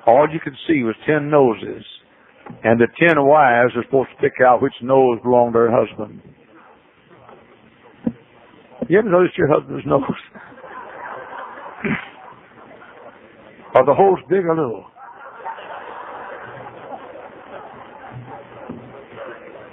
All 0.07 0.28
you 0.30 0.41
could 0.43 0.57
see 0.66 0.82
was 0.82 0.95
ten 1.07 1.30
noses. 1.30 1.84
And 2.64 2.80
the 2.80 2.88
ten 2.99 3.14
wives 3.24 3.72
are 3.76 3.84
supposed 3.84 4.11
to 4.11 4.20
pick 4.20 4.41
out 4.45 4.61
which 4.61 4.74
nose 4.82 5.18
belonged 5.22 5.55
to 5.55 5.61
her 5.61 5.70
husband. 5.70 6.20
You 8.88 8.99
ever 8.99 9.09
noticed 9.09 9.38
your 9.38 9.49
husband's 9.49 9.86
nose? 9.86 10.03
Are 13.74 13.86
the 13.86 13.95
holes 13.95 14.18
big 14.28 14.45
or 14.45 14.57
little? 14.57 14.86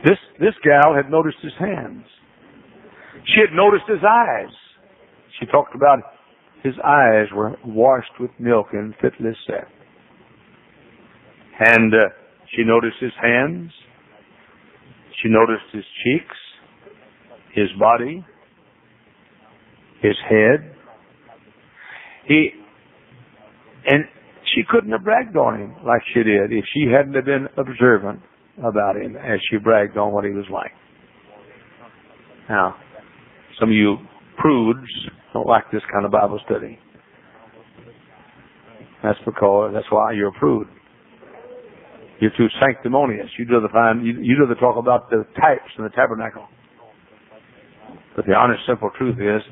This 0.08 0.20
this 0.40 0.54
gal 0.64 0.96
had 0.96 1.12
noticed 1.12 1.40
his 1.42 1.52
hands. 1.60 2.06
She 3.26 3.42
had 3.42 3.54
noticed 3.54 3.84
his 3.90 4.00
eyes. 4.08 4.54
She 5.38 5.46
talked 5.48 5.76
about 5.76 6.00
his 6.64 6.76
eyes 6.82 7.26
were 7.36 7.58
washed 7.66 8.16
with 8.18 8.32
milk 8.40 8.68
and 8.72 8.94
fitly 9.02 9.32
set. 9.46 9.68
And 11.60 11.94
uh, 11.94 11.98
she 12.56 12.64
noticed 12.64 12.96
his 13.02 13.12
hands. 13.22 13.70
She 15.22 15.28
noticed 15.28 15.66
his 15.74 15.84
cheeks, 16.06 16.38
his 17.54 17.68
body, 17.78 18.26
his 20.02 20.16
head. 20.30 20.74
He 22.28 22.52
and 23.86 24.06
she 24.56 24.62
couldn't 24.70 24.92
have 24.92 25.04
bragged 25.04 25.36
on 25.36 25.60
him 25.60 25.76
like 25.86 26.02
she 26.14 26.24
did 26.24 26.54
if 26.54 26.64
she 26.74 26.90
hadn't 26.90 27.16
have 27.16 27.26
been 27.26 27.48
observant 27.58 28.22
about 28.64 28.96
him 28.96 29.16
as 29.16 29.40
she 29.50 29.58
bragged 29.58 29.98
on 29.98 30.12
what 30.12 30.26
he 30.26 30.32
was 30.32 30.46
like. 30.52 30.72
Now, 32.50 32.76
some 33.60 33.70
of 33.70 33.76
you 33.76 33.98
prudes 34.38 34.88
don't 35.34 35.48
like 35.48 35.70
this 35.72 35.82
kind 35.92 36.06
of 36.06 36.12
Bible 36.12 36.40
study. 36.46 36.80
That's 39.04 39.20
because 39.26 39.72
that's 39.74 39.86
why 39.92 40.14
you're 40.14 40.30
a 40.30 40.40
prude. 40.40 40.68
You're 42.20 42.34
too 42.36 42.48
sanctimonious. 42.60 43.30
You'd 43.38 43.52
rather 43.52 43.70
find 43.72 44.06
you, 44.06 44.18
you'd 44.22 44.42
rather 44.42 44.56
talk 44.60 44.78
about 44.78 45.10
the 45.10 45.24
types 45.40 45.70
in 45.78 45.84
the 45.84 45.92
tabernacle. 45.92 46.48
But 48.16 48.26
the 48.26 48.34
honest, 48.34 48.62
simple 48.66 48.90
truth 48.98 49.22
is, 49.22 49.46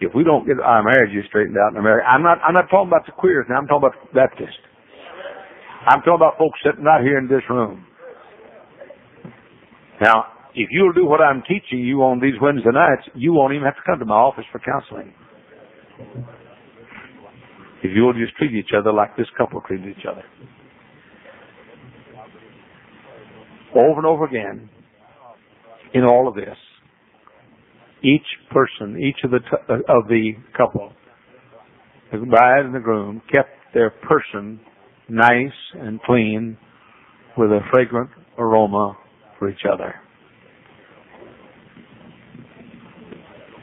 if 0.00 0.14
we 0.14 0.24
don't 0.24 0.46
get 0.46 0.56
our 0.60 0.82
marriages 0.82 1.28
straightened 1.28 1.56
out 1.58 1.72
in 1.72 1.78
America, 1.78 2.06
I'm 2.08 2.22
not 2.22 2.38
I'm 2.40 2.54
not 2.54 2.70
talking 2.70 2.88
about 2.88 3.04
the 3.04 3.12
queers 3.12 3.44
now. 3.48 3.56
I'm 3.56 3.66
talking 3.66 3.88
about 3.88 4.14
Baptists. 4.14 4.64
I'm 5.86 6.00
talking 6.00 6.16
about 6.16 6.38
folks 6.38 6.58
sitting 6.64 6.84
right 6.84 7.04
here 7.04 7.18
in 7.18 7.28
this 7.28 7.44
room. 7.50 7.84
Now, 10.00 10.26
if 10.54 10.68
you'll 10.70 10.92
do 10.92 11.04
what 11.06 11.20
I'm 11.20 11.42
teaching 11.42 11.80
you 11.80 12.02
on 12.02 12.20
these 12.20 12.34
Wednesday 12.40 12.70
nights, 12.72 13.02
you 13.14 13.32
won't 13.32 13.52
even 13.52 13.64
have 13.64 13.76
to 13.76 13.82
come 13.86 13.98
to 13.98 14.04
my 14.04 14.14
office 14.14 14.44
for 14.50 14.58
counseling. 14.58 15.12
If 17.82 17.90
you'll 17.94 18.14
just 18.14 18.34
treat 18.36 18.52
each 18.54 18.70
other 18.76 18.92
like 18.92 19.16
this 19.16 19.26
couple 19.36 19.60
treated 19.60 19.96
each 19.96 20.04
other. 20.10 20.24
Over 23.74 23.98
and 23.98 24.06
over 24.06 24.24
again, 24.24 24.70
in 25.92 26.04
all 26.04 26.26
of 26.26 26.34
this, 26.34 26.56
each 28.02 28.26
person, 28.50 28.98
each 28.98 29.22
of 29.24 29.30
the 29.30 29.40
t- 29.40 29.46
uh, 29.68 29.74
of 29.88 30.08
the 30.08 30.32
couple, 30.56 30.92
the 32.12 32.18
bride 32.18 32.64
and 32.64 32.74
the 32.74 32.80
groom, 32.80 33.20
kept 33.32 33.50
their 33.74 33.90
person 33.90 34.60
nice 35.08 35.52
and 35.74 36.00
clean 36.02 36.56
with 37.36 37.50
a 37.50 37.60
fragrant 37.70 38.10
aroma 38.38 38.96
for 39.38 39.48
each 39.50 39.64
other. 39.70 39.94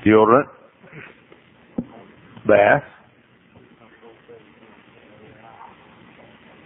Deodorant, 0.05 0.47
bath. 2.47 2.83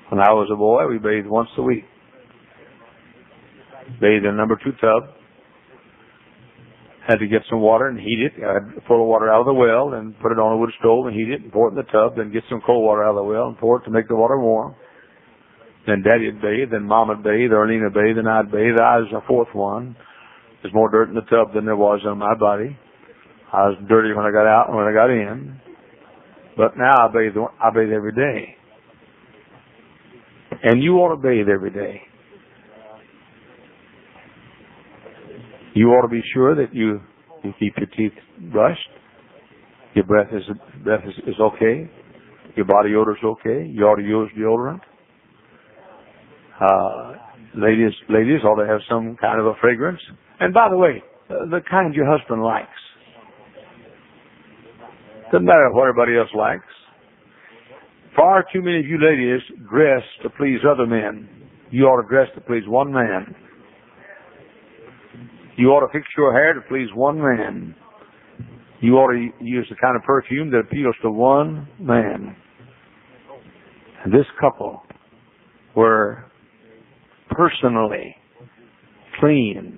When 0.09 0.21
I 0.21 0.31
was 0.31 0.49
a 0.51 0.55
boy, 0.55 0.87
we 0.87 0.97
bathed 0.97 1.27
once 1.27 1.49
a 1.57 1.61
week. 1.61 1.83
Bathed 4.01 4.25
in 4.25 4.33
a 4.33 4.33
number 4.33 4.59
two 4.63 4.71
tub. 4.81 5.13
Had 7.07 7.19
to 7.19 7.27
get 7.27 7.41
some 7.49 7.61
water 7.61 7.87
and 7.87 7.99
heat 7.99 8.19
it. 8.19 8.33
I 8.43 8.53
had 8.53 8.75
to 8.75 8.81
pull 8.87 8.97
the 8.97 9.03
water 9.03 9.31
out 9.31 9.41
of 9.41 9.45
the 9.45 9.53
well 9.53 9.93
and 9.93 10.17
put 10.19 10.31
it 10.31 10.39
on 10.39 10.53
a 10.53 10.57
wood 10.57 10.71
stove 10.79 11.07
and 11.07 11.15
heat 11.15 11.29
it 11.29 11.41
and 11.41 11.51
pour 11.51 11.67
it 11.67 11.71
in 11.71 11.75
the 11.75 11.83
tub. 11.83 12.15
Then 12.17 12.33
get 12.33 12.43
some 12.49 12.61
cold 12.65 12.83
water 12.83 13.03
out 13.03 13.11
of 13.11 13.15
the 13.17 13.23
well 13.23 13.47
and 13.47 13.57
pour 13.57 13.79
it 13.79 13.85
to 13.85 13.91
make 13.91 14.07
the 14.07 14.15
water 14.15 14.39
warm. 14.39 14.75
Then 15.87 16.03
Daddy'd 16.03 16.41
bathe, 16.41 16.71
then 16.71 16.83
Mom'd 16.83 17.23
bathe, 17.23 17.51
Erlene 17.51 17.87
bathe, 17.93 18.17
and 18.17 18.27
I'd 18.27 18.51
bathe. 18.51 18.75
I 18.77 18.99
was 18.99 19.07
the 19.09 19.21
fourth 19.25 19.47
one. 19.53 19.95
There's 20.61 20.73
more 20.73 20.91
dirt 20.91 21.07
in 21.07 21.15
the 21.15 21.21
tub 21.21 21.53
than 21.53 21.63
there 21.65 21.77
was 21.77 22.01
on 22.05 22.17
my 22.17 22.35
body. 22.35 22.77
I 23.53 23.69
was 23.69 23.77
dirty 23.87 24.13
when 24.13 24.25
I 24.25 24.31
got 24.31 24.45
out 24.45 24.67
and 24.67 24.75
when 24.75 24.85
I 24.85 24.93
got 24.93 25.09
in. 25.09 25.61
But 26.57 26.77
now 26.77 27.07
I 27.07 27.07
bathe, 27.07 27.37
I 27.63 27.69
bathe 27.69 27.93
every 27.93 28.11
day. 28.11 28.55
And 30.63 30.83
you 30.83 30.95
ought 30.97 31.15
to 31.15 31.21
bathe 31.21 31.47
every 31.47 31.71
day. 31.71 32.01
You 35.73 35.89
ought 35.89 36.01
to 36.01 36.09
be 36.09 36.23
sure 36.33 36.55
that 36.55 36.73
you, 36.73 36.99
you 37.43 37.53
keep 37.59 37.75
your 37.77 37.87
teeth 37.95 38.17
brushed. 38.51 38.89
Your 39.93 40.05
breath 40.05 40.33
is, 40.33 40.43
breath 40.83 41.03
is, 41.07 41.13
is 41.27 41.39
okay. 41.39 41.89
Your 42.55 42.65
body 42.65 42.95
odor 42.95 43.11
is 43.11 43.23
okay. 43.23 43.65
You 43.71 43.83
ought 43.83 43.97
to 43.97 44.03
use 44.03 44.29
deodorant. 44.37 44.81
Uh, 46.59 47.13
ladies, 47.55 47.93
ladies 48.09 48.41
ought 48.43 48.61
to 48.61 48.67
have 48.67 48.79
some 48.89 49.15
kind 49.21 49.39
of 49.39 49.45
a 49.45 49.53
fragrance. 49.61 49.99
And 50.39 50.53
by 50.53 50.67
the 50.69 50.77
way, 50.77 51.03
uh, 51.29 51.45
the 51.49 51.59
kind 51.69 51.93
your 51.93 52.05
husband 52.09 52.43
likes. 52.43 52.69
Doesn't 55.31 55.45
matter 55.45 55.69
what 55.71 55.87
everybody 55.87 56.17
else 56.17 56.29
likes. 56.35 56.63
Far 58.15 58.45
too 58.51 58.61
many 58.61 58.79
of 58.79 58.85
you 58.87 58.97
ladies 58.97 59.41
dress 59.69 60.01
to 60.23 60.29
please 60.31 60.59
other 60.67 60.87
men. 60.87 61.29
You 61.69 61.83
ought 61.83 62.01
to 62.01 62.07
dress 62.07 62.27
to 62.35 62.41
please 62.41 62.63
one 62.65 62.91
man. 62.91 63.35
You 65.57 65.67
ought 65.67 65.85
to 65.85 65.91
fix 65.91 66.07
your 66.17 66.33
hair 66.33 66.53
to 66.53 66.61
please 66.61 66.87
one 66.95 67.19
man. 67.19 67.75
You 68.79 68.93
ought 68.93 69.11
to 69.11 69.43
use 69.43 69.67
the 69.69 69.75
kind 69.75 69.95
of 69.95 70.03
perfume 70.03 70.49
that 70.51 70.59
appeals 70.59 70.95
to 71.01 71.11
one 71.11 71.67
man. 71.79 72.35
And 74.03 74.13
this 74.13 74.25
couple 74.39 74.81
were 75.75 76.26
personally 77.37 78.15
clean, 79.19 79.77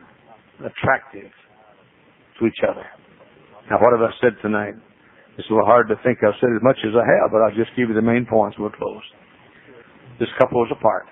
attractive 0.59 1.31
to 2.39 2.45
each 2.47 2.59
other. 2.67 2.85
Now, 3.69 3.77
what 3.79 3.91
have 3.91 4.01
I 4.01 4.11
said 4.21 4.41
tonight? 4.41 4.73
It's 5.37 5.47
a 5.49 5.53
little 5.53 5.67
hard 5.67 5.87
to 5.89 5.95
think 6.03 6.19
I've 6.23 6.33
said 6.41 6.49
as 6.55 6.63
much 6.63 6.77
as 6.83 6.91
I 6.95 7.03
have, 7.05 7.31
but 7.31 7.41
I'll 7.41 7.55
just 7.55 7.71
give 7.77 7.89
you 7.89 7.95
the 7.95 8.01
main 8.01 8.25
points 8.25 8.57
we'll 8.57 8.71
close. 8.71 9.03
This 10.19 10.29
couple 10.37 10.63
is 10.65 10.71
apart. 10.71 11.05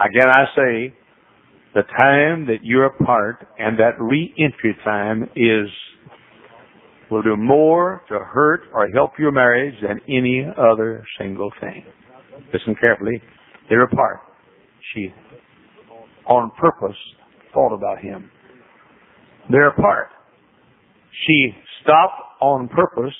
Again, 0.00 0.28
I 0.28 0.44
say 0.56 0.94
the 1.74 1.82
time 1.98 2.46
that 2.46 2.58
you're 2.62 2.86
apart 2.86 3.46
and 3.58 3.78
that 3.78 4.00
re-entry 4.00 4.76
time 4.84 5.24
is 5.36 5.68
will 7.10 7.22
do 7.22 7.36
more 7.36 8.02
to 8.08 8.18
hurt 8.18 8.62
or 8.74 8.86
help 8.88 9.12
your 9.18 9.32
marriage 9.32 9.74
than 9.80 9.98
any 10.08 10.44
other 10.58 11.02
single 11.18 11.50
thing. 11.58 11.84
Listen 12.52 12.76
carefully. 12.82 13.22
They're 13.70 13.84
apart. 13.84 14.20
She 14.94 15.08
on 16.28 16.50
purpose 16.58 16.96
thought 17.52 17.74
about 17.74 17.98
him. 17.98 18.30
They're 19.50 19.68
apart. 19.68 20.08
She 21.26 21.52
stopped 21.82 22.20
on 22.40 22.68
purpose. 22.68 23.14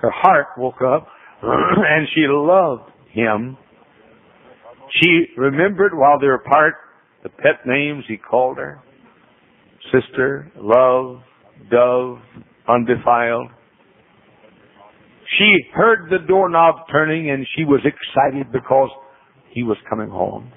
Her 0.00 0.10
heart 0.10 0.48
woke 0.58 0.82
up 0.82 1.06
and 1.42 2.06
she 2.14 2.22
loved 2.28 2.90
him. 3.12 3.56
She 5.00 5.26
remembered 5.36 5.92
while 5.94 6.18
they 6.18 6.26
were 6.26 6.34
apart 6.34 6.74
the 7.22 7.28
pet 7.28 7.66
names 7.66 8.04
he 8.08 8.16
called 8.16 8.58
her. 8.58 8.80
Sister, 9.92 10.50
love, 10.56 11.20
dove, 11.70 12.18
undefiled. 12.68 13.48
She 15.38 15.58
heard 15.72 16.10
the 16.10 16.26
doorknob 16.26 16.86
turning 16.90 17.30
and 17.30 17.46
she 17.56 17.64
was 17.64 17.80
excited 17.84 18.52
because 18.52 18.90
he 19.50 19.62
was 19.62 19.76
coming 19.88 20.10
home. 20.10 20.52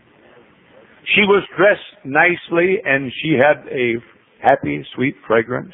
She 1.16 1.22
was 1.22 1.44
dressed 1.58 2.06
nicely 2.06 2.78
and 2.84 3.12
she 3.22 3.36
had 3.36 3.68
a 3.68 3.96
happy, 4.42 4.86
sweet 4.96 5.16
fragrance. 5.28 5.74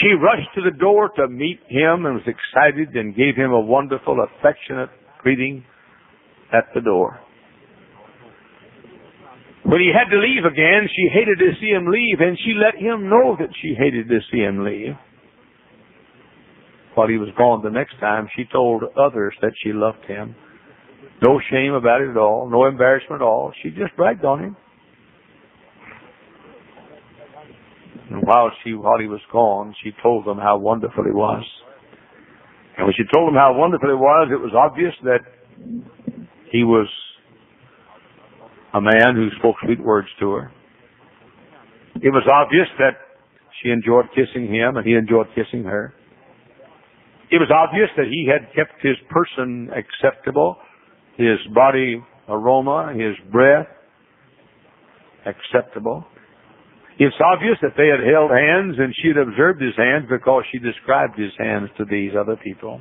She 0.00 0.12
rushed 0.12 0.48
to 0.54 0.62
the 0.62 0.76
door 0.76 1.10
to 1.16 1.28
meet 1.28 1.60
him 1.68 2.06
and 2.06 2.14
was 2.14 2.28
excited 2.28 2.94
and 2.94 3.16
gave 3.16 3.34
him 3.34 3.50
a 3.50 3.60
wonderful, 3.60 4.24
affectionate 4.24 4.90
greeting 5.22 5.64
at 6.52 6.64
the 6.74 6.80
door. 6.80 7.18
When 9.64 9.80
he 9.80 9.92
had 9.92 10.10
to 10.10 10.18
leave 10.18 10.44
again, 10.44 10.88
she 10.88 11.08
hated 11.12 11.38
to 11.38 11.52
see 11.60 11.68
him 11.68 11.86
leave 11.86 12.20
and 12.20 12.38
she 12.44 12.54
let 12.54 12.80
him 12.80 13.08
know 13.08 13.36
that 13.38 13.50
she 13.60 13.74
hated 13.76 14.08
to 14.08 14.20
see 14.30 14.38
him 14.38 14.64
leave. 14.64 14.94
While 16.94 17.08
he 17.08 17.18
was 17.18 17.28
gone 17.36 17.62
the 17.62 17.70
next 17.70 17.98
time, 18.00 18.28
she 18.36 18.44
told 18.52 18.82
others 18.98 19.34
that 19.42 19.52
she 19.62 19.72
loved 19.72 20.04
him. 20.06 20.34
No 21.22 21.40
shame 21.50 21.74
about 21.74 22.00
it 22.00 22.10
at 22.10 22.16
all, 22.16 22.48
no 22.48 22.66
embarrassment 22.66 23.20
at 23.20 23.24
all. 23.24 23.52
She 23.62 23.70
just 23.70 23.94
bragged 23.96 24.24
on 24.24 24.42
him. 24.42 24.56
And 28.10 28.22
while 28.26 28.50
she 28.64 28.74
while 28.74 28.98
he 28.98 29.06
was 29.06 29.20
gone, 29.32 29.74
she 29.84 29.92
told 30.02 30.26
them 30.26 30.38
how 30.38 30.58
wonderful 30.58 31.04
he 31.04 31.12
was. 31.12 31.44
And 32.76 32.86
when 32.86 32.94
she 32.96 33.04
told 33.12 33.28
them 33.28 33.34
how 33.34 33.54
wonderful 33.54 33.88
he 33.88 33.94
was, 33.94 34.28
it 34.32 34.40
was 34.40 34.52
obvious 34.56 34.94
that 35.04 35.20
he 36.50 36.64
was 36.64 36.88
a 38.72 38.80
man 38.80 39.14
who 39.14 39.28
spoke 39.38 39.56
sweet 39.64 39.80
words 39.80 40.08
to 40.20 40.30
her. 40.32 40.52
It 41.96 42.10
was 42.10 42.26
obvious 42.32 42.68
that 42.78 42.96
she 43.62 43.70
enjoyed 43.70 44.06
kissing 44.14 44.52
him 44.52 44.76
and 44.76 44.86
he 44.86 44.94
enjoyed 44.94 45.26
kissing 45.34 45.64
her. 45.64 45.92
It 47.30 47.36
was 47.36 47.50
obvious 47.54 47.88
that 47.96 48.06
he 48.06 48.26
had 48.26 48.48
kept 48.54 48.80
his 48.82 48.96
person 49.08 49.70
acceptable, 49.70 50.56
his 51.16 51.38
body 51.54 52.02
aroma, 52.28 52.92
his 52.94 53.16
breath 53.30 53.66
acceptable. 55.26 56.04
It's 56.98 57.16
obvious 57.24 57.56
that 57.62 57.72
they 57.76 57.88
had 57.88 58.04
held 58.04 58.30
hands 58.30 58.76
and 58.78 58.94
she 59.00 59.08
had 59.08 59.16
observed 59.16 59.60
his 59.60 59.74
hands 59.76 60.04
because 60.08 60.44
she 60.52 60.58
described 60.58 61.18
his 61.18 61.32
hands 61.38 61.70
to 61.78 61.84
these 61.84 62.12
other 62.18 62.36
people. 62.36 62.80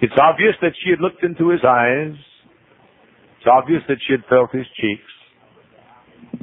It's 0.00 0.16
obvious 0.16 0.54
that 0.62 0.72
she 0.82 0.90
had 0.90 1.00
looked 1.00 1.22
into 1.22 1.50
his 1.50 1.60
eyes. 1.60 2.16
It's 3.36 3.46
obvious 3.46 3.82
that 3.88 3.98
she 4.06 4.14
had 4.14 4.24
felt 4.28 4.50
his 4.52 4.66
cheeks. 4.80 5.12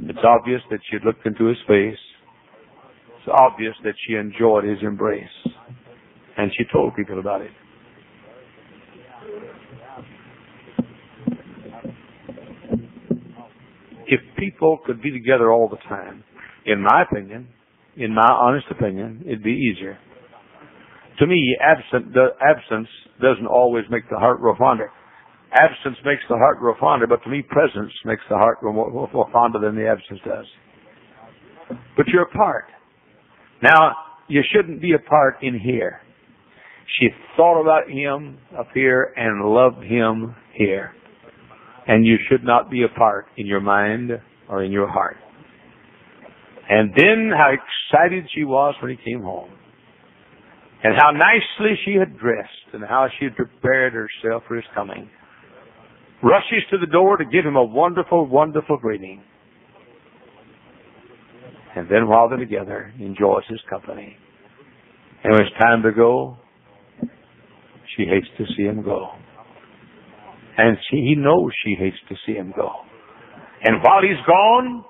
It's 0.06 0.22
obvious 0.22 0.62
that 0.70 0.78
she 0.88 0.96
had 0.96 1.04
looked 1.04 1.26
into 1.26 1.46
his 1.46 1.58
face. 1.66 1.98
It's 3.18 3.34
obvious 3.34 3.74
that 3.82 3.94
she 4.06 4.14
enjoyed 4.14 4.62
his 4.62 4.78
embrace. 4.82 5.26
And 6.36 6.52
she 6.56 6.64
told 6.72 6.94
people 6.94 7.18
about 7.18 7.42
it. 7.42 7.50
If 14.08 14.20
people 14.38 14.78
could 14.86 15.02
be 15.02 15.10
together 15.10 15.52
all 15.52 15.68
the 15.68 15.76
time, 15.88 16.24
in 16.64 16.82
my 16.82 17.02
opinion, 17.02 17.48
in 17.96 18.14
my 18.14 18.26
honest 18.26 18.66
opinion, 18.70 19.22
it'd 19.26 19.42
be 19.42 19.52
easier. 19.52 19.98
To 21.18 21.26
me, 21.26 21.56
absent, 21.60 22.14
the 22.14 22.28
absence 22.40 22.88
doesn't 23.20 23.46
always 23.46 23.84
make 23.90 24.08
the 24.08 24.16
heart 24.16 24.40
grow 24.40 24.54
fonder. 24.56 24.90
Absence 25.52 25.96
makes 26.04 26.22
the 26.28 26.36
heart 26.36 26.58
grow 26.58 26.74
fonder, 26.78 27.06
but 27.06 27.22
to 27.24 27.30
me, 27.30 27.42
presence 27.42 27.92
makes 28.04 28.22
the 28.30 28.36
heart 28.36 28.60
grow 28.60 28.72
more, 28.72 28.90
more 28.90 29.28
fonder 29.32 29.58
than 29.58 29.74
the 29.74 29.88
absence 29.88 30.20
does. 30.24 30.46
But 31.96 32.06
you're 32.08 32.22
apart. 32.22 32.66
Now, 33.62 33.92
you 34.28 34.42
shouldn't 34.54 34.80
be 34.80 34.92
apart 34.92 35.38
in 35.42 35.58
here. 35.58 36.00
She 36.98 37.08
thought 37.36 37.60
about 37.60 37.90
him 37.90 38.38
up 38.58 38.68
here 38.72 39.12
and 39.16 39.44
loved 39.44 39.82
him 39.84 40.34
here. 40.54 40.92
And 41.88 42.06
you 42.06 42.16
should 42.28 42.44
not 42.44 42.70
be 42.70 42.84
apart 42.84 43.26
in 43.36 43.46
your 43.46 43.60
mind 43.60 44.10
or 44.48 44.62
in 44.62 44.70
your 44.70 44.88
heart. 44.88 45.16
And 46.68 46.92
then 46.94 47.30
how 47.34 47.50
excited 47.52 48.28
she 48.34 48.44
was 48.44 48.74
when 48.82 48.90
he 48.90 49.10
came 49.10 49.22
home. 49.22 49.50
And 50.84 50.94
how 50.96 51.10
nicely 51.10 51.76
she 51.84 51.94
had 51.94 52.18
dressed 52.18 52.48
and 52.72 52.84
how 52.84 53.08
she 53.18 53.24
had 53.24 53.36
prepared 53.36 53.94
herself 53.94 54.44
for 54.46 54.56
his 54.56 54.64
coming. 54.74 55.08
Rushes 56.22 56.62
to 56.70 56.78
the 56.78 56.86
door 56.86 57.16
to 57.16 57.24
give 57.24 57.44
him 57.44 57.56
a 57.56 57.64
wonderful, 57.64 58.26
wonderful 58.26 58.76
greeting. 58.76 59.22
And 61.74 61.88
then 61.88 62.08
while 62.08 62.28
they're 62.28 62.38
together, 62.38 62.92
enjoys 62.98 63.44
his 63.48 63.60
company. 63.70 64.16
And 65.24 65.32
when 65.32 65.42
it's 65.42 65.56
time 65.58 65.82
to 65.82 65.92
go, 65.92 66.36
she 67.96 68.04
hates 68.04 68.26
to 68.36 68.44
see 68.56 68.64
him 68.64 68.82
go. 68.82 69.10
And 70.58 70.76
she, 70.90 70.96
he 70.96 71.14
knows 71.16 71.52
she 71.64 71.76
hates 71.78 71.96
to 72.08 72.16
see 72.26 72.32
him 72.34 72.52
go. 72.54 72.68
And 73.62 73.76
while 73.82 74.02
he's 74.02 74.24
gone, 74.26 74.84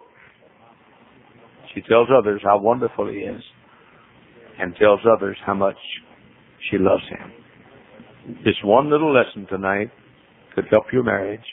she 1.75 1.83
tells 1.83 2.09
others 2.17 2.41
how 2.43 2.59
wonderful 2.59 3.09
he 3.09 3.19
is 3.19 3.43
and 4.59 4.75
tells 4.77 5.01
others 5.17 5.37
how 5.45 5.55
much 5.55 5.77
she 6.71 6.79
loves 6.79 7.03
him. 7.09 8.37
This 8.45 8.57
one 8.65 8.91
little 8.91 9.13
lesson 9.13 9.47
tonight 9.49 9.91
could 10.55 10.65
help 10.71 10.85
your 10.93 11.05
marriage 11.05 11.45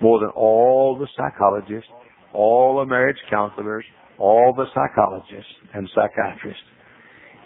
more 0.00 0.20
than 0.20 0.30
all 0.30 0.98
the 0.98 1.08
psychologists, 1.16 1.90
all 2.32 2.78
the 2.78 2.86
marriage 2.86 3.16
counselors, 3.30 3.84
all 4.18 4.54
the 4.56 4.66
psychologists 4.74 5.52
and 5.74 5.88
psychiatrists. 5.94 6.62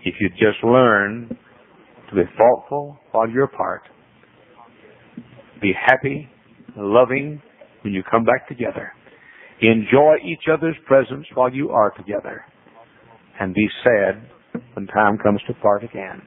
If 0.05 0.14
you 0.20 0.28
just 0.30 0.62
learn 0.64 1.37
to 2.09 2.14
be 2.14 2.22
thoughtful 2.37 2.99
while 3.12 3.28
you're 3.28 3.45
apart, 3.45 3.83
be 5.63 5.73
happy, 5.73 6.29
loving 6.77 7.41
when 7.83 7.95
you 7.95 8.03
come 8.11 8.25
back 8.25 8.49
together, 8.49 8.93
Enjoy 9.63 10.17
each 10.25 10.51
other's 10.53 10.75
presence 10.87 11.25
while 11.35 11.53
you 11.53 11.71
are 11.71 11.93
together. 11.93 12.45
And 13.39 13.55
be 13.55 13.69
sad 13.85 14.21
when 14.75 14.89
time 14.89 15.19
comes 15.19 15.41
to 15.47 15.55
part 15.55 15.85
again. 15.85 16.21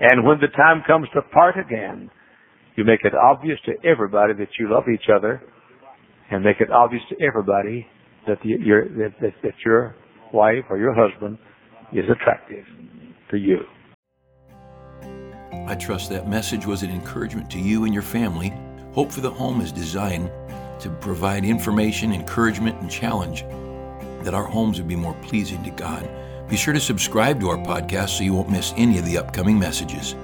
And 0.00 0.26
when 0.26 0.38
the 0.40 0.48
time 0.48 0.82
comes 0.84 1.06
to 1.14 1.22
part 1.22 1.54
again, 1.56 2.10
you 2.76 2.84
make 2.84 3.00
it 3.04 3.12
obvious 3.14 3.58
to 3.66 3.72
everybody 3.88 4.34
that 4.34 4.48
you 4.58 4.70
love 4.70 4.84
each 4.92 5.08
other 5.14 5.40
and 6.30 6.44
make 6.44 6.60
it 6.60 6.70
obvious 6.70 7.02
to 7.10 7.16
everybody 7.24 7.86
that, 8.26 8.38
the, 8.42 8.48
your, 8.48 8.88
that, 8.88 9.14
that, 9.20 9.32
that 9.44 9.54
your 9.64 9.94
wife 10.32 10.64
or 10.68 10.78
your 10.78 10.94
husband 10.94 11.38
is 11.92 12.04
attractive 12.10 12.64
to 13.30 13.36
you. 13.36 13.58
I 15.68 15.74
trust 15.74 16.08
that 16.08 16.26
message 16.26 16.64
was 16.64 16.82
an 16.82 16.90
encouragement 16.90 17.50
to 17.50 17.58
you 17.58 17.84
and 17.84 17.92
your 17.92 18.02
family. 18.02 18.54
Hope 18.94 19.12
for 19.12 19.20
the 19.20 19.30
Home 19.30 19.60
is 19.60 19.70
designed 19.70 20.30
to 20.80 20.88
provide 20.88 21.44
information, 21.44 22.10
encouragement, 22.10 22.80
and 22.80 22.90
challenge 22.90 23.44
that 24.22 24.32
our 24.32 24.44
homes 24.44 24.78
would 24.78 24.88
be 24.88 24.96
more 24.96 25.12
pleasing 25.20 25.62
to 25.64 25.70
God. 25.70 26.08
Be 26.48 26.56
sure 26.56 26.72
to 26.72 26.80
subscribe 26.80 27.38
to 27.40 27.50
our 27.50 27.58
podcast 27.58 28.16
so 28.16 28.24
you 28.24 28.32
won't 28.32 28.48
miss 28.48 28.72
any 28.78 28.96
of 28.96 29.04
the 29.04 29.18
upcoming 29.18 29.58
messages. 29.58 30.14